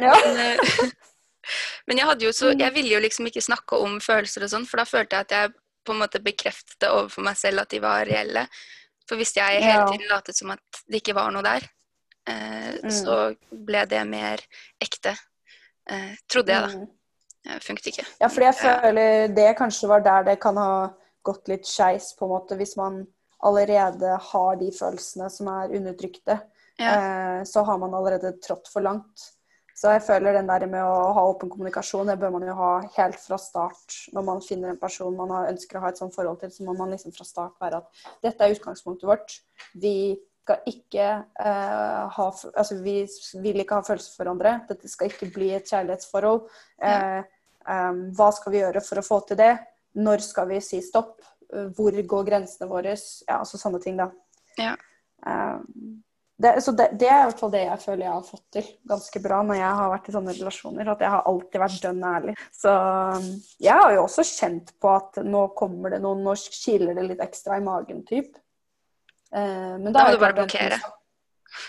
Ja. 0.00 0.12
Men, 0.26 0.38
eh, 0.38 0.92
men 1.88 1.98
jeg 1.98 2.06
hadde 2.06 2.24
jo 2.26 2.30
så 2.36 2.52
Jeg 2.54 2.70
ville 2.74 2.92
jo 2.92 3.00
liksom 3.02 3.26
ikke 3.26 3.42
snakke 3.42 3.78
om 3.82 3.96
følelser 4.04 4.44
og 4.46 4.50
sånn, 4.52 4.66
for 4.68 4.78
da 4.78 4.84
følte 4.86 5.16
jeg 5.18 5.26
at 5.26 5.32
jeg 5.34 5.52
på 5.86 5.94
en 5.94 5.98
måte 6.04 6.20
bekreftet 6.22 6.76
det 6.82 6.90
overfor 6.92 7.24
meg 7.26 7.38
selv 7.40 7.64
at 7.64 7.72
de 7.72 7.80
var 7.82 8.04
reelle. 8.06 8.44
For 9.08 9.18
hvis 9.18 9.34
jeg 9.34 9.62
hele 9.64 9.86
tiden 9.90 10.06
latet 10.12 10.38
som 10.38 10.52
at 10.54 10.82
det 10.86 11.00
ikke 11.00 11.16
var 11.18 11.32
noe 11.34 11.42
der, 11.42 11.66
eh, 12.30 12.78
Mm. 12.82 12.90
så 12.94 13.16
ble 13.50 13.82
det 13.90 14.02
mer 14.06 14.44
ekte. 14.80 15.16
Eh, 15.90 16.14
trodde 16.30 16.52
jeg, 16.54 16.62
da. 16.62 16.68
Mm. 16.78 16.86
Det 17.42 17.64
funket 17.64 17.86
ikke. 17.90 18.06
Ja, 18.20 18.28
for 18.28 18.40
jeg 18.46 18.54
føler 18.54 19.34
det 19.34 19.56
kanskje 19.58 19.88
var 19.90 20.00
der 20.06 20.22
det 20.30 20.38
kan 20.40 20.56
ha 20.56 20.92
gått 21.26 21.48
litt 21.50 21.66
skeis, 21.66 22.12
på 22.18 22.26
en 22.28 22.30
måte, 22.36 22.56
hvis 22.56 22.76
man 22.76 23.06
allerede 23.42 24.16
har 24.30 24.56
de 24.60 24.70
følelsene 24.74 25.28
som 25.30 25.50
er 25.52 25.76
undertrykte. 25.78 26.38
Ja. 26.80 26.94
Eh, 26.96 27.44
så 27.48 27.62
har 27.66 27.78
man 27.78 27.94
allerede 27.94 28.36
trådt 28.42 28.70
for 28.72 28.84
langt. 28.84 29.28
Så 29.74 29.90
jeg 29.94 30.02
føler 30.04 30.36
den 30.36 30.50
der 30.50 30.66
med 30.68 30.84
å 30.84 31.12
ha 31.16 31.22
åpen 31.30 31.50
kommunikasjon, 31.50 32.10
det 32.12 32.18
bør 32.20 32.34
man 32.34 32.44
jo 32.46 32.54
ha 32.58 32.72
helt 32.98 33.16
fra 33.18 33.38
start. 33.40 33.96
Når 34.12 34.26
man 34.26 34.42
finner 34.44 34.72
en 34.72 34.80
person 34.80 35.16
man 35.16 35.32
ønsker 35.48 35.78
å 35.78 35.86
ha 35.86 35.92
et 35.92 35.98
sånt 35.98 36.14
forhold 36.14 36.42
til, 36.42 36.52
så 36.52 36.66
må 36.66 36.76
man 36.78 36.92
liksom 36.92 37.14
fra 37.16 37.26
start 37.26 37.56
være 37.62 37.80
at 37.80 38.04
dette 38.22 38.44
er 38.44 38.54
utgangspunktet 38.54 39.08
vårt. 39.08 39.38
Vi 39.72 40.14
skal 40.42 40.60
ikke 40.68 41.08
eh, 41.40 42.02
ha 42.14 42.28
Altså, 42.52 42.78
vi 42.84 42.96
vil 43.42 43.62
ikke 43.64 43.80
ha 43.80 43.86
følelser 43.86 44.12
for 44.12 44.24
hverandre. 44.24 44.54
Dette 44.68 44.90
skal 44.92 45.10
ikke 45.10 45.30
bli 45.34 45.52
et 45.56 45.70
kjærlighetsforhold. 45.70 46.44
Eh, 46.82 47.20
em, 47.72 48.02
hva 48.18 48.30
skal 48.36 48.54
vi 48.54 48.62
gjøre 48.62 48.84
for 48.84 49.00
å 49.00 49.06
få 49.06 49.22
til 49.28 49.40
det? 49.40 49.54
Når 49.98 50.24
skal 50.24 50.50
vi 50.52 50.60
si 50.64 50.82
stopp? 50.84 51.20
Eh, 51.54 51.68
Hvor 51.76 51.98
går 52.14 52.24
grensene 52.30 52.68
våre? 52.70 52.96
Ja, 53.28 53.40
altså 53.42 53.60
sånne 53.60 53.80
ting, 53.82 53.98
da. 54.00 54.10
Ja. 54.60 54.74
Um, 55.26 56.02
det, 56.42 56.56
så 56.64 56.72
det, 56.74 56.88
det 56.98 57.06
er 57.06 57.20
i 57.20 57.26
hvert 57.28 57.38
fall 57.38 57.52
det 57.52 57.60
jeg 57.62 57.80
føler 57.84 58.02
jeg 58.02 58.10
har 58.16 58.24
fått 58.26 58.44
til 58.56 58.70
ganske 58.90 59.20
bra 59.22 59.36
når 59.46 59.58
jeg 59.60 59.74
har 59.78 59.90
vært 59.92 60.08
i 60.08 60.14
sånne 60.16 60.32
relasjoner. 60.34 60.88
At 60.90 61.04
jeg 61.04 61.12
har 61.14 61.28
alltid 61.30 61.62
vært 61.62 61.84
dønn 61.84 62.06
ærlig. 62.08 62.34
Så 62.56 62.72
um, 62.72 63.28
jeg 63.62 63.76
har 63.84 63.92
jo 63.94 64.06
også 64.08 64.24
kjent 64.26 64.72
på 64.82 64.90
at 64.96 65.20
nå 65.22 65.44
kommer 65.58 65.94
det 65.94 66.00
noen, 66.02 66.24
nå 66.26 66.34
kiler 66.64 66.96
det 66.98 67.06
litt 67.10 67.22
ekstra 67.22 67.60
i 67.60 67.64
magen, 67.66 68.02
typ. 68.08 68.32
Eh, 69.32 69.76
men 69.78 69.92
Da 69.92 70.02
må 70.02 70.08
er 70.10 70.16
du 70.18 70.20
bare 70.24 70.36
blokkere. 70.36 70.80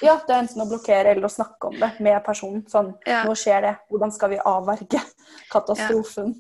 Ja, 0.04 0.16
det 0.26 0.32
er 0.32 0.42
enten 0.42 0.64
å 0.64 0.68
blokkere 0.68 1.12
eller 1.12 1.28
å 1.28 1.32
snakke 1.32 1.70
om 1.70 1.78
det 1.80 1.92
med 2.04 2.18
personen. 2.26 2.64
Sånn, 2.72 2.94
Ja. 3.08 3.24
nå 3.28 3.36
skjer 3.36 3.62
det. 3.68 3.74
Hvordan 3.92 4.12
skal 4.16 4.30
vi 4.34 4.40
avverge 4.40 5.02
katastrofen? 5.54 6.34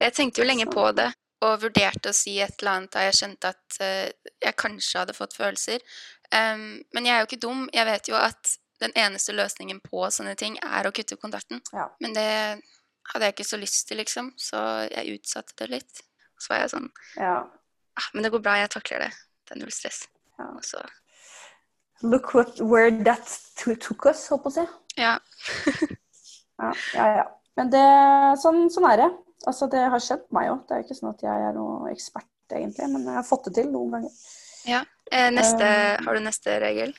Jeg 0.00 0.14
tenkte 0.16 0.40
jo 0.42 0.46
lenge 0.48 0.66
på 0.70 0.86
det, 0.96 1.10
og 1.44 1.60
vurderte 1.62 2.10
å 2.10 2.16
si 2.16 2.38
et 2.42 2.56
eller 2.58 2.74
annet 2.74 2.94
da 2.94 3.04
jeg 3.06 3.18
skjønte 3.20 3.52
at 3.54 3.76
uh, 3.82 4.32
jeg 4.42 4.58
kanskje 4.58 5.02
hadde 5.02 5.16
fått 5.16 5.36
følelser. 5.38 5.84
Um, 6.32 6.80
men 6.94 7.06
jeg 7.06 7.14
er 7.14 7.22
jo 7.22 7.28
ikke 7.30 7.42
dum. 7.44 7.66
Jeg 7.74 7.88
vet 7.88 8.10
jo 8.10 8.18
at 8.18 8.56
den 8.82 8.94
eneste 8.98 9.34
løsningen 9.34 9.80
på 9.82 10.04
sånne 10.14 10.34
ting 10.38 10.58
er 10.62 10.86
å 10.86 10.92
kutte 10.94 11.18
kontakten. 11.18 11.62
Ja. 11.74 11.88
Men 12.02 12.14
det 12.16 12.28
hadde 13.12 13.24
jeg 13.28 13.36
ikke 13.36 13.48
så 13.48 13.58
lyst 13.60 13.88
til, 13.88 13.98
liksom, 14.02 14.32
så 14.38 14.60
jeg 14.90 15.18
utsatte 15.18 15.56
det 15.62 15.70
litt. 15.72 16.02
Så 16.38 16.52
var 16.52 16.62
jeg 16.62 16.74
sånn 16.74 16.90
Ja. 17.18 17.36
ah, 17.98 18.08
Men 18.14 18.22
det 18.26 18.30
går 18.34 18.42
bra, 18.44 18.58
jeg 18.60 18.70
takler 18.70 19.08
det. 19.08 19.12
Det 19.48 19.56
er 19.56 19.62
null 19.62 19.74
stress. 19.74 20.04
Ja. 20.38 20.50
Og 20.54 20.64
så 20.66 20.82
Look 22.02 22.32
what, 22.34 22.60
where 22.60 22.92
that 23.02 23.26
took 23.58 24.06
us, 24.06 24.28
holdt 24.30 24.44
på 24.44 24.52
å 24.52 24.56
si. 24.60 24.66
Ja. 25.00 25.16
Ja, 26.58 26.72
ja, 26.94 27.04
ja. 27.20 27.24
Men 27.54 27.68
det, 27.70 27.82
sånn, 28.42 28.64
sånn 28.74 28.86
er 28.90 28.96
det. 28.98 29.06
Altså, 29.48 29.68
det 29.72 29.82
har 29.92 30.04
skjedd 30.04 30.26
meg 30.34 30.52
òg. 30.52 30.62
Det 30.68 30.76
er 30.76 30.84
ikke 30.84 30.98
sånn 30.98 31.12
at 31.14 31.24
jeg 31.24 31.48
er 31.48 31.56
noe 31.56 31.90
ekspert, 31.92 32.30
egentlig, 32.52 32.88
men 32.92 33.06
jeg 33.08 33.18
har 33.18 33.26
fått 33.26 33.48
det 33.48 33.58
til 33.60 33.70
noen 33.72 33.96
ganger. 33.96 34.16
Ja. 34.68 34.82
neste, 35.32 35.68
uh, 35.68 36.02
har 36.04 36.18
du 36.18 36.24
neste 36.24 36.58
regel? 36.60 36.92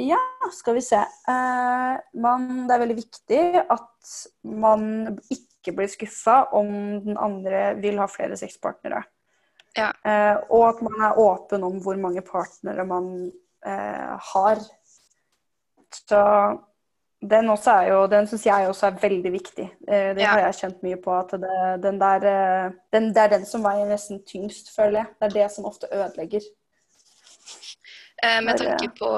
Ja, 0.00 0.20
skal 0.52 0.76
vi 0.76 0.84
se. 0.84 0.98
Uh, 1.28 1.96
man, 2.20 2.48
det 2.68 2.74
er 2.74 2.82
veldig 2.82 2.96
viktig 2.98 3.42
at 3.60 4.14
man 4.48 4.88
ikke 5.32 5.74
blir 5.76 5.90
skuffa 5.92 6.42
om 6.56 6.70
den 7.04 7.20
andre 7.20 7.74
vil 7.80 8.00
ha 8.00 8.08
flere 8.10 8.38
sexpartnere. 8.40 9.02
Ja. 9.76 9.90
Uh, 10.04 10.36
og 10.56 10.68
at 10.70 10.84
man 10.84 11.00
er 11.04 11.20
åpen 11.20 11.64
om 11.66 11.80
hvor 11.84 11.98
mange 12.00 12.24
partnere 12.24 12.84
man 12.88 13.10
eh, 13.66 14.16
har. 14.32 14.60
Så 16.08 16.20
den 17.22 17.48
også 17.48 17.72
jo, 17.88 18.06
den 18.06 18.26
syns 18.28 18.44
jeg 18.46 18.68
også 18.68 18.86
er 18.86 18.98
veldig 19.00 19.32
viktig. 19.32 19.70
Eh, 19.88 20.14
det 20.14 20.20
Ja. 20.22 20.28
har 20.34 20.38
jeg 20.40 20.54
kjent 20.54 20.82
mye 20.82 20.96
på. 21.02 21.12
at 21.18 21.30
det, 21.30 21.82
den 21.82 21.98
der, 22.00 22.26
eh, 22.66 22.72
den, 22.92 23.08
Det 23.14 23.16
er 23.22 23.28
den 23.28 23.46
som 23.46 23.62
veier 23.64 23.86
nesten 23.88 24.22
tyngst, 24.26 24.74
føler 24.76 24.98
jeg. 25.00 25.06
Det 25.20 25.26
er 25.36 25.42
det 25.42 25.50
som 25.52 25.64
ofte 25.64 25.86
ødelegger. 25.92 26.40
Eh, 28.22 28.40
med 28.44 28.58
tanke 28.58 28.88
på, 28.98 29.10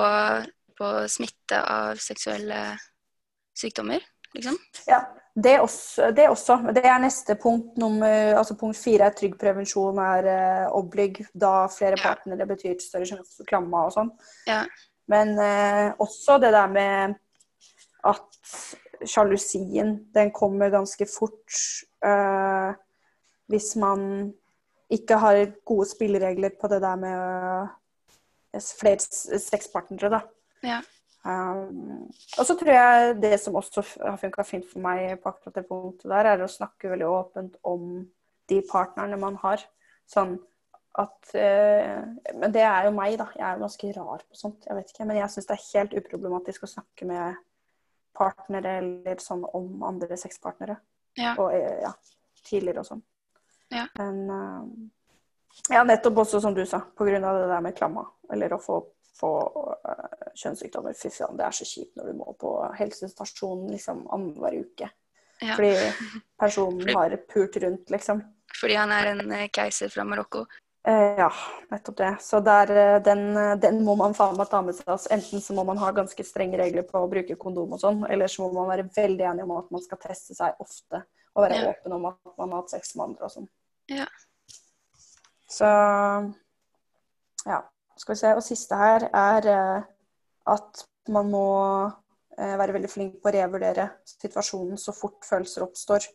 på 0.78 0.88
smitte 1.08 1.60
av 1.62 1.96
seksuelle 2.02 2.78
sykdommer, 3.58 4.00
liksom? 4.34 4.56
Ja, 4.88 5.00
det 5.38 5.60
også, 5.60 6.10
det 6.14 6.28
også. 6.28 6.58
Det 6.74 6.84
er 6.84 6.98
neste 6.98 7.34
punkt. 7.38 7.76
Nummer, 7.78 8.34
altså 8.38 8.56
punkt 8.58 8.76
fire 8.76 9.06
er 9.06 9.14
trygg 9.14 9.38
prevensjon 9.38 9.98
er 10.02 10.26
eh, 10.32 10.66
oblig. 10.74 11.24
Da 11.34 11.66
flere 11.68 11.96
Ja. 11.98 12.02
partnere 12.14 12.46
betyr 12.46 12.78
større 12.82 13.06
sjanse 13.06 13.36
for 13.36 13.44
klamma 13.44 13.84
og 13.86 13.92
sånn. 13.94 14.10
Ja. 14.46 14.64
Men 15.08 15.38
eh, 15.38 15.92
også 15.98 16.40
det 16.42 16.52
der 16.52 16.66
med 16.68 17.14
at 18.06 19.06
sjalusien, 19.06 19.96
den 20.14 20.30
kommer 20.34 20.72
ganske 20.72 21.06
fort 21.10 21.58
eh, 22.04 22.76
hvis 23.48 23.74
man 23.80 24.02
ikke 24.92 25.18
har 25.20 25.40
gode 25.68 25.88
spilleregler 25.88 26.54
på 26.60 26.70
det 26.70 26.80
der 26.82 27.00
med 27.00 27.68
eh, 28.54 28.62
flere 28.80 29.38
sexpartnere, 29.40 30.10
da. 30.18 30.20
Ja. 30.64 30.80
Um, 31.28 32.06
og 32.38 32.46
så 32.46 32.54
tror 32.56 32.72
jeg 32.72 33.16
det 33.20 33.40
som 33.42 33.56
også 33.58 33.82
har 34.00 34.16
funka 34.20 34.44
fint 34.46 34.68
for 34.70 34.80
meg 34.80 35.18
på 35.20 35.32
akkurat 35.32 35.58
det 35.58 35.66
punktet 35.68 36.08
der, 36.08 36.30
er 36.30 36.44
å 36.44 36.50
snakke 36.50 36.92
veldig 36.92 37.08
åpent 37.10 37.58
om 37.68 38.06
de 38.48 38.60
partnerne 38.70 39.18
man 39.20 39.36
har. 39.42 39.64
Sånn 40.08 40.38
at 40.98 41.34
eh, 41.36 41.98
Men 42.34 42.54
det 42.54 42.62
er 42.64 42.88
jo 42.88 42.94
meg, 42.96 43.18
da. 43.20 43.28
Jeg 43.36 43.44
er 43.44 43.58
jo 43.58 43.66
ganske 43.66 43.90
rar 43.98 44.24
på 44.24 44.38
sånt. 44.38 44.64
Jeg 44.66 44.78
vet 44.78 44.94
ikke. 44.94 45.06
Men 45.10 45.20
jeg 45.20 45.34
syns 45.34 45.50
det 45.50 45.58
er 45.58 45.66
helt 45.68 45.98
uproblematisk 46.00 46.64
å 46.64 46.70
snakke 46.72 47.06
med 47.10 47.36
partnere 48.18 48.78
eller 48.82 49.22
sånn 49.22 49.44
om 49.54 49.82
andre 49.86 50.18
sexpartnere. 50.18 50.78
Ja. 51.18 51.34
Og 51.38 51.54
eh, 51.54 51.80
ja, 51.84 51.92
tidligere 52.44 52.84
og 52.84 52.90
sånn. 52.90 53.02
Ja. 53.74 53.86
Men 53.98 54.22
eh, 54.34 54.62
ja, 55.74 55.82
nettopp 55.84 56.22
også 56.24 56.40
som 56.42 56.54
du 56.56 56.64
sa, 56.66 56.82
av 56.98 57.10
det 57.10 57.50
der 57.50 57.64
med 57.64 57.76
klamma. 57.76 58.06
Eller 58.32 58.54
å 58.54 58.60
få, 58.62 58.78
få 59.18 59.32
eh, 59.88 60.30
kjønnssykdommer. 60.42 60.96
Fy 60.98 61.10
faen, 61.14 61.36
det 61.38 61.48
er 61.48 61.58
så 61.58 61.68
kjipt 61.68 61.98
når 61.98 62.12
du 62.12 62.20
må 62.20 62.34
på 62.40 62.54
helsestasjonen 62.78 63.72
liksom 63.74 64.06
annenhver 64.14 64.60
uke. 64.62 64.90
Ja. 65.40 65.54
Fordi 65.54 65.74
personen 66.42 66.94
har 66.94 67.16
pult 67.30 67.60
rundt, 67.62 67.90
liksom. 67.94 68.22
Fordi 68.58 68.78
han 68.78 68.94
er 68.94 69.12
en 69.12 69.36
keiser 69.52 69.92
fra 69.92 70.06
Marokko. 70.08 70.46
Eh, 70.88 71.18
ja, 71.18 71.32
nettopp 71.70 71.96
det. 71.96 72.16
Så 72.20 72.40
der, 72.40 72.70
eh, 72.70 73.02
den, 73.02 73.36
eh, 73.36 73.56
den 73.56 73.84
må 73.84 73.94
man 73.96 74.14
faen 74.16 74.36
meg 74.38 74.48
ta 74.48 74.62
med 74.64 74.74
seg. 74.74 74.86
Altså, 74.88 75.10
enten 75.12 75.42
så 75.44 75.52
må 75.54 75.64
man 75.68 75.76
ha 75.82 75.90
ganske 75.92 76.24
strenge 76.24 76.56
regler 76.56 76.86
på 76.88 77.02
å 77.02 77.10
bruke 77.10 77.36
kondom 77.36 77.74
og 77.76 77.82
sånn, 77.82 78.06
eller 78.08 78.30
så 78.32 78.46
må 78.46 78.54
man 78.54 78.70
være 78.70 78.86
veldig 78.96 79.26
enig 79.32 79.44
om 79.44 79.52
at 79.58 79.70
man 79.74 79.84
skal 79.84 80.00
teste 80.00 80.36
seg 80.38 80.56
ofte. 80.64 81.02
Og 81.36 81.44
være 81.44 81.58
Ja. 81.60 81.74
åpen 81.74 81.92
om 81.92 82.06
at 82.06 82.38
man 82.38 82.50
har 82.50 82.62
hatt 82.62 82.70
sex 82.70 82.96
med 82.96 83.04
andre 83.08 83.24
og 83.24 83.30
sånn. 83.30 83.48
Ja. 83.88 84.06
Så 85.50 85.68
ja, 87.46 87.62
skal 87.98 88.14
vi 88.14 88.18
se. 88.18 88.34
Og 88.34 88.42
siste 88.42 88.76
her 88.76 89.10
er 89.12 89.86
at 90.46 90.84
man 91.08 91.30
må 91.30 91.92
være 92.38 92.72
veldig 92.72 92.90
flink 92.90 93.22
på 93.22 93.28
å 93.28 93.34
revurdere 93.34 93.90
situasjonen 94.06 94.78
så 94.78 94.94
fort 94.94 95.20
følelser 95.24 95.62
oppstår. 95.62 96.08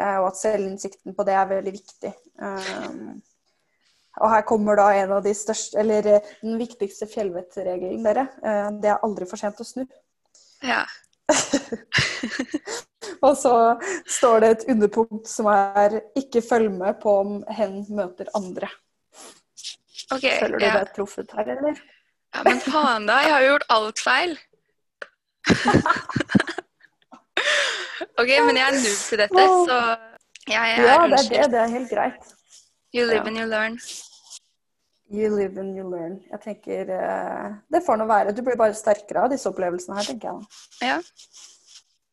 Og 0.00 0.26
at 0.26 0.36
selvinnsikten 0.36 1.14
på 1.14 1.24
det 1.24 1.34
er 1.34 1.46
veldig 1.46 1.72
viktig. 1.72 2.14
Um, 2.38 3.22
og 4.20 4.30
her 4.34 4.42
kommer 4.48 4.76
da 4.76 4.88
en 5.00 5.12
av 5.16 5.22
de 5.24 5.32
største, 5.36 5.78
eller 5.80 6.06
eh, 6.06 6.20
den 6.42 6.58
viktigste 6.60 7.06
fjellvettregelen, 7.10 8.02
dere. 8.04 8.26
Eh, 8.44 8.68
det 8.82 8.88
er 8.92 8.98
aldri 9.06 9.24
for 9.30 9.36
sent 9.40 9.60
å 9.60 9.64
snu. 9.66 9.86
Ja. 10.66 10.82
Og 13.26 13.34
så 13.36 13.52
står 14.08 14.40
det 14.42 14.48
et 14.50 14.64
underpunkt 14.72 15.28
som 15.28 15.46
er 15.52 16.00
'ikke 16.16 16.40
følg 16.42 16.70
med 16.72 16.94
på 17.02 17.10
om 17.20 17.44
hen 17.48 17.84
møter 17.90 18.26
andre'. 18.36 18.68
Okay, 20.10 20.40
Føler 20.40 20.58
du 20.58 20.64
ja. 20.64 20.72
deg 20.78 20.88
truffet 20.96 21.30
her, 21.36 21.44
eller? 21.56 21.74
ja, 22.34 22.42
men 22.44 22.60
faen 22.60 23.06
da, 23.06 23.12
jeg 23.22 23.32
har 23.32 23.40
jo 23.44 23.48
gjort 23.52 23.66
alt 23.70 23.98
feil. 24.02 24.38
ok, 28.20 28.30
men 28.46 28.56
jeg 28.58 28.66
er 28.66 28.74
noob 28.76 29.00
til 29.08 29.18
dette, 29.22 29.44
så 29.68 29.76
jeg 30.50 30.66
er 30.72 30.76
Ja, 30.82 30.86
det 31.06 31.18
er 31.20 31.24
det. 31.30 31.44
Det 31.52 31.60
er 31.60 31.66
helt 31.76 31.90
greit. 31.90 32.22
You 32.94 33.02
live 33.06 33.22
Ja. 33.22 33.26
and 33.28 33.36
you 33.38 33.46
learn. 33.46 33.74
You 35.10 35.30
live 35.34 35.58
and 35.58 35.76
you 35.76 35.86
learn. 35.90 36.20
Jeg 36.30 36.40
tenker 36.44 36.90
eh, 36.94 37.46
Det 37.72 37.82
får 37.82 37.98
nå 37.98 38.06
være. 38.06 38.34
Du 38.34 38.44
blir 38.46 38.58
bare 38.58 38.76
sterkere 38.78 39.24
av 39.24 39.32
disse 39.32 39.50
opplevelsene 39.50 39.96
her, 39.98 40.06
tenker 40.06 40.30
jeg. 40.30 40.60
Ja. 40.86 40.98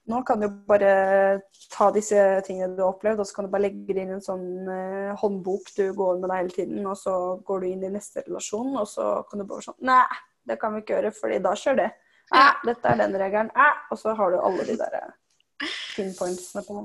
Nå 0.08 0.22
kan 0.26 0.42
du 0.42 0.48
bare 0.70 1.42
ta 1.70 1.90
disse 1.94 2.18
tingene 2.48 2.74
du 2.78 2.82
har 2.82 2.96
opplevd, 2.96 3.22
og 3.22 3.28
så 3.28 3.38
kan 3.38 3.46
du 3.46 3.52
bare 3.54 3.68
legge 3.68 3.94
det 3.94 4.06
inn 4.06 4.16
i 4.16 4.18
en 4.18 4.24
sånn 4.24 4.48
eh, 4.72 5.14
håndbok 5.20 5.70
du 5.76 5.84
går 5.94 6.22
med 6.24 6.32
deg 6.32 6.42
hele 6.42 6.56
tiden, 6.56 6.82
og 6.88 6.98
så 6.98 7.14
går 7.46 7.62
du 7.62 7.70
inn 7.70 7.86
i 7.86 7.94
neste 7.94 8.24
relasjon, 8.24 8.74
og 8.80 8.88
så 8.90 9.10
kan 9.30 9.44
du 9.44 9.50
bare 9.50 9.68
sånn 9.68 9.78
Nei, 9.92 10.02
det 10.48 10.58
kan 10.62 10.74
vi 10.74 10.82
ikke 10.82 10.96
gjøre, 10.96 11.14
fordi 11.20 11.42
da 11.44 11.54
skjer 11.60 11.82
det. 11.84 11.90
Ja. 12.34 12.50
dette 12.66 12.90
er 12.92 13.00
den 13.00 13.14
regelen. 13.16 13.54
Nei. 13.56 13.72
Og 13.92 14.00
så 14.02 14.16
har 14.18 14.34
du 14.34 14.42
alle 14.42 14.66
de 14.68 14.80
der 14.80 14.98
eh, 15.04 15.76
pinpointsene 15.96 16.66
på 16.66 16.82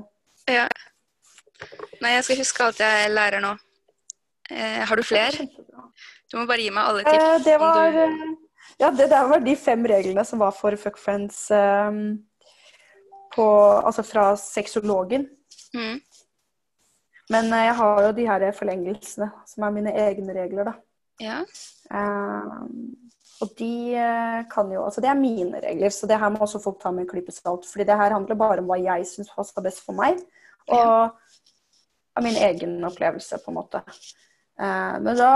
ja. 0.51 0.67
Nei, 2.03 2.17
jeg 2.17 2.25
skal 2.27 2.41
huske 2.43 2.65
alt 2.67 2.81
jeg 2.83 3.11
lærer 3.15 3.43
nå. 3.43 3.53
Eh, 4.53 4.81
har 4.89 4.97
du 4.97 5.03
flere? 5.07 5.47
Du 6.31 6.39
må 6.39 6.47
bare 6.49 6.63
gi 6.65 6.71
meg 6.75 6.85
alle 6.91 7.05
tips. 7.07 7.25
Eh, 7.25 7.39
det 7.47 7.59
var 7.63 7.91
du... 7.93 7.99
eh, 8.05 8.39
Ja, 8.81 8.91
det 8.91 9.11
der 9.13 9.27
var 9.29 9.43
de 9.45 9.55
fem 9.57 9.85
reglene 9.87 10.25
som 10.25 10.41
var 10.43 10.53
for 10.57 10.75
fuck 10.81 10.97
friends 10.99 11.45
eh, 11.55 11.91
på 13.35 13.47
Altså 13.83 14.03
fra 14.07 14.33
sexologen. 14.37 15.29
Mm. 15.77 16.01
Men 17.33 17.53
eh, 17.53 17.67
jeg 17.69 17.77
har 17.81 18.03
jo 18.07 18.13
de 18.17 18.27
her 18.29 18.49
forlengelsene, 18.57 19.31
som 19.49 19.65
er 19.69 19.77
mine 19.77 19.93
egne 20.09 20.35
regler, 20.37 20.69
da. 20.73 20.75
Ja. 21.23 21.39
Eh, 21.93 22.59
og 23.43 23.53
de 23.59 23.71
eh, 23.99 24.41
kan 24.53 24.71
jo 24.73 24.85
Altså, 24.85 25.01
det 25.05 25.11
er 25.11 25.19
mine 25.21 25.61
regler, 25.65 25.91
så 25.91 26.07
det 26.07 26.19
her 26.21 26.31
må 26.33 26.43
også 26.45 26.61
folk 26.63 26.81
ta 26.83 26.91
med 26.95 27.05
en 27.07 27.11
klype 27.13 27.33
salt. 27.35 27.67
fordi 27.71 27.85
det 27.89 27.97
her 27.99 28.13
handler 28.15 28.39
bare 28.39 28.61
om 28.63 28.69
hva 28.71 28.79
jeg 28.81 29.07
syns 29.11 29.33
passer 29.37 29.65
best 29.65 29.85
for 29.87 29.97
meg, 29.99 30.21
og 30.69 31.13
av 32.17 32.23
min 32.27 32.37
egen 32.37 32.77
opplevelse, 32.85 33.39
på 33.45 33.51
en 33.51 33.57
måte. 33.57 33.81
Eh, 34.61 34.97
men 35.01 35.17
da 35.17 35.31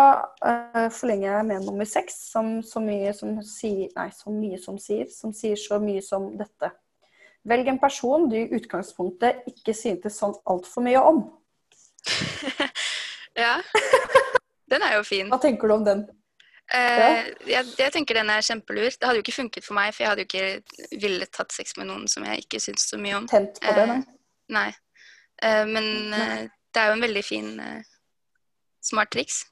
eh, 0.45 0.89
forlenger 0.93 1.31
jeg 1.31 1.47
med 1.49 1.65
nummer 1.65 1.89
seks, 1.89 2.19
som 2.33 2.59
så 2.67 2.83
mye 2.85 3.15
som 3.17 3.39
sier 3.47 3.89
Nei, 3.97 4.11
så 4.15 4.33
mye 4.33 4.59
som 4.61 4.77
sier, 4.81 5.09
som 5.13 5.33
sier 5.37 5.57
så 5.61 5.81
mye 5.83 6.03
som 6.05 6.29
dette. 6.39 6.73
Velg 7.47 7.71
en 7.71 7.81
person 7.81 8.27
du 8.29 8.37
i 8.41 8.49
utgangspunktet 8.59 9.47
ikke 9.51 9.75
syntes 9.77 10.19
sånn 10.21 10.35
altfor 10.51 10.85
mye 10.85 11.01
om. 11.01 11.23
ja. 13.45 13.57
Den 14.67 14.83
er 14.83 14.97
jo 14.99 15.05
fin. 15.07 15.31
Hva 15.31 15.39
tenker 15.43 15.71
du 15.71 15.77
om 15.77 15.87
den? 15.87 16.07
Eh, 16.75 17.29
jeg, 17.47 17.69
jeg 17.79 17.93
tenker 17.95 18.19
den 18.19 18.33
er 18.35 18.43
kjempelur. 18.43 18.91
Det 18.91 19.07
hadde 19.07 19.21
jo 19.21 19.25
ikke 19.25 19.37
funket 19.37 19.67
for 19.67 19.79
meg, 19.79 19.95
for 19.95 20.03
jeg 20.03 20.11
hadde 20.11 20.25
jo 20.25 20.31
ikke 20.31 20.99
villet 21.05 21.31
tatt 21.35 21.55
sex 21.55 21.77
med 21.79 21.87
noen 21.93 22.11
som 22.11 22.27
jeg 22.27 22.43
ikke 22.43 22.61
syntes 22.63 22.89
så 22.91 22.99
mye 22.99 23.21
om. 23.21 23.29
Tent 23.31 23.63
på 23.63 23.75
det? 23.79 23.87
Nei? 23.93 24.01
Nei. 24.57 24.69
Eh, 25.43 25.63
men 25.71 26.17
eh, 26.17 26.49
det 26.75 26.83
er 26.83 26.91
jo 26.91 26.97
en 26.97 27.07
veldig 27.07 27.25
fin 27.25 27.53
eh, 27.63 27.93
smart 28.87 29.13
triks. 29.15 29.45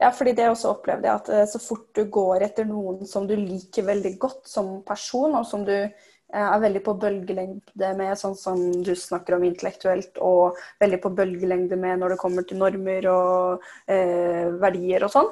Ja, 0.00 0.08
fordi 0.10 0.32
det 0.34 0.48
også 0.50 0.72
opplevde 0.74 1.06
jeg 1.06 1.20
at 1.20 1.28
eh, 1.30 1.44
så 1.46 1.60
fort 1.62 1.86
du 1.94 2.02
går 2.10 2.42
etter 2.48 2.66
noen 2.66 3.04
som 3.06 3.28
du 3.30 3.36
liker 3.38 3.86
veldig 3.86 4.16
godt 4.22 4.48
som 4.50 4.80
person, 4.86 5.36
og 5.38 5.46
som 5.46 5.62
du 5.66 5.74
eh, 5.76 5.92
er 6.34 6.58
veldig 6.64 6.82
på 6.82 6.96
bølgelengde 6.98 7.92
med, 8.00 8.16
sånn 8.18 8.34
som 8.38 8.64
du 8.82 8.90
snakker 8.98 9.36
om 9.36 9.46
intellektuelt, 9.46 10.18
og 10.18 10.58
veldig 10.82 10.98
på 11.04 11.12
bølgelengde 11.14 11.78
med 11.78 12.02
når 12.02 12.16
det 12.16 12.20
kommer 12.24 12.42
til 12.48 12.58
normer 12.58 13.06
og 13.12 13.68
eh, 13.86 14.50
verdier 14.58 15.06
og 15.06 15.14
sånn, 15.14 15.30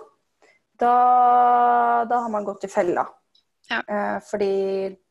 da, 0.78 0.94
da 2.10 2.22
har 2.24 2.30
man 2.32 2.46
gått 2.46 2.64
i 2.66 2.70
fella. 2.70 3.04
Ja. 3.70 3.82
Eh, 3.86 4.16
fordi 4.26 4.54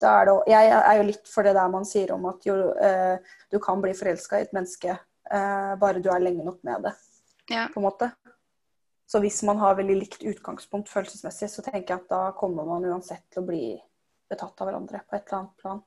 da 0.02 0.18
er 0.22 0.28
det 0.28 0.34
Jeg 0.52 0.72
er 0.76 0.98
jo 1.00 1.06
litt 1.08 1.30
for 1.32 1.48
det 1.48 1.54
der 1.56 1.70
man 1.72 1.86
sier 1.88 2.12
om 2.14 2.26
at 2.30 2.44
jo, 2.46 2.56
eh, 2.84 3.38
du 3.52 3.60
kan 3.64 3.80
bli 3.82 3.94
forelska 3.96 4.40
i 4.42 4.46
et 4.46 4.52
menneske 4.54 4.92
eh, 4.92 5.72
bare 5.82 6.02
du 6.04 6.10
er 6.12 6.20
lenge 6.24 6.44
nok 6.46 6.60
med 6.68 6.84
det 6.88 6.92
Ja. 7.50 7.68
på 7.74 7.80
en 7.80 7.88
måte. 7.88 8.12
Så 9.12 9.20
hvis 9.20 9.42
man 9.44 9.60
har 9.60 9.76
veldig 9.76 9.96
likt 10.00 10.22
utgangspunkt 10.24 10.90
følelsesmessig, 10.92 11.50
så 11.52 11.64
tenker 11.66 11.98
jeg 11.98 12.00
at 12.00 12.12
da 12.12 12.20
kommer 12.38 12.68
man 12.68 12.86
uansett 12.88 13.26
til 13.28 13.42
å 13.42 13.48
bli 13.50 13.66
betatt 14.32 14.62
av 14.64 14.70
hverandre 14.70 15.02
på 15.04 15.18
et 15.18 15.26
eller 15.26 15.40
annet 15.42 15.58
plan. 15.60 15.82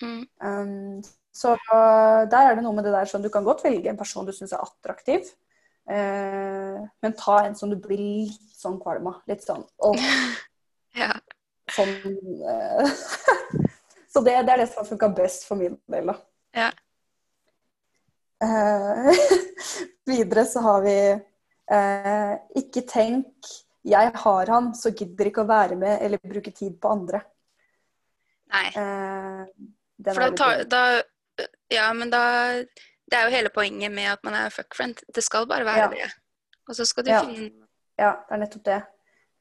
Mm. 0.00 0.22
Um, 0.40 1.02
så 1.36 1.52
uh, 1.52 2.22
der 2.32 2.48
er 2.48 2.56
det 2.56 2.64
noe 2.64 2.74
med 2.74 2.86
det 2.88 2.94
der 2.94 3.06
sånn 3.08 3.22
Du 3.22 3.28
kan 3.32 3.44
godt 3.44 3.62
velge 3.62 3.92
en 3.92 3.98
person 4.00 4.26
du 4.26 4.32
syns 4.34 4.54
er 4.56 4.64
attraktiv, 4.64 5.28
eh, 5.88 6.80
men 7.04 7.14
ta 7.18 7.36
en 7.44 7.54
som 7.58 7.70
du 7.70 7.76
blir 7.80 8.00
litt 8.00 8.56
sånn 8.56 8.80
kvalm 8.80 9.10
av. 9.12 9.20
Litt 9.28 9.44
sånn 9.44 9.64
åh, 9.84 10.08
ja. 11.02 11.12
sånn 11.76 11.92
eh, 12.48 12.96
Så 14.12 14.20
det, 14.20 14.34
det 14.44 14.52
er 14.52 14.60
det 14.60 14.68
som 14.68 14.82
har 14.82 14.88
funka 14.90 15.08
best 15.16 15.46
for 15.48 15.60
min 15.60 15.78
del, 15.92 16.10
da. 16.12 16.16
Ja. 16.56 16.72
Eh, 18.44 19.28
videre 20.12 20.44
så 20.48 20.60
har 20.64 20.82
vi 20.84 20.96
eh, 21.70 22.38
Ikke 22.56 22.86
tenk 22.86 23.34
'jeg 23.84 24.12
har 24.14 24.46
han, 24.46 24.74
så 24.74 24.90
gidder 24.94 25.26
ikke 25.26 25.42
å 25.42 25.48
være 25.48 25.76
med 25.76 26.02
eller 26.02 26.18
bruke 26.18 26.54
tid 26.54 26.80
på 26.80 26.88
andre'. 26.88 27.22
Nei. 28.52 28.66
Eh, 28.68 29.46
For 30.12 30.20
da 30.20 30.30
tar 30.30 30.64
da, 30.64 31.02
Ja, 31.70 31.92
men 31.92 32.10
da 32.10 32.52
Det 33.10 33.18
er 33.18 33.24
jo 33.24 33.36
hele 33.36 33.50
poenget 33.50 33.92
med 33.92 34.10
at 34.10 34.24
man 34.24 34.34
er 34.34 34.48
fuckfriend. 34.48 35.02
Det 35.12 35.22
skal 35.22 35.46
bare 35.46 35.64
være 35.64 35.76
Ja. 35.78 35.88
det. 35.88 36.12
Og 36.68 36.74
så 36.74 36.86
skal 36.86 37.04
du 37.04 37.10
Ja. 37.10 37.20
finne 37.20 37.50
Ja, 37.98 38.12
det 38.28 38.30
er 38.30 38.36
nettopp 38.38 38.64
det. 38.64 38.82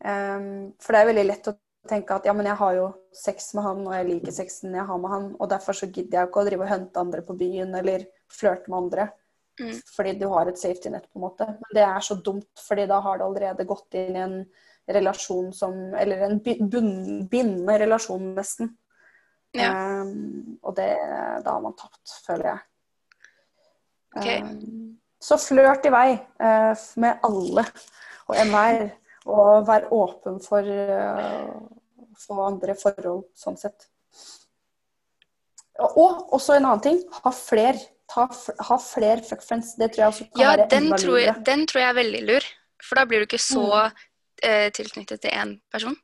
Um, 0.03 0.73
for 0.79 0.93
det 0.93 1.01
er 1.01 1.13
veldig 1.13 1.27
lett 1.27 1.47
å 1.47 1.57
tenke 1.87 2.11
at 2.11 2.25
ja, 2.25 2.33
men 2.33 2.45
jeg 2.45 2.55
har 2.57 2.73
jo 2.73 2.93
sex 3.13 3.53
med 3.53 3.63
han, 3.63 3.87
og 3.87 3.93
jeg 3.93 4.07
liker 4.07 4.31
sexen 4.31 4.73
jeg 4.73 4.85
har 4.85 4.97
med 4.97 5.09
han, 5.11 5.35
og 5.39 5.49
derfor 5.49 5.73
så 5.73 5.91
gidder 5.91 6.19
jeg 6.19 6.27
ikke 6.27 6.41
å 6.41 6.45
drive 6.49 6.61
og 6.61 6.69
hunte 6.69 6.99
andre 6.99 7.21
på 7.21 7.37
byen 7.37 7.73
eller 7.75 8.05
flørte 8.29 8.69
med 8.69 8.77
andre. 8.77 9.11
Mm. 9.59 9.73
Fordi 9.95 10.13
du 10.19 10.27
har 10.31 10.49
et 10.49 10.59
safety 10.59 10.89
net, 10.89 11.07
på 11.11 11.19
en 11.19 11.25
måte. 11.25 11.45
Men 11.45 11.75
det 11.75 11.83
er 11.85 12.05
så 12.05 12.15
dumt, 12.15 12.49
fordi 12.67 12.87
da 12.89 13.01
har 13.03 13.19
du 13.19 13.25
allerede 13.25 13.67
gått 13.67 13.97
inn 13.99 14.15
i 14.15 14.23
en 14.23 14.37
relasjon 14.91 15.51
som 15.53 15.93
Eller 15.95 16.25
en 16.25 16.39
bindende 16.41 17.77
relasjon, 17.79 18.31
nesten. 18.37 18.75
Ja. 19.57 20.01
Um, 20.01 20.57
og 20.63 20.75
det 20.77 20.89
Da 21.43 21.51
har 21.51 21.61
man 21.63 21.75
tapt, 21.77 22.15
føler 22.25 22.53
jeg. 22.53 22.63
Okay. 24.15 24.41
Um, 24.43 24.97
så 25.21 25.37
flørt 25.37 25.85
i 25.85 25.91
vei 25.93 26.07
uh, 26.15 26.73
med 26.99 27.27
alle 27.27 27.65
og 28.27 28.35
enhver. 28.39 28.89
Og 29.29 29.67
vær 29.67 29.85
åpen 29.93 30.39
for 30.41 30.65
uh, 30.65 31.51
få 32.17 32.39
andre 32.41 32.73
forhold, 32.79 33.27
sånn 33.37 33.59
sett. 33.59 33.85
Og, 35.81 35.97
og 35.97 36.33
også 36.37 36.57
en 36.57 36.67
annen 36.67 36.83
ting. 36.83 37.01
Ha 37.21 37.33
fler. 37.35 37.79
Ta, 38.11 38.25
ha 38.67 38.77
flere 38.83 39.23
fuck 39.23 39.43
friends. 39.45 39.75
Det 39.79 39.91
tror 39.93 40.03
jeg 40.03 40.11
også 40.13 40.25
kan 40.33 40.41
Ja, 40.41 40.49
være 40.57 40.69
den 40.73 40.89
tror, 40.99 41.17
jeg, 41.21 41.35
den 41.47 41.65
tror 41.69 41.79
jeg 41.81 41.89
er 41.89 41.99
veldig 42.03 42.21
lur. 42.27 42.47
For 42.83 42.95
da 42.99 43.05
blir 43.07 43.19
du 43.23 43.27
ikke 43.29 43.39
så 43.39 43.63
Mm. 43.91 43.99
eh, 44.43 44.69
tilknyttet 44.71 45.21
til 45.21 45.31
én 45.31 45.59
person. 45.71 45.95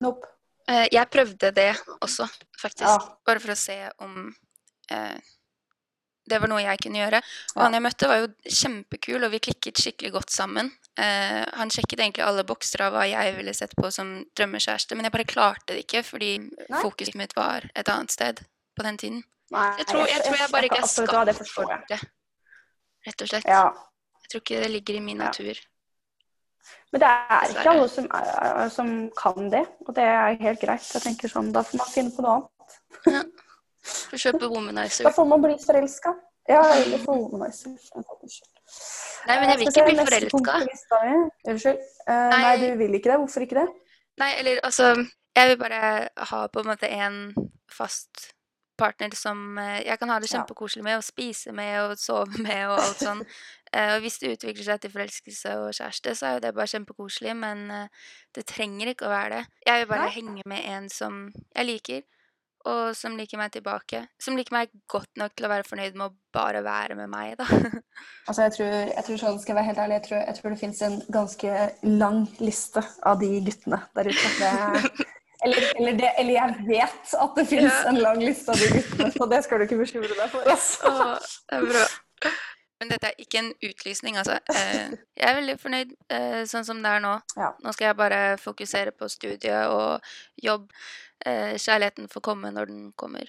Nope. 0.00 0.26
Eh, 0.68 0.86
jeg 0.92 1.10
prøvde 1.10 1.50
det 1.54 1.72
også, 2.00 2.28
faktisk. 2.60 2.86
Ja. 2.86 2.98
Bare 3.26 3.40
for 3.40 3.52
å 3.52 3.56
se 3.58 3.76
om 4.04 4.34
eh, 4.90 5.18
det 6.28 6.40
var 6.40 6.48
noe 6.48 6.60
jeg 6.62 6.78
kunne 6.84 7.00
gjøre. 7.00 7.20
Og 7.56 7.56
Ja. 7.56 7.62
han 7.64 7.72
jeg 7.72 7.82
møtte, 7.82 8.08
var 8.08 8.18
jo 8.20 8.28
kjempekul, 8.44 9.24
og 9.24 9.30
vi 9.32 9.38
klikket 9.40 9.80
skikkelig 9.80 10.12
godt 10.12 10.30
sammen. 10.30 10.70
Eh, 10.96 11.44
han 11.56 11.70
sjekket 11.70 11.98
egentlig 12.00 12.24
alle 12.26 12.44
bokser 12.44 12.80
av 12.82 12.92
hva 12.92 13.04
jeg 13.08 13.36
ville 13.36 13.54
sett 13.54 13.74
på 13.76 13.90
som 13.92 14.24
drømmekjæreste, 14.36 14.94
men 14.96 15.04
jeg 15.04 15.12
bare 15.12 15.24
klarte 15.24 15.66
det 15.74 15.86
ikke, 15.86 16.04
fordi 16.04 16.38
Nei. 16.68 16.82
fokuset 16.82 17.14
mitt 17.14 17.34
var 17.36 17.68
et 17.74 17.88
annet 17.88 18.10
sted 18.10 18.44
på 18.78 18.86
den 18.86 18.98
tiden. 19.00 19.18
Nei, 19.54 19.66
Jeg 19.80 19.86
tror 19.90 20.06
jeg, 20.10 20.22
tror 20.26 20.36
jeg 20.42 20.52
bare 20.52 20.68
ikke 20.68 20.76
er 20.78 20.84
ja, 20.84 20.92
skapt 20.92 21.50
for 21.54 21.74
det, 21.88 21.98
rett 23.08 23.22
og 23.24 23.28
slett. 23.32 23.46
Ja. 23.48 23.64
Jeg 24.22 24.30
tror 24.32 24.42
ikke 24.44 24.62
det 24.64 24.70
ligger 24.76 24.94
i 24.98 25.02
min 25.04 25.18
Ja. 25.22 25.28
natur. 25.30 25.60
Men 26.92 27.00
det 27.00 27.08
er 27.08 27.52
ikke 27.52 27.70
alle 27.70 27.88
som, 27.88 28.06
er, 28.12 28.68
som 28.72 28.88
kan 29.16 29.50
det, 29.52 29.64
og 29.86 29.94
det 29.96 30.04
er 30.04 30.36
helt 30.42 30.60
greit. 30.60 30.84
Jeg 30.94 31.02
tenker 31.04 31.28
sånn, 31.32 31.52
Da 31.52 31.62
får 31.64 31.78
man 31.80 31.92
finne 31.94 32.12
på 32.16 32.24
noe 32.24 32.36
annet. 32.36 33.44
Får 34.10 34.20
kjøpe 34.20 34.48
womanizer. 34.52 35.04
Da 35.08 35.12
får 35.16 35.28
man 35.28 35.40
bli 35.44 35.54
forelska. 35.64 36.12
Ja, 36.48 36.62
eller 36.74 36.98
få 37.04 37.14
womanizer. 37.16 37.72
Nei, 39.28 39.36
men 39.40 39.48
jeg 39.50 39.58
vil 39.60 39.68
ikke 39.68 39.84
bli 39.84 39.96
forelska. 40.00 40.56
Unnskyld. 41.48 41.78
Eh, 42.08 42.28
Nei. 42.32 42.40
nei, 42.44 42.54
du 42.62 42.66
vil 42.82 42.94
ikke 42.98 43.12
det? 43.12 43.18
Hvorfor 43.22 43.44
ikke 43.44 43.60
det? 43.62 43.68
Nei, 44.18 44.32
eller 44.40 44.60
altså 44.64 44.90
Jeg 45.36 45.48
vil 45.52 45.58
bare 45.60 46.08
ha 46.32 46.46
på 46.48 46.60
en 46.60 46.66
måte 46.66 46.88
en 46.90 47.18
fast 47.70 48.32
partner 48.78 49.14
som 49.18 49.58
eh, 49.60 49.84
jeg 49.86 50.00
kan 50.00 50.12
ha 50.12 50.18
det 50.22 50.30
kjempekoselig 50.32 50.84
med, 50.86 51.00
og 51.00 51.06
spise 51.06 51.54
med 51.56 51.74
og 51.84 51.96
sove 52.00 52.42
med 52.46 52.66
og 52.70 52.78
alt 52.82 53.02
sånn. 53.04 53.24
Eh, 53.72 53.94
og 53.96 54.04
hvis 54.04 54.20
det 54.22 54.34
utvikler 54.36 54.68
seg 54.70 54.82
til 54.82 54.94
forelskelse 54.94 55.56
og 55.62 55.72
kjæreste, 55.76 56.14
så 56.16 56.28
er 56.28 56.36
jo 56.36 56.44
det 56.46 56.54
bare 56.56 56.72
kjempekoselig, 56.74 57.34
men 57.38 57.66
eh, 57.74 58.06
det 58.36 58.46
trenger 58.48 58.92
ikke 58.92 59.08
å 59.08 59.12
være 59.12 59.34
det. 59.34 59.42
Jeg 59.68 59.82
vil 59.82 59.90
bare 59.90 60.06
Nei. 60.06 60.14
henge 60.14 60.46
med 60.54 60.70
en 60.76 60.88
som 60.92 61.26
jeg 61.34 61.68
liker, 61.68 62.06
og 62.68 62.96
som 62.96 63.14
liker 63.16 63.38
meg 63.40 63.52
tilbake. 63.54 64.02
Som 64.20 64.36
liker 64.36 64.54
meg 64.56 64.72
godt 64.90 65.10
nok 65.20 65.34
til 65.36 65.46
å 65.46 65.52
være 65.52 65.66
fornøyd 65.68 65.98
med 65.98 66.08
å 66.08 66.16
bare 66.34 66.62
være 66.66 66.96
med 66.98 67.10
meg, 67.12 67.36
da. 67.40 67.46
Altså, 68.28 68.44
jeg 68.44 68.52
tror, 68.58 68.72
jeg 68.92 69.04
tror 69.06 69.20
sånn, 69.22 69.38
skal 69.40 69.54
jeg 69.54 69.56
være 69.58 69.68
helt 69.70 69.78
ærlig, 69.82 69.94
jeg 69.96 70.04
tror, 70.04 70.18
jeg 70.20 70.36
tror 70.36 70.52
det 70.52 70.58
finnes 70.60 70.82
en 70.84 70.98
ganske 71.14 71.52
lang 71.88 72.18
liste 72.42 72.82
av 73.08 73.22
de 73.22 73.30
guttene 73.46 73.78
der 73.96 74.10
ute. 74.12 74.32
Det, 74.38 75.06
eller, 75.44 75.64
eller, 75.78 75.92
det, 76.00 76.10
eller 76.18 76.34
jeg 76.34 76.66
vet 76.68 77.14
at 77.22 77.34
det 77.38 77.46
finnes 77.48 77.72
Ja. 77.72 77.88
en 77.90 77.98
lang 78.02 78.18
liste 78.22 78.50
av 78.52 78.58
de 78.60 78.68
guttene, 78.74 79.10
så 79.14 79.28
det 79.30 79.40
skal 79.44 79.58
du 79.58 79.64
ikke 79.68 79.78
bekymre 79.80 80.14
deg 80.18 80.30
for. 80.32 80.46
Altså. 80.50 80.92
Åh, 80.92 81.18
det 81.50 81.58
er 81.58 81.66
bra. 81.72 82.32
Men 82.78 82.92
dette 82.92 83.08
er 83.10 83.14
ikke 83.18 83.38
en 83.42 83.52
utlysning, 83.66 84.16
altså. 84.20 84.36
Eh, 84.54 84.92
Jeg 85.18 85.26
er 85.30 85.34
veldig 85.40 85.56
fornøyd 85.58 85.94
eh, 86.14 86.42
sånn 86.46 86.64
som 86.66 86.82
det 86.82 86.90
er 86.94 87.00
nå. 87.02 87.16
Ja. 87.36 87.48
Nå 87.64 87.72
skal 87.74 87.88
jeg 87.88 87.96
bare 87.98 88.20
fokusere 88.38 88.92
på 88.94 89.08
studiet 89.10 89.66
og 89.72 90.04
jobb. 90.42 90.68
Eh, 91.26 91.56
Kjærligheten 91.58 92.06
får 92.12 92.22
komme 92.22 92.52
når 92.54 92.70
den 92.70 92.92
kommer. 92.96 93.26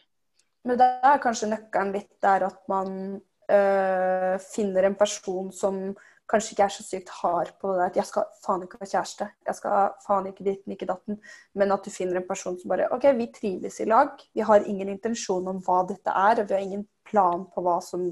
Men 0.65 0.77
det 0.77 0.89
er 1.01 1.17
kanskje 1.23 1.49
nøkkelen 1.49 1.93
litt 1.95 2.11
der 2.21 2.45
at 2.49 2.59
man 2.69 3.21
øh, 3.49 4.35
finner 4.53 4.85
en 4.89 4.95
person 4.99 5.49
som 5.55 5.95
kanskje 6.29 6.53
ikke 6.53 6.65
er 6.67 6.73
så 6.73 6.83
sykt 6.85 7.09
hard 7.09 7.51
på 7.61 7.71
det 7.73 7.79
der 7.79 7.89
at 7.89 7.95
jeg 7.99 8.05
skal 8.05 8.25
faen 8.45 8.63
ikke 8.65 8.77
ha 8.81 8.85
kjæreste, 8.85 9.27
jeg 9.49 9.55
skal 9.57 9.93
faen 10.05 10.27
ikke 10.29 10.45
ditten, 10.45 10.73
ikke 10.75 10.87
datten, 10.89 11.17
men 11.57 11.71
at 11.73 11.83
du 11.83 11.89
finner 11.89 12.19
en 12.19 12.27
person 12.27 12.57
som 12.59 12.69
bare 12.69 12.89
OK, 12.93 13.07
vi 13.17 13.27
trives 13.33 13.79
i 13.81 13.87
lag, 13.89 14.11
vi 14.35 14.45
har 14.45 14.67
ingen 14.69 14.91
intensjon 14.93 15.47
om 15.49 15.61
hva 15.65 15.79
dette 15.89 16.13
er, 16.13 16.41
og 16.43 16.49
vi 16.51 16.53
har 16.53 16.61
ingen 16.65 16.85
plan 17.09 17.47
på 17.49 17.63
hva 17.65 17.79
som 17.81 18.05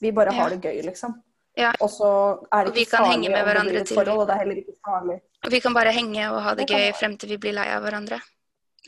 Vi 0.00 0.12
bare 0.12 0.34
har 0.36 0.50
det 0.52 0.60
gøy, 0.60 0.82
liksom. 0.84 1.14
Ja. 1.56 1.72
Og 1.80 1.88
så 1.88 2.08
er 2.52 2.64
det 2.66 2.68
Og 2.68 2.74
vi 2.76 2.84
ikke 2.84 2.90
kan 2.90 3.04
farlig 3.06 3.12
henge 3.14 3.30
med 3.32 3.44
hverandre 3.48 3.84
til- 3.84 3.96
forhold, 3.96 4.20
og 4.20 4.26
det 4.28 4.34
er 4.34 4.38
heller 4.44 4.56
ikke 4.60 4.76
farlig. 4.84 5.20
Og 5.44 5.50
vi 5.50 5.60
kan 5.60 5.74
bare 5.74 5.92
henge 5.96 6.30
og 6.30 6.42
ha 6.42 6.54
det 6.54 6.68
Det 6.68 6.76
gøy 6.76 6.92
frem 6.92 7.16
til 7.16 7.28
vi 7.30 7.36
blir 7.38 7.54
lei 7.56 7.68
av 7.72 7.82
hverandre. 7.82 8.20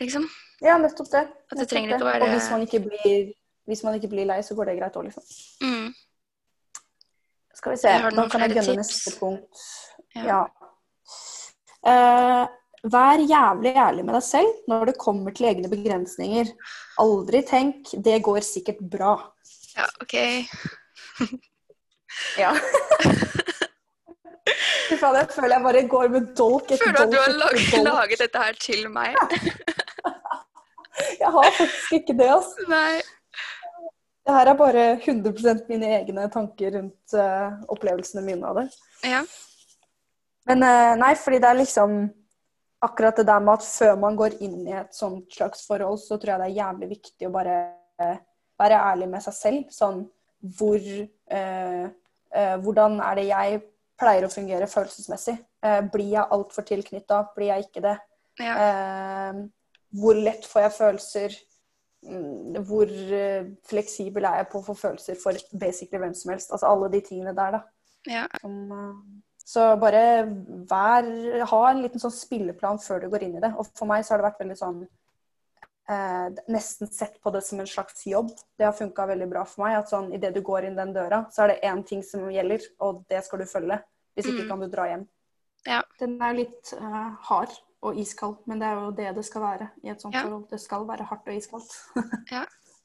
Liksom. 0.01 0.29
Ja, 0.61 0.77
nettopp 0.77 1.09
det. 1.11 1.25
Det 1.49 1.59
nettopp 1.59 1.79
ikke 1.79 2.05
være- 2.05 2.23
Og 2.23 2.29
hvis 2.29 2.51
man 2.51 2.61
ikke 2.66 2.81
blir 2.85 3.33
hvis 3.69 3.85
man 3.85 3.95
ikke 3.99 4.09
blir 4.09 4.25
lei, 4.27 4.41
så 4.41 4.55
går 4.57 4.64
det 4.71 4.79
greit 4.79 4.95
òg, 4.97 5.05
liksom. 5.05 5.25
Mm. 5.61 5.95
Skal 7.59 7.75
vi 7.75 7.79
se, 7.81 7.91
da 8.15 8.25
kan 8.31 8.41
jeg 8.45 8.53
gønne 8.55 8.77
neste 8.79 9.11
punkt. 9.19 9.63
Ja. 10.15 10.45
Eh, 11.89 12.45
vær 12.93 13.19
jævlig 13.19 13.73
ærlig 13.75 14.05
med 14.07 14.15
deg 14.15 14.23
selv 14.23 14.53
når 14.71 14.85
det 14.93 14.99
kommer 15.03 15.35
til 15.35 15.47
egne 15.51 15.69
begrensninger. 15.73 16.47
Aldri 17.03 17.43
tenk 17.47 17.91
'det 17.99 18.23
går 18.23 18.41
sikkert 18.47 18.79
bra'. 18.95 19.19
Ja, 19.77 19.87
OK. 20.03 20.15
Ja. 22.39 22.53
Fy 24.89 24.97
faen, 24.97 25.17
jeg 25.19 25.29
føler 25.31 25.55
jeg 25.55 25.63
bare 25.63 25.89
går 25.93 26.09
med 26.09 26.21
dolk 26.39 26.71
etter 26.73 26.87
føler 26.87 26.97
at 26.97 27.01
dolk 27.05 27.13
du 27.13 27.17
har 27.21 27.29
laget, 27.37 27.85
laget 27.85 28.19
dette 28.25 28.39
her 28.43 28.53
til 28.59 28.91
meg. 28.91 29.15
Jeg 31.21 31.31
har 31.31 31.51
faktisk 31.55 31.93
ikke 31.93 32.13
det, 32.19 32.27
altså. 32.27 32.65
Nei. 32.67 33.01
Det 34.29 34.35
her 34.37 34.51
er 34.51 34.57
bare 34.59 34.83
100 34.99 35.62
mine 35.70 35.89
egne 35.97 36.26
tanker 36.29 36.74
rundt 36.74 37.14
uh, 37.16 37.55
opplevelsene 37.72 38.20
mine 38.26 38.45
av 38.45 38.59
det. 38.61 38.66
Ja. 39.09 39.22
Men 40.51 40.64
uh, 40.66 40.97
nei, 41.01 41.14
fordi 41.16 41.39
det 41.41 41.49
er 41.49 41.57
liksom 41.62 41.95
akkurat 42.85 43.16
det 43.16 43.24
der 43.31 43.41
med 43.41 43.55
at 43.55 43.64
før 43.64 43.97
man 44.03 44.18
går 44.20 44.37
inn 44.45 44.59
i 44.66 44.74
et 44.76 44.93
sånt 44.93 45.33
slags 45.33 45.64
forhold, 45.64 45.97
så 46.03 46.20
tror 46.20 46.35
jeg 46.35 46.43
det 46.43 46.51
er 46.51 46.59
jævlig 46.59 46.91
viktig 46.91 47.31
å 47.31 47.33
bare 47.39 47.57
uh, 48.05 48.20
være 48.61 48.85
ærlig 48.91 49.09
med 49.14 49.24
seg 49.24 49.39
selv. 49.39 49.74
Sånn 49.74 50.05
hvor 50.59 50.85
Hvordan 52.29 52.99
er 53.03 53.16
det 53.16 53.24
jeg 53.26 53.59
pleier 53.99 54.24
å 54.26 54.31
fungere 54.31 54.66
følelsesmessig? 54.68 55.35
Blir 55.93 56.11
jeg 56.12 56.33
altfor 56.37 56.64
tilknytta? 56.68 57.22
Blir 57.35 57.49
jeg 57.55 57.66
ikke 57.66 57.83
det? 57.85 57.95
ja. 58.45 59.33
Hvor 59.99 60.20
lett 60.20 60.45
får 60.47 60.66
jeg 60.66 60.74
følelser? 60.76 61.37
Mm, 62.07 62.63
Hvor 62.69 62.87
eh, 62.87 63.47
fleksibel 63.67 64.25
er 64.25 64.37
jeg 64.43 64.49
på 64.53 64.61
å 64.61 64.67
få 64.69 64.75
følelser 64.79 65.17
for 65.19 65.35
basically 65.53 65.99
hvem 65.99 66.15
som 66.15 66.31
helst? 66.31 66.53
Altså 66.55 66.69
alle 66.71 66.91
de 66.93 67.01
tingene 67.03 67.35
der, 67.35 67.57
da. 67.59 67.63
ja. 68.07 68.27
Som, 68.41 68.61
eh, 68.73 69.25
så 69.49 69.65
bare 69.81 70.03
vær, 70.69 71.09
ha 71.51 71.61
en 71.71 71.83
liten 71.83 72.01
sånn 72.03 72.13
spilleplan 72.13 72.79
før 72.85 73.01
du 73.03 73.09
går 73.11 73.23
inn 73.25 73.37
i 73.39 73.43
det. 73.43 73.51
Og 73.57 73.67
for 73.75 73.89
meg 73.89 74.05
så 74.05 74.13
har 74.15 74.21
det 74.23 74.29
vært 74.29 74.43
veldig 74.45 74.57
sånn 74.61 74.83
eh, 75.89 76.27
Nesten 76.53 76.91
sett 76.93 77.17
på 77.25 77.33
det 77.35 77.43
som 77.47 77.61
en 77.63 77.71
slags 77.71 78.05
jobb. 78.07 78.31
Det 78.61 78.67
har 78.69 78.77
funka 78.77 79.07
veldig 79.09 79.29
bra 79.31 79.45
for 79.49 79.65
meg. 79.65 79.79
At 79.81 79.89
sånn 79.91 80.13
idet 80.13 80.35
du 80.37 80.43
går 80.45 80.69
inn 80.69 80.77
den 80.77 80.93
døra, 80.93 81.25
så 81.33 81.47
er 81.47 81.55
det 81.55 81.63
én 81.71 81.81
ting 81.89 82.03
som 82.05 82.29
gjelder, 82.31 82.61
og 82.85 83.03
det 83.09 83.25
skal 83.25 83.41
du 83.43 83.49
følge. 83.49 83.81
Hvis 84.15 84.29
ikke 84.29 84.45
Mm. 84.45 84.49
kan 84.51 84.61
du 84.61 84.69
dra 84.69 84.85
hjem. 84.91 85.09
Ja. 85.67 85.83
Den 85.99 86.21
er 86.23 86.33
litt 86.35 86.73
uh, 86.79 87.17
hard 87.31 87.51
og 87.83 87.99
iskald, 88.01 88.37
men 88.47 88.61
det 88.61 88.66
er 88.68 88.72
jo 88.81 88.91
det 88.91 89.12
det 89.16 89.24
skal 89.24 89.41
være 89.45 89.68
i 89.85 89.91
et 89.93 90.03
sånt 90.03 90.14
Ja. 90.14 90.22
forhold. 90.24 90.49
Det 90.51 90.61
skal 90.61 90.89
være 90.89 91.05
hardt 91.05 91.29
og 91.29 91.35
iskaldt. 91.37 91.72
ja. 92.35 92.45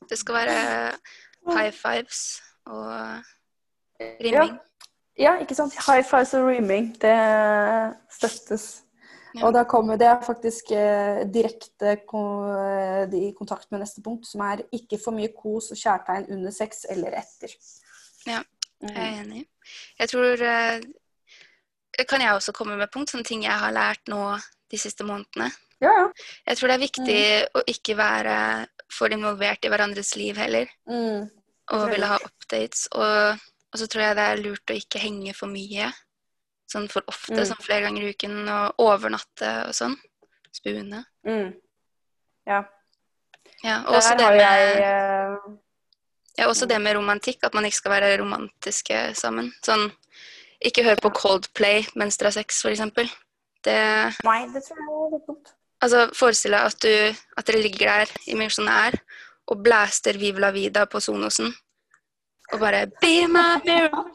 Det 0.10 0.18
skal 0.20 0.36
være 0.36 0.58
high 1.58 1.72
fives 1.74 2.42
og 2.66 3.24
rimming. 4.22 4.60
Ja, 5.20 5.36
ikke 5.40 5.56
sant. 5.56 5.74
High 5.88 6.04
fives 6.06 6.34
og 6.34 6.48
rimming, 6.48 6.94
det 7.02 7.18
støttes. 8.12 8.84
Ja. 9.36 9.48
Og 9.48 9.54
da 9.54 9.64
kommer 9.66 9.98
det 9.98 10.12
faktisk 10.26 10.72
eh, 10.72 11.24
direkte 11.34 11.96
ko 12.08 12.20
eh, 12.54 13.14
i 13.18 13.32
kontakt 13.38 13.72
med 13.72 13.82
neste 13.82 14.02
punkt, 14.06 14.28
som 14.30 14.42
er 14.46 14.62
ikke 14.72 15.00
for 15.02 15.16
mye 15.16 15.32
kos 15.34 15.72
og 15.74 15.80
kjærtegn 15.80 16.28
under 16.36 16.54
sex 16.54 16.84
eller 16.90 17.16
etter. 17.18 17.56
Ja. 18.28 18.44
Jeg 18.84 18.94
er 19.00 19.22
enig. 19.24 19.46
Jeg 20.00 20.10
tror 20.10 20.42
eh, 20.44 20.82
Kan 22.10 22.22
jeg 22.22 22.34
også 22.34 22.52
komme 22.52 22.76
med 22.78 22.92
punkt? 22.94 23.10
Sånne 23.10 23.24
ting 23.26 23.44
jeg 23.46 23.58
har 23.58 23.72
lært 23.72 24.10
nå 24.12 24.22
de 24.74 24.80
siste 24.82 25.06
månedene. 25.06 25.52
Ja, 25.84 25.92
ja. 25.94 26.06
Jeg 26.50 26.58
tror 26.58 26.72
det 26.72 26.76
er 26.76 26.84
viktig 26.88 27.22
Mm. 27.44 27.58
å 27.60 27.64
ikke 27.70 27.96
være 28.00 28.36
for 28.94 29.14
involvert 29.14 29.66
i 29.66 29.72
hverandres 29.72 30.16
liv 30.18 30.38
heller. 30.40 30.70
Mm. 30.90 31.28
Og 31.74 31.90
ville 31.92 32.10
ha 32.10 32.18
updates. 32.24 32.88
Og, 32.92 33.40
og 33.74 33.80
så 33.80 33.88
tror 33.88 34.04
jeg 34.08 34.18
det 34.18 34.26
er 34.30 34.42
lurt 34.44 34.72
å 34.74 34.78
ikke 34.78 35.02
henge 35.04 35.34
for 35.38 35.52
mye. 35.52 35.92
Sånn 36.72 36.90
for 36.90 37.04
ofte, 37.08 37.36
Mm. 37.38 37.46
sånn 37.52 37.64
flere 37.64 37.86
ganger 37.86 38.04
i 38.04 38.14
uken. 38.16 38.38
Og 38.50 38.86
overnatte 38.88 39.52
og 39.68 39.74
sånn. 39.78 39.98
Spune. 40.54 41.04
Mm. 41.26 41.54
Ja. 42.48 42.64
Ja, 43.64 43.80
og 43.88 43.96
også 43.96 44.18
det 44.18 44.26
har 44.26 44.36
med 44.36 44.44
jeg 44.44 44.84
uh... 44.84 45.58
Ja, 46.38 46.48
også 46.50 46.68
det 46.68 46.80
med 46.82 46.96
romantikk, 46.98 47.44
at 47.44 47.54
man 47.54 47.66
ikke 47.66 47.78
skal 47.78 47.92
være 47.94 48.18
romantiske 48.20 49.16
sammen. 49.16 49.52
Sånn, 49.66 49.92
ikke 50.66 50.84
hør 50.84 50.98
på 51.02 51.12
Coldplay 51.14 51.86
mens 51.96 52.18
dere 52.18 52.32
har 52.32 52.38
sex, 52.40 52.64
eksempel. 52.66 53.10
Det, 53.64 53.80
Nei, 54.28 54.40
det 54.54 54.64
tror 54.66 54.80
jeg 54.80 54.94
er 54.94 55.12
litt 55.16 55.28
dumt. 55.30 55.52
altså, 55.84 56.06
forestill 56.18 56.56
deg 56.56 56.70
at, 56.72 56.80
du, 56.84 57.22
at 57.38 57.48
dere 57.48 57.62
ligger 57.64 57.92
der 57.92 58.12
i 58.28 58.36
misjonær 58.40 58.98
og 59.52 59.62
blaster 59.64 60.18
Vive 60.20 60.44
la 60.44 60.52
vida 60.56 60.86
på 60.88 61.00
Sonosen. 61.04 61.54
Og 62.54 62.60
bare 62.60 62.86
Be 63.02 63.28
my 63.28 63.56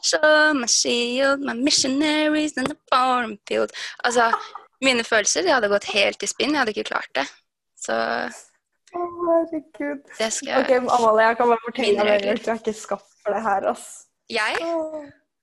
show 0.05 0.53
my 0.53 0.67
shield, 0.69 1.41
my 1.45 1.53
missionaries 1.57 2.55
in 2.57 2.69
the 2.69 2.77
farm 2.91 3.37
field. 3.47 3.73
Altså, 4.03 4.29
mine 4.81 5.03
følelser 5.03 5.43
de 5.43 5.51
hadde 5.53 5.69
gått 5.71 5.89
helt 5.93 6.23
i 6.23 6.29
spinn. 6.29 6.53
Jeg 6.53 6.61
hadde 6.61 6.75
ikke 6.75 6.89
klart 6.93 7.09
det. 7.17 7.25
Så 7.79 7.95
herregud. 8.93 10.03
det 10.17 10.33
skal 10.33 10.47
jeg 10.47 10.59
Ok, 10.59 10.91
Amalie, 10.93 11.27
jeg 11.27 11.37
kan 11.37 11.51
bare 11.51 11.65
fortelle 11.65 12.05
deg 12.05 12.29
at 12.33 12.45
du 12.45 12.51
er 12.51 12.61
ikke 12.61 12.73
skapt 12.73 13.09
for 13.23 13.35
det 13.35 13.41
her, 13.43 13.67
ass. 13.73 13.87
Jeg? 14.29 14.55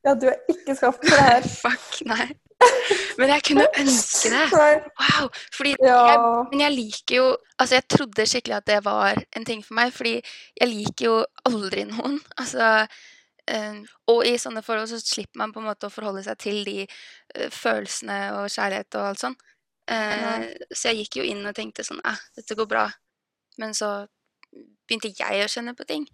Ja, 0.07 0.15
du 0.15 0.29
er 0.31 0.37
ikke 0.53 0.77
skapt 0.79 1.03
for 1.03 1.11
det 1.11 1.25
her. 1.27 1.47
Fuck, 1.65 2.03
nei. 2.07 2.29
Men 3.19 3.33
jeg 3.35 3.43
kunne 3.49 3.67
ønske 3.81 4.31
det. 4.33 4.45
Wow! 5.01 5.27
Fordi 5.57 5.75
Ja. 5.83 5.97
jeg, 6.09 6.21
men 6.53 6.61
jeg 6.61 6.73
liker 6.73 7.17
jo 7.17 7.27
Altså, 7.59 7.75
jeg 7.75 7.89
trodde 7.89 8.27
skikkelig 8.27 8.57
at 8.57 8.67
det 8.67 8.85
var 8.85 9.17
en 9.37 9.45
ting 9.45 9.65
for 9.65 9.75
meg, 9.75 9.93
fordi 9.93 10.21
jeg 10.61 10.69
liker 10.69 11.07
jo 11.07 11.17
aldri 11.49 11.85
noen. 11.89 12.21
Altså 12.41 12.87
øh, 13.51 13.79
Og 14.13 14.27
i 14.27 14.37
sånne 14.39 14.63
forhold 14.63 14.89
så 14.89 15.01
slipper 15.01 15.39
man 15.41 15.53
på 15.53 15.61
en 15.61 15.69
måte 15.71 15.89
å 15.89 15.93
forholde 15.93 16.23
seg 16.27 16.39
til 16.39 16.65
de 16.69 16.87
øh, 16.87 17.51
følelsene 17.51 18.19
og 18.37 18.51
kjærlighet 18.53 18.95
og 19.01 19.09
alt 19.11 19.25
sånn. 19.25 19.37
Uh, 19.87 20.43
så 20.75 20.91
jeg 20.91 21.05
gikk 21.05 21.21
jo 21.21 21.25
inn 21.31 21.45
og 21.47 21.55
tenkte 21.55 21.85
sånn 21.87 22.01
eh, 22.03 22.23
dette 22.35 22.57
går 22.59 22.67
bra. 22.67 22.89
Men 23.63 23.75
så 23.75 24.07
begynte 24.87 25.13
jeg 25.15 25.45
å 25.45 25.51
kjenne 25.51 25.77
på 25.79 25.87
ting 25.87 26.09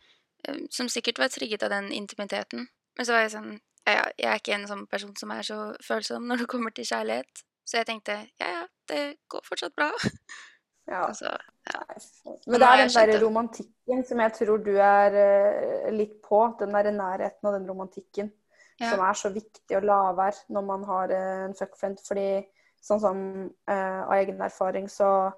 som 0.74 0.88
sikkert 0.90 1.20
var 1.22 1.30
trigget 1.32 1.62
av 1.62 1.70
den 1.70 1.92
intimiteten. 1.94 2.66
Men 2.98 3.06
så 3.06 3.14
var 3.14 3.22
jeg 3.24 3.32
sånn 3.36 3.52
ja, 3.86 3.92
ja, 3.92 4.04
jeg 4.18 4.28
er 4.30 4.40
ikke 4.40 4.54
en 4.56 4.68
sånn 4.70 4.86
person 4.90 5.14
som 5.18 5.32
er 5.34 5.46
så 5.46 5.58
følsom 5.84 6.28
når 6.28 6.44
det 6.44 6.48
kommer 6.52 6.74
til 6.74 6.86
kjærlighet. 6.88 7.44
Så 7.66 7.80
jeg 7.80 7.88
tenkte 7.88 8.16
ja, 8.40 8.48
ja, 8.48 8.64
det 8.90 9.02
går 9.30 9.44
fortsatt 9.48 9.76
bra. 9.78 9.92
Ja. 9.92 9.98
Altså, 10.92 11.30
Men 12.50 12.58
det 12.58 12.66
er 12.66 12.80
den 12.80 13.10
der 13.12 13.20
romantikken 13.22 14.00
som 14.04 14.20
jeg 14.20 14.32
tror 14.34 14.56
du 14.66 14.72
er 14.82 15.14
eh, 15.14 15.92
litt 15.94 16.16
på. 16.26 16.40
Den 16.58 16.74
der 16.74 16.90
nærheten 16.90 17.48
og 17.48 17.54
den 17.54 17.68
romantikken 17.70 18.32
Ja. 18.80 18.90
som 18.90 19.00
er 19.06 19.14
så 19.14 19.30
viktig 19.30 19.76
å 19.78 19.84
la 19.84 20.00
være 20.18 20.42
når 20.50 20.64
man 20.66 20.84
har 20.84 21.14
eh, 21.14 21.44
en 21.46 21.54
fuckfriend. 21.54 22.02
Fordi 22.02 22.42
sånn 22.82 23.00
som 23.00 23.20
uh, 23.70 24.00
av 24.08 24.12
egen 24.18 24.42
erfaring 24.42 24.88
så 24.90 25.30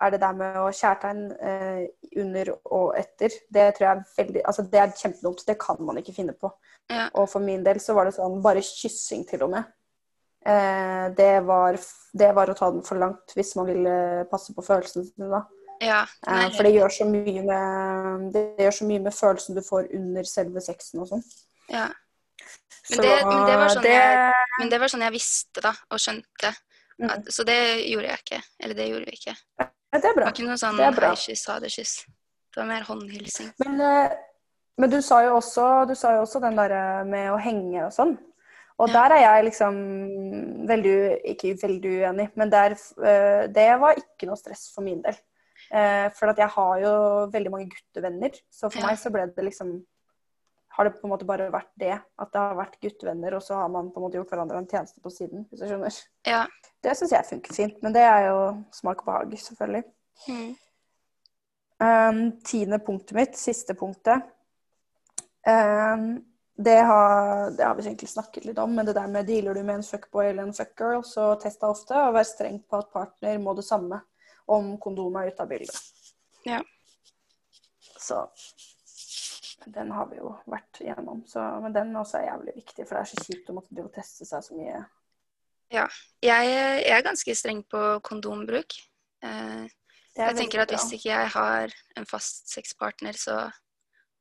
er 0.00 0.10
det 0.10 0.20
der 0.20 0.32
med 0.38 0.56
å 0.56 0.68
kjærtegn 0.74 1.20
eh, 1.40 1.86
under 2.16 2.50
og 2.70 2.94
etter, 2.98 3.30
det 3.50 3.74
tror 3.76 3.86
jeg 3.88 3.96
er 3.96 4.04
veldig 4.18 4.42
Altså 4.46 4.62
det 4.70 4.80
er 4.80 4.92
kjempedumt. 4.96 5.44
Det 5.46 5.58
kan 5.58 5.76
man 5.84 5.98
ikke 6.00 6.14
finne 6.14 6.32
på. 6.38 6.50
Ja. 6.90 7.08
Og 7.14 7.28
for 7.28 7.40
min 7.44 7.64
del 7.66 7.80
så 7.80 7.94
var 7.94 8.04
det 8.08 8.14
sånn 8.16 8.40
bare 8.42 8.62
kyssing 8.64 9.26
til 9.28 9.42
og 9.42 9.50
med. 9.56 9.64
Eh, 10.46 11.08
det, 11.18 11.44
var, 11.44 11.76
det 12.14 12.28
var 12.34 12.48
å 12.50 12.54
ta 12.56 12.70
den 12.70 12.84
for 12.86 12.96
langt 13.00 13.34
hvis 13.34 13.56
man 13.58 13.66
ville 13.66 14.24
passe 14.30 14.54
på 14.54 14.62
følelsene 14.64 15.04
sine 15.08 15.30
da. 15.32 15.42
Ja. 15.82 16.00
Eh, 16.26 16.48
For 16.56 16.66
det 16.66 16.72
gjør 16.74 16.90
så 16.90 17.04
mye 17.06 17.42
med 17.46 18.32
Det 18.34 18.44
gjør 18.64 18.72
så 18.80 18.86
mye 18.88 19.02
med 19.04 19.14
følelsen 19.14 19.54
du 19.54 19.62
får 19.62 19.90
under 19.94 20.26
selve 20.26 20.62
sexen 20.64 21.02
og 21.04 21.10
sånn. 21.12 21.24
ja. 21.70 21.88
Men 22.88 22.96
Så 22.96 23.02
det- 23.02 23.24
men 23.26 23.44
det 23.46 23.56
var 23.58 23.68
sånn 23.68 23.82
det- 23.82 23.92
jeg- 23.92 24.32
Men 24.58 24.68
det 24.70 24.80
var 24.80 24.88
sånn 24.88 25.02
jeg 25.02 25.12
visste, 25.12 25.60
da, 25.60 25.74
og 25.90 25.98
skjønte. 25.98 26.54
Mm. 26.98 27.10
At, 27.10 27.24
så 27.26 27.44
det 27.44 27.84
gjorde 27.86 28.08
jeg 28.08 28.18
ikke. 28.24 28.42
Eller 28.60 28.74
det 28.74 28.88
gjorde 28.88 29.04
vi 29.04 29.12
ikke. 29.12 29.36
Ja, 29.92 29.98
det 29.98 30.04
er 30.10 30.14
Det 30.14 30.24
var 30.24 30.32
ikke 30.34 30.46
noe 30.48 30.60
sånn 30.60 30.76
Det 30.76 30.88
hei-kyss, 31.00 31.46
ha 31.48 31.58
det-kyss. 31.64 31.92
Det 32.52 32.60
var 32.60 32.66
mer 32.68 32.82
håndhilsing. 32.88 33.52
Men, 33.64 33.80
eh, 33.80 34.16
men 34.78 34.90
du 34.90 35.00
sa 35.02 35.20
også, 35.32 35.86
du 35.88 35.94
sa 35.94 36.14
jo 36.16 36.24
også 36.26 36.40
den 36.44 36.56
derre 36.56 37.04
med 37.08 37.30
å 37.32 37.38
henge 37.40 37.86
og 37.86 37.92
sånn. 37.92 38.18
Og 38.78 38.88
Ja. 38.88 39.08
der 39.08 39.16
er 39.16 39.20
jeg 39.20 39.44
liksom 39.50 40.66
veldig 40.68 41.20
Ikke 41.24 41.54
veldig 41.62 41.92
uenig, 42.02 42.30
men 42.36 42.50
der, 42.50 42.70
eh, 43.04 43.46
det 43.48 43.80
var 43.80 43.94
ikke 43.94 44.26
noe 44.26 44.36
stress 44.36 44.72
for 44.74 44.82
min 44.82 45.02
del. 45.02 45.16
Eh, 45.72 46.08
For 46.10 46.32
jeg 46.32 46.48
har 46.48 46.80
jo 46.80 47.26
veldig 47.32 47.50
mange 47.50 47.68
guttevenner, 47.68 48.30
så 48.50 48.70
for 48.70 48.78
Ja. 48.80 48.86
meg 48.86 48.96
så 48.98 49.10
ble 49.10 49.26
det 49.26 49.44
liksom 49.44 49.84
har 50.70 50.84
det 50.84 51.00
på 51.00 51.04
en 51.04 51.10
måte 51.10 51.26
bare 51.26 51.50
vært 51.50 51.72
det. 51.76 52.00
At 52.18 52.30
det 52.32 52.38
har 52.38 52.54
vært 52.54 52.78
guttevenner, 52.80 53.34
og 53.34 53.42
så 53.42 53.54
har 53.56 53.68
man 53.68 53.90
på 53.90 53.96
en 53.96 54.02
måte 54.04 54.14
gjort 54.14 54.30
hverandre 54.30 54.58
en 54.58 54.66
tjeneste 54.66 55.00
på 55.02 55.10
siden. 55.10 55.44
hvis 55.50 55.58
du 55.58 55.66
skjønner. 55.66 56.06
Ja. 56.24 56.46
Det 56.82 56.94
syns 56.94 57.12
jeg 57.12 57.26
funker 57.26 57.54
fint, 57.54 57.78
men 57.82 57.94
det 57.94 58.04
er 58.06 58.28
jo 58.28 58.40
smak 58.74 59.02
og 59.02 59.10
behag, 59.10 59.38
selvfølgelig. 59.42 59.84
Mm. 60.28 60.50
Um, 61.78 62.20
tiende 62.46 62.78
punktet 62.82 63.16
mitt, 63.18 63.38
siste 63.38 63.74
punktet. 63.78 64.22
Um, 65.46 66.20
det, 66.58 66.78
har, 66.86 67.50
det 67.50 67.64
har 67.64 67.74
vi 67.74 67.86
egentlig 67.86 68.08
snakket 68.08 68.44
litt 68.44 68.58
om, 68.58 68.74
men 68.74 68.86
det 68.86 68.96
der 68.98 69.10
med 69.10 69.26
dealer 69.26 69.54
du 69.54 69.62
med 69.62 69.80
en 69.80 69.86
fuckboy 69.86 70.30
eller 70.30 70.46
en 70.46 70.54
fuckgirl, 70.54 71.02
så 71.06 71.32
test 71.42 71.62
deg 71.62 71.74
ofte 71.74 71.98
og 72.02 72.16
vær 72.16 72.26
streng 72.26 72.58
på 72.62 72.80
at 72.80 72.90
partner 72.94 73.38
må 73.42 73.54
det 73.58 73.66
samme 73.66 74.00
om 74.50 74.72
kondom 74.82 75.18
er 75.20 75.30
ute 75.30 75.44
av 75.44 75.50
bildet. 75.50 75.78
Ja. 76.48 76.62
Så 77.98 78.24
den 79.66 79.90
har 79.92 80.06
vi 80.10 80.18
jo 80.18 80.32
vært 80.48 80.80
igjennom. 80.82 81.22
Så, 81.28 81.42
men 81.62 81.74
den 81.74 81.96
også 81.96 82.20
er 82.20 82.30
jævlig 82.30 82.54
viktig, 82.56 82.86
for 82.86 82.96
det 82.96 83.02
er 83.02 83.10
så 83.12 83.26
kjipt 83.26 83.50
å 83.50 83.56
måtte 83.58 83.88
teste 83.94 84.26
seg 84.28 84.44
så 84.46 84.56
mye. 84.58 84.80
Jeg, 85.72 85.88
jeg 86.24 86.84
er 86.88 87.04
ganske 87.04 87.34
streng 87.36 87.60
på 87.68 87.82
kondombruk. 88.06 88.76
Eh, 89.24 89.66
er 90.18 90.32
jeg 90.32 90.38
tenker 90.40 90.64
at 90.64 90.72
hvis 90.72 90.88
ikke 90.96 91.10
jeg 91.10 91.30
har 91.34 91.74
en 91.98 92.08
fast 92.08 92.50
sexpartner, 92.50 93.18
så, 93.18 93.44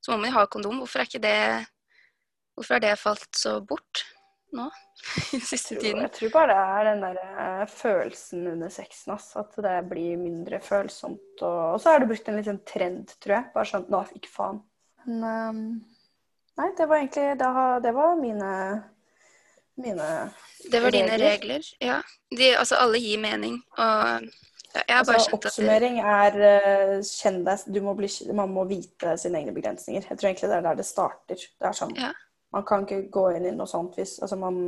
så 0.03 0.13
må 0.13 0.21
man 0.21 0.31
jo 0.31 0.37
ha 0.37 0.45
kondom. 0.51 0.83
Hvorfor 0.83 1.01
er 1.01 1.09
ikke 1.09 1.23
det 1.23 1.39
Hvorfor 2.57 2.73
har 2.73 2.81
det 2.81 2.95
falt 2.97 3.37
så 3.37 3.59
bort 3.61 4.01
nå? 4.57 4.63
I 5.37 5.39
siste 5.45 5.75
jeg 5.75 5.77
tror, 5.77 5.83
tiden? 5.83 5.99
jeg 6.01 6.13
tror 6.15 6.31
bare 6.33 6.47
det 6.49 6.61
er 6.61 6.87
den 6.87 7.03
der 7.05 7.19
eh, 7.21 7.67
følelsen 7.69 8.47
under 8.49 8.71
sexen. 8.73 9.13
altså, 9.13 9.43
At 9.43 9.59
det 9.61 9.75
blir 9.91 10.17
mindre 10.17 10.59
følsomt. 10.65 11.43
Og, 11.45 11.59
og 11.75 11.77
så 11.81 11.93
er 11.93 12.01
det 12.01 12.09
brukt 12.09 12.31
en 12.31 12.39
liten 12.39 12.63
trend, 12.65 13.13
tror 13.21 13.35
jeg. 13.37 13.49
Bare 13.53 13.69
sånn 13.69 13.85
Nå, 13.93 14.01
ikke 14.17 14.33
faen. 14.33 14.63
Men 15.05 15.27
ehm, 15.29 15.61
Nei, 16.57 16.71
det 16.73 16.87
var 16.89 16.97
egentlig 16.97 17.37
det 17.37 17.91
var 17.93 18.15
mine 18.17 18.51
Mine 19.77 20.09
Det 20.71 20.79
var 20.81 20.91
dine 20.91 21.17
regler. 21.17 21.29
regler. 21.29 21.71
Ja. 21.83 22.01
De, 22.37 22.51
altså, 22.57 22.75
alle 22.81 22.99
gir 22.99 23.19
mening. 23.21 23.59
Og 23.77 24.27
ja, 24.87 24.99
altså, 24.99 25.17
Oppsummering 25.37 25.99
er 26.01 26.35
uh, 26.37 26.95
kjenn 27.05 27.39
deg 27.45 27.63
du 27.73 27.79
må 27.85 27.93
bli, 27.97 28.09
Man 28.35 28.51
må 28.53 28.65
vite 28.69 29.15
sine 29.21 29.39
egne 29.41 29.53
begrensninger. 29.55 30.05
Jeg 30.09 30.19
tror 30.19 30.29
egentlig 30.29 30.49
det 30.51 30.57
er 30.59 30.65
der 30.65 30.79
det 30.81 30.85
starter. 30.85 31.37
Det 31.37 31.69
er 31.69 31.77
sånn 31.77 31.95
Ja. 31.97 32.13
Man 32.55 32.63
kan 32.63 32.85
ikke 32.85 33.09
gå 33.11 33.25
inn 33.35 33.45
i 33.49 33.51
noe 33.51 33.67
sånt 33.67 33.97
hvis 33.99 34.21
altså 34.23 34.37
man, 34.39 34.59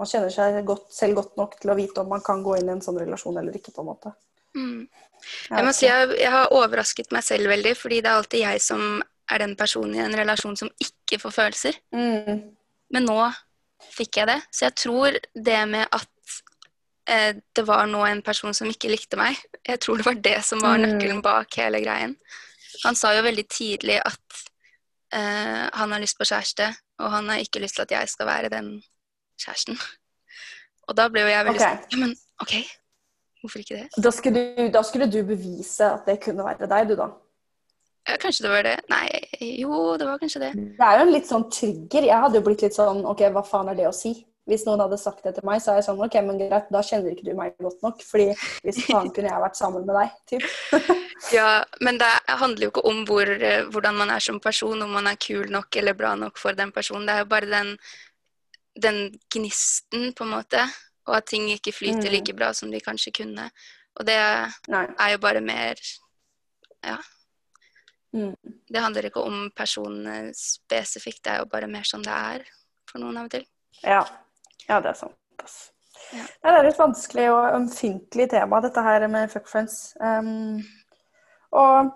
man 0.00 0.08
kjenner 0.08 0.32
seg 0.32 0.56
godt, 0.66 0.86
selv 0.94 1.18
godt 1.18 1.34
nok 1.36 1.58
til 1.60 1.70
å 1.70 1.76
vite 1.76 2.00
om 2.00 2.08
man 2.08 2.22
kan 2.24 2.40
gå 2.42 2.54
inn 2.56 2.70
i 2.70 2.72
en 2.72 2.80
sånn 2.80 2.96
relasjon 2.96 3.36
eller 3.36 3.58
ikke, 3.58 3.74
på 3.76 3.84
en 3.84 3.90
måte. 3.90 4.12
mm. 4.56 4.86
Jeg 5.50 5.64
må 5.66 5.72
si 5.76 5.86
jeg, 5.88 6.08
jeg 6.20 6.30
har 6.32 6.52
overrasket 6.54 7.12
meg 7.12 7.24
selv 7.24 7.50
veldig, 7.52 7.74
fordi 7.76 8.00
det 8.04 8.10
er 8.10 8.20
alltid 8.22 8.40
jeg 8.40 8.62
som 8.64 9.02
er 9.32 9.42
den 9.42 9.56
personen 9.58 9.96
i 9.98 10.04
en 10.04 10.16
relasjon 10.16 10.56
som 10.56 10.70
ikke 10.80 11.18
får 11.22 11.34
følelser. 11.34 11.78
Mm. 11.92 12.42
Men 12.94 13.08
nå 13.08 13.18
fikk 13.82 14.20
jeg 14.20 14.30
det. 14.30 14.40
Så 14.52 14.66
jeg 14.68 14.74
tror 14.74 15.18
det 15.34 15.60
med 15.68 15.86
at 15.92 16.08
eh, 17.08 17.36
det 17.56 17.64
var 17.66 17.86
nå 17.90 18.04
en 18.06 18.22
person 18.22 18.54
som 18.54 18.68
ikke 18.70 18.90
likte 18.92 19.18
meg, 19.20 19.38
jeg 19.66 19.80
tror 19.82 20.00
det 20.00 20.06
var 20.06 20.14
det 20.14 20.38
som 20.44 20.60
var 20.62 20.78
Mm. 20.78 20.86
nøkkelen 20.86 21.22
bak 21.22 21.54
hele 21.56 21.80
greien. 21.84 22.16
Han 22.84 22.94
sa 22.94 23.14
jo 23.16 23.22
veldig 23.22 23.46
tidlig 23.48 24.00
at 24.04 24.42
eh, 25.12 25.68
han 25.72 25.92
har 25.92 26.00
lyst 26.02 26.18
på 26.18 26.26
kjæreste, 26.28 26.74
og 26.98 27.10
han 27.10 27.28
har 27.28 27.38
ikke 27.38 27.60
lyst 27.62 27.76
til 27.76 27.82
at 27.86 27.90
jeg 27.90 28.08
skal 28.08 28.26
være 28.26 28.48
den 28.52 28.82
kjæresten. 29.40 29.78
Og 30.88 30.96
da 30.96 31.08
ble 31.08 31.20
jo 31.24 31.30
jeg 31.32 31.44
veldig 31.46 31.60
okay. 31.60 31.76
sånn 31.76 31.92
Ja, 31.92 31.98
men 32.04 32.16
OK, 32.40 32.54
hvorfor 33.42 33.62
ikke 33.62 33.80
det? 33.80 34.02
Da 34.04 34.10
skulle, 34.14 34.42
du, 34.56 34.68
da 34.74 34.82
skulle 34.86 35.08
du 35.10 35.22
bevise 35.26 35.88
at 35.96 36.06
det 36.06 36.20
kunne 36.22 36.44
være 36.44 36.68
deg, 36.70 36.88
du 36.88 36.94
da. 37.00 37.08
Ja, 38.08 38.16
kanskje 38.22 38.44
det 38.46 38.50
var 38.52 38.62
det. 38.62 38.76
Nei, 38.88 39.08
jo, 39.58 39.96
det 39.98 40.06
var 40.06 40.18
kanskje 40.22 40.40
det. 40.44 40.52
Det 40.78 40.86
er 40.86 41.00
jo 41.00 41.06
en 41.08 41.12
litt 41.12 41.26
sånn 41.26 41.48
trigger. 41.50 42.06
Jeg 42.06 42.22
hadde 42.22 42.38
jo 42.38 42.44
blitt 42.46 42.62
litt 42.62 42.76
sånn 42.76 43.04
OK, 43.08 43.24
hva 43.34 43.42
faen 43.46 43.68
er 43.72 43.78
det 43.78 43.88
å 43.88 43.94
si? 43.94 44.14
Hvis 44.46 44.62
noen 44.62 44.78
hadde 44.78 44.94
sagt 45.02 45.24
det 45.26 45.32
til 45.34 45.42
meg, 45.48 45.58
så 45.58 45.72
er 45.72 45.80
jeg 45.80 45.88
sånn 45.88 45.98
OK, 46.06 46.14
men 46.22 46.36
greit, 46.38 46.68
da 46.70 46.78
kjenner 46.86 47.10
ikke 47.16 47.24
du 47.26 47.32
meg 47.34 47.56
godt 47.58 47.80
nok. 47.82 48.04
Fordi 48.06 48.28
hvis 48.62 48.78
faen 48.86 49.10
kunne 49.10 49.32
jeg 49.32 49.42
vært 49.42 49.58
sammen 49.58 49.86
med 49.88 49.98
deg, 49.98 50.14
typ. 50.30 50.46
Ja, 51.32 51.64
men 51.80 51.96
det 51.98 52.10
handler 52.28 52.66
jo 52.66 52.70
ikke 52.70 52.82
om 52.86 52.98
hvor, 53.08 53.26
eh, 53.26 53.64
hvordan 53.72 53.96
man 53.98 54.10
er 54.12 54.20
som 54.22 54.36
person, 54.38 54.82
om 54.84 54.90
man 54.92 55.08
er 55.10 55.16
kul 55.18 55.48
nok 55.50 55.74
eller 55.80 55.96
bra 55.96 56.10
nok 56.14 56.36
for 56.38 56.52
den 56.54 56.70
personen. 56.76 57.06
Det 57.08 57.14
er 57.16 57.22
jo 57.24 57.28
bare 57.30 57.48
den, 57.50 57.70
den 58.84 58.98
gnisten, 59.32 60.12
på 60.14 60.26
en 60.26 60.34
måte, 60.36 60.62
og 61.08 61.16
at 61.16 61.26
ting 61.32 61.48
ikke 61.50 61.72
flyter 61.74 62.06
Mm. 62.06 62.12
like 62.12 62.36
bra 62.36 62.52
som 62.54 62.70
de 62.70 62.78
kanskje 62.84 63.14
kunne. 63.16 63.48
Og 63.98 64.06
det 64.06 64.18
Nei. 64.68 64.84
er 64.98 65.12
jo 65.16 65.18
bare 65.24 65.40
mer 65.40 65.74
Ja. 66.84 66.98
Mm. 68.16 68.54
Det 68.72 68.80
handler 68.80 69.10
ikke 69.10 69.24
om 69.28 69.50
personene 69.56 70.32
spesifikt, 70.36 71.22
det 71.26 71.34
er 71.34 71.42
jo 71.42 71.50
bare 71.52 71.68
mer 71.70 71.84
sånn 71.86 72.04
det 72.06 72.16
er 72.16 72.46
for 72.88 73.02
noen 73.02 73.20
av 73.20 73.28
og 73.28 73.34
til. 73.36 73.44
Ja. 73.82 74.00
ja, 74.64 74.80
det 74.80 74.94
er 74.94 74.98
sant. 74.98 75.18
Ja. 76.14 76.22
Nei, 76.44 76.52
det 76.52 76.58
er 76.58 76.68
et 76.70 76.80
vanskelig 76.80 77.26
og 77.32 77.54
ømfintlig 77.56 78.28
tema, 78.30 78.60
dette 78.64 78.82
her 78.84 79.06
med 79.10 79.30
fuck 79.32 79.48
friends. 79.50 79.96
Um, 80.00 80.62
og 81.56 81.92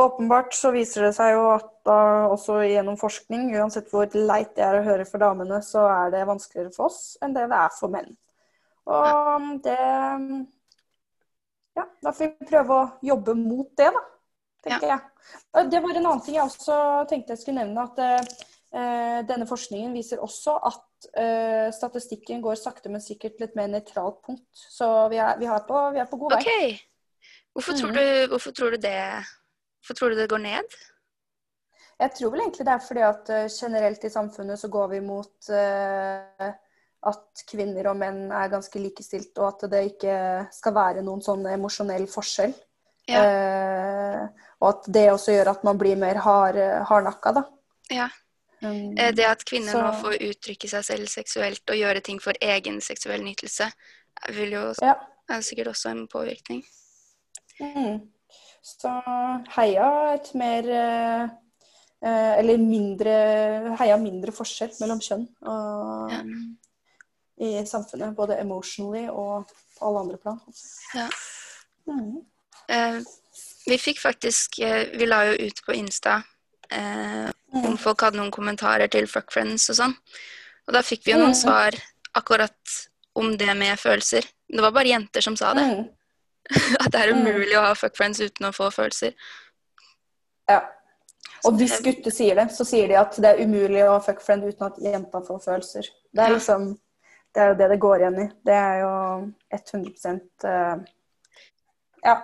åpenbart 0.00 0.54
så 0.56 0.72
viser 0.74 1.08
det 1.08 1.12
seg 1.16 1.34
jo 1.34 1.46
at 1.56 1.68
da 1.86 1.98
også 2.30 2.60
gjennom 2.64 2.98
forskning, 3.00 3.50
uansett 3.58 3.90
hvor 3.90 4.08
leit 4.14 4.54
det 4.56 4.64
er 4.66 4.78
å 4.78 4.86
høre 4.86 5.06
for 5.08 5.22
damene, 5.22 5.58
så 5.66 5.84
er 5.90 6.12
det 6.14 6.26
vanskeligere 6.28 6.74
for 6.76 6.90
oss 6.90 7.16
enn 7.22 7.34
det 7.34 7.48
det 7.50 7.58
er 7.58 7.76
for 7.78 7.92
menn. 7.92 8.12
Og 8.90 9.62
det 9.66 9.78
Ja, 11.72 11.86
da 12.04 12.10
får 12.12 12.26
vi 12.26 12.46
prøve 12.50 12.76
å 12.76 12.88
jobbe 13.00 13.34
mot 13.38 13.70
det, 13.80 13.88
da. 13.94 14.02
Tenker 14.62 14.88
jeg. 14.92 15.00
Og 15.58 15.70
Det 15.70 15.82
var 15.82 15.90
en 15.96 16.06
annen 16.06 16.22
ting 16.24 16.36
jeg 16.36 16.44
også 16.46 16.76
tenkte 17.10 17.34
jeg 17.34 17.42
skulle 17.42 17.64
nevne. 17.64 17.82
At 17.82 17.98
eh, 18.72 19.18
denne 19.28 19.46
forskningen 19.48 19.92
viser 19.96 20.22
også 20.22 20.54
at 20.70 21.08
eh, 21.18 21.68
statistikken 21.74 22.42
går 22.44 22.54
sakte, 22.60 22.88
men 22.92 23.02
sikkert 23.04 23.36
til 23.38 23.48
et 23.48 23.56
mer 23.58 23.68
nøytralt 23.72 24.22
punkt. 24.26 24.48
Så 24.52 24.88
vi 25.12 25.18
er, 25.22 25.36
vi 25.40 25.50
har 25.50 25.64
på, 25.68 25.82
vi 25.96 26.02
er 26.02 26.08
på 26.10 26.20
god 26.22 26.36
vei. 26.36 26.42
OK. 26.42 26.88
Hvorfor, 27.52 27.76
tror 27.76 27.90
Mhm. 27.92 27.98
du, 27.98 28.26
hvorfor 28.32 28.50
tror 28.56 28.70
du 28.70 28.76
det 28.80 28.98
Hvorfor 29.82 29.94
tror 29.98 30.08
du 30.10 30.16
det 30.16 30.30
går 30.30 30.38
ned? 30.38 30.74
Jeg 32.00 32.10
tror 32.14 32.30
vel 32.30 32.40
egentlig 32.40 32.64
det 32.66 32.72
er 32.74 32.84
fordi 32.86 33.02
at 33.06 33.30
eh, 33.30 33.48
generelt 33.50 34.04
i 34.04 34.10
samfunnet 34.10 34.58
så 34.58 34.68
går 34.70 34.88
vi 34.94 35.00
mot 35.00 35.48
uh, 35.50 36.52
at 37.02 37.42
kvinner 37.50 37.88
og 37.90 37.96
menn 37.98 38.30
er 38.30 38.50
ganske 38.50 38.78
likestilt, 38.78 39.36
og 39.38 39.48
at 39.48 39.70
det 39.70 39.80
ikke 39.92 40.14
skal 40.54 40.74
være 40.74 41.02
noen 41.02 41.22
sånn 41.22 41.44
emosjonell 41.50 42.06
forskjell. 42.10 42.54
Ja. 43.10 43.22
Eh, 43.26 44.20
og 44.62 44.68
at 44.70 44.88
det 44.94 45.08
også 45.10 45.34
gjør 45.34 45.50
at 45.56 45.64
man 45.66 45.78
blir 45.80 45.98
mer 45.98 46.20
hard, 46.22 46.58
hardnakka, 46.88 47.32
da. 47.40 47.42
Ja. 47.90 48.08
Um, 48.62 48.94
Eh, 48.96 49.10
Det 49.10 49.24
at 49.26 49.44
kvinner 49.44 49.72
Så- 49.72 49.82
nå 49.82 49.92
får 50.00 50.20
uttrykke 50.22 50.68
seg 50.70 50.84
selv 50.86 51.08
seksuelt 51.10 51.70
og 51.70 51.76
gjøre 51.76 52.00
ting 52.00 52.20
for 52.22 52.32
egen 52.40 52.80
seksuell 52.80 53.22
nytelse, 53.24 53.66
vil 54.30 54.52
jo 54.52 54.72
ja. 54.80 54.94
er 55.28 55.40
sikkert 55.42 55.66
også 55.72 55.90
en 55.90 56.06
påvirkning. 56.08 56.62
Mm. 57.60 58.08
Så 58.62 58.88
heia 59.56 60.14
et 60.14 60.34
mer 60.34 60.68
eh, 60.70 61.28
eh, 62.04 62.38
Eller 62.38 62.58
mindre 62.58 63.76
Heia 63.78 63.96
mindre 63.96 64.32
forskjell 64.32 64.70
mellom 64.80 65.00
kjønn 65.00 65.26
og, 65.42 66.10
Ja. 66.12 66.22
i 67.38 67.64
samfunnet. 67.66 68.14
Både 68.14 68.38
emotionally 68.40 69.08
og 69.08 69.46
på 69.78 69.86
alle 69.88 69.98
andre 70.00 70.18
plan. 70.18 70.40
Ja. 70.94 71.08
Mm. 71.86 72.24
Eh, 72.68 73.00
vi 73.66 73.78
fikk 73.78 73.98
faktisk 74.02 74.58
eh, 74.58 74.88
Vi 74.98 75.06
la 75.06 75.24
jo 75.30 75.34
ut 75.46 75.60
på 75.66 75.72
Insta 75.78 76.22
eh, 76.70 77.30
Mm. 77.52 77.66
om 77.68 77.74
folk 77.76 78.00
hadde 78.00 78.16
noen 78.16 78.30
kommentarer 78.32 78.88
til 78.88 79.04
Fuck 79.06 79.28
Friends 79.30 79.68
og 79.68 79.76
sånn. 79.76 79.92
Og 80.66 80.72
da 80.72 80.80
fikk 80.80 81.02
vi 81.04 81.12
jo 81.12 81.18
noen 81.18 81.34
Mm. 81.34 81.40
svar 81.42 81.74
akkurat 82.16 82.88
om 83.14 83.36
det 83.36 83.54
med 83.56 83.76
følelser. 83.78 84.24
Det 84.48 84.60
var 84.62 84.70
bare 84.72 84.88
jenter 84.88 85.20
som 85.20 85.36
sa 85.36 85.52
det. 85.52 85.60
Mm. 85.68 85.82
At 86.80 86.90
det 86.92 87.00
er 87.02 87.12
Mm. 87.12 87.26
umulig 87.26 87.52
å 87.58 87.66
ha 87.66 87.74
fuck 87.74 87.94
friends 87.96 88.20
uten 88.20 88.46
å 88.48 88.52
få 88.56 88.70
følelser. 88.72 89.12
Ja. 90.48 90.62
Og 91.44 91.58
hvis 91.58 91.76
gutter 91.82 92.10
sier 92.10 92.34
det, 92.36 92.48
så 92.56 92.64
sier 92.64 92.88
de 92.88 92.94
at 92.96 93.16
det 93.20 93.24
er 93.34 93.44
umulig 93.44 93.82
å 93.84 94.00
fuck 94.02 94.20
friend 94.22 94.44
uten 94.44 94.66
at 94.66 94.78
jenta 94.80 95.20
får 95.26 95.44
følelser. 95.44 95.88
Det 96.14 96.24
er 96.24 96.34
liksom 96.38 96.78
Det 97.34 97.40
er 97.42 97.48
jo 97.48 97.54
det 97.54 97.68
det 97.70 97.80
går 97.80 97.98
igjen 98.00 98.18
i. 98.20 98.26
Det 98.44 98.54
er 98.54 98.80
jo 98.80 99.32
100 99.50 100.20
uh, 100.44 100.84
Ja. 102.04 102.16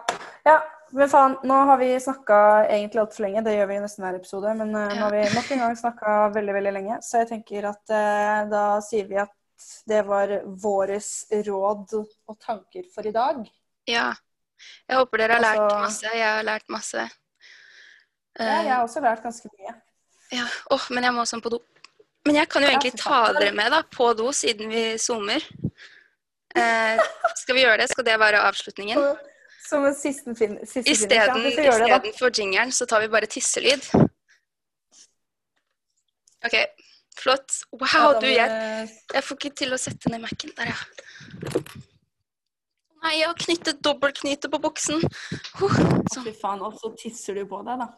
ja. 0.47 0.61
Men 0.91 1.09
faen, 1.11 1.35
nå 1.45 1.57
har 1.69 1.79
vi 1.81 1.89
snakka 2.01 2.37
egentlig 2.69 3.01
altfor 3.03 3.25
lenge. 3.27 3.43
Det 3.45 3.55
gjør 3.57 3.69
vi 3.71 3.77
i 3.77 3.81
nesten 3.83 4.05
hver 4.07 4.17
episode. 4.19 4.55
Men 4.61 4.71
uh, 4.75 4.87
nå 4.95 5.03
har 5.05 5.13
vi 5.17 5.25
nok 5.35 5.51
en 5.55 5.63
gang 5.65 5.77
snakka 5.77 6.15
veldig, 6.37 6.55
veldig 6.59 6.73
lenge. 6.79 6.99
Så 7.05 7.23
jeg 7.23 7.29
tenker 7.33 7.69
at 7.71 7.83
uh, 7.93 8.49
da 8.51 8.63
sier 8.85 9.09
vi 9.11 9.19
at 9.21 9.35
det 9.91 10.05
var 10.07 10.33
våres 10.63 11.27
råd 11.47 11.97
og 11.99 12.37
tanker 12.41 12.87
for 12.95 13.07
i 13.09 13.13
dag. 13.15 13.41
Ja. 13.91 14.13
Jeg 14.89 14.99
håper 15.01 15.23
dere 15.23 15.39
har 15.39 15.43
lært 15.45 15.61
Altså- 15.65 15.81
masse. 15.83 16.13
Jeg 16.15 16.29
har 16.29 16.47
lært 16.47 16.69
masse. 16.69 17.09
Ja, 18.39 18.45
Eh, 18.45 18.65
jeg 18.65 18.71
har 18.71 18.85
også 18.85 19.01
lært 19.03 19.23
ganske 19.23 19.49
mye. 19.51 19.73
ja. 20.31 20.45
Åh, 20.71 20.85
men 20.95 21.03
jeg 21.03 21.13
må 21.17 21.25
sånn 21.27 21.43
på 21.43 21.51
do. 21.51 21.59
Men 22.25 22.37
jeg 22.37 22.49
kan 22.49 22.63
jo 22.63 22.69
egentlig 22.69 22.93
ta 23.01 23.33
dere 23.33 23.51
med 23.53 23.73
da, 23.73 23.81
på 23.83 24.13
do, 24.15 24.29
siden 24.33 24.69
vi 24.71 24.83
zoomer. 24.99 25.43
Eh, 26.55 27.01
skal 27.35 27.57
vi 27.57 27.65
gjøre 27.65 27.79
det? 27.81 27.89
Skal 27.91 28.05
det 28.07 28.15
være 28.21 28.39
avslutningen? 28.47 29.01
Som 29.69 29.85
en 29.85 29.95
siste, 29.97 30.33
fin 30.39 30.57
siste 30.63 30.83
finish. 30.83 30.93
Isteden 30.95 31.19
Ja, 31.29 31.35
vi 31.45 31.53
får 31.57 31.67
gjøre 31.69 31.85
det, 31.85 31.99
da. 32.07 32.13
for 32.19 32.31
jingeren, 32.41 32.73
så 32.73 32.87
tar 32.89 33.03
vi 33.05 33.09
bare 33.13 33.29
tisselyd. 33.29 33.85
OK. 36.47 36.57
Flott. 37.19 37.53
Wow, 37.75 38.21
du, 38.23 38.27
jeg, 38.31 38.89
jeg 39.15 39.25
får 39.27 39.39
ikke 39.41 39.55
til 39.59 39.75
å 39.75 39.79
sette 39.81 40.11
ned 40.13 40.23
Mac-en. 40.23 40.53
Der, 40.57 40.71
ja. 40.71 40.79
Nei, 43.03 43.13
jeg 43.19 43.27
har 43.29 43.39
knyttet 43.39 43.83
dobbeltknyte 43.85 44.51
på 44.51 44.61
buksen. 44.63 45.03
Huh, 45.59 45.77
Sånn. 46.13 46.25
Fy 46.27 46.35
faen, 46.39 46.63
og 46.67 46.79
så 46.81 46.91
tisser 46.99 47.39
du 47.39 47.45
på 47.51 47.61
deg, 47.67 47.83
da. 47.83 47.91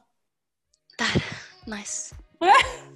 Der. 1.00 1.30
Nice. 1.70 2.16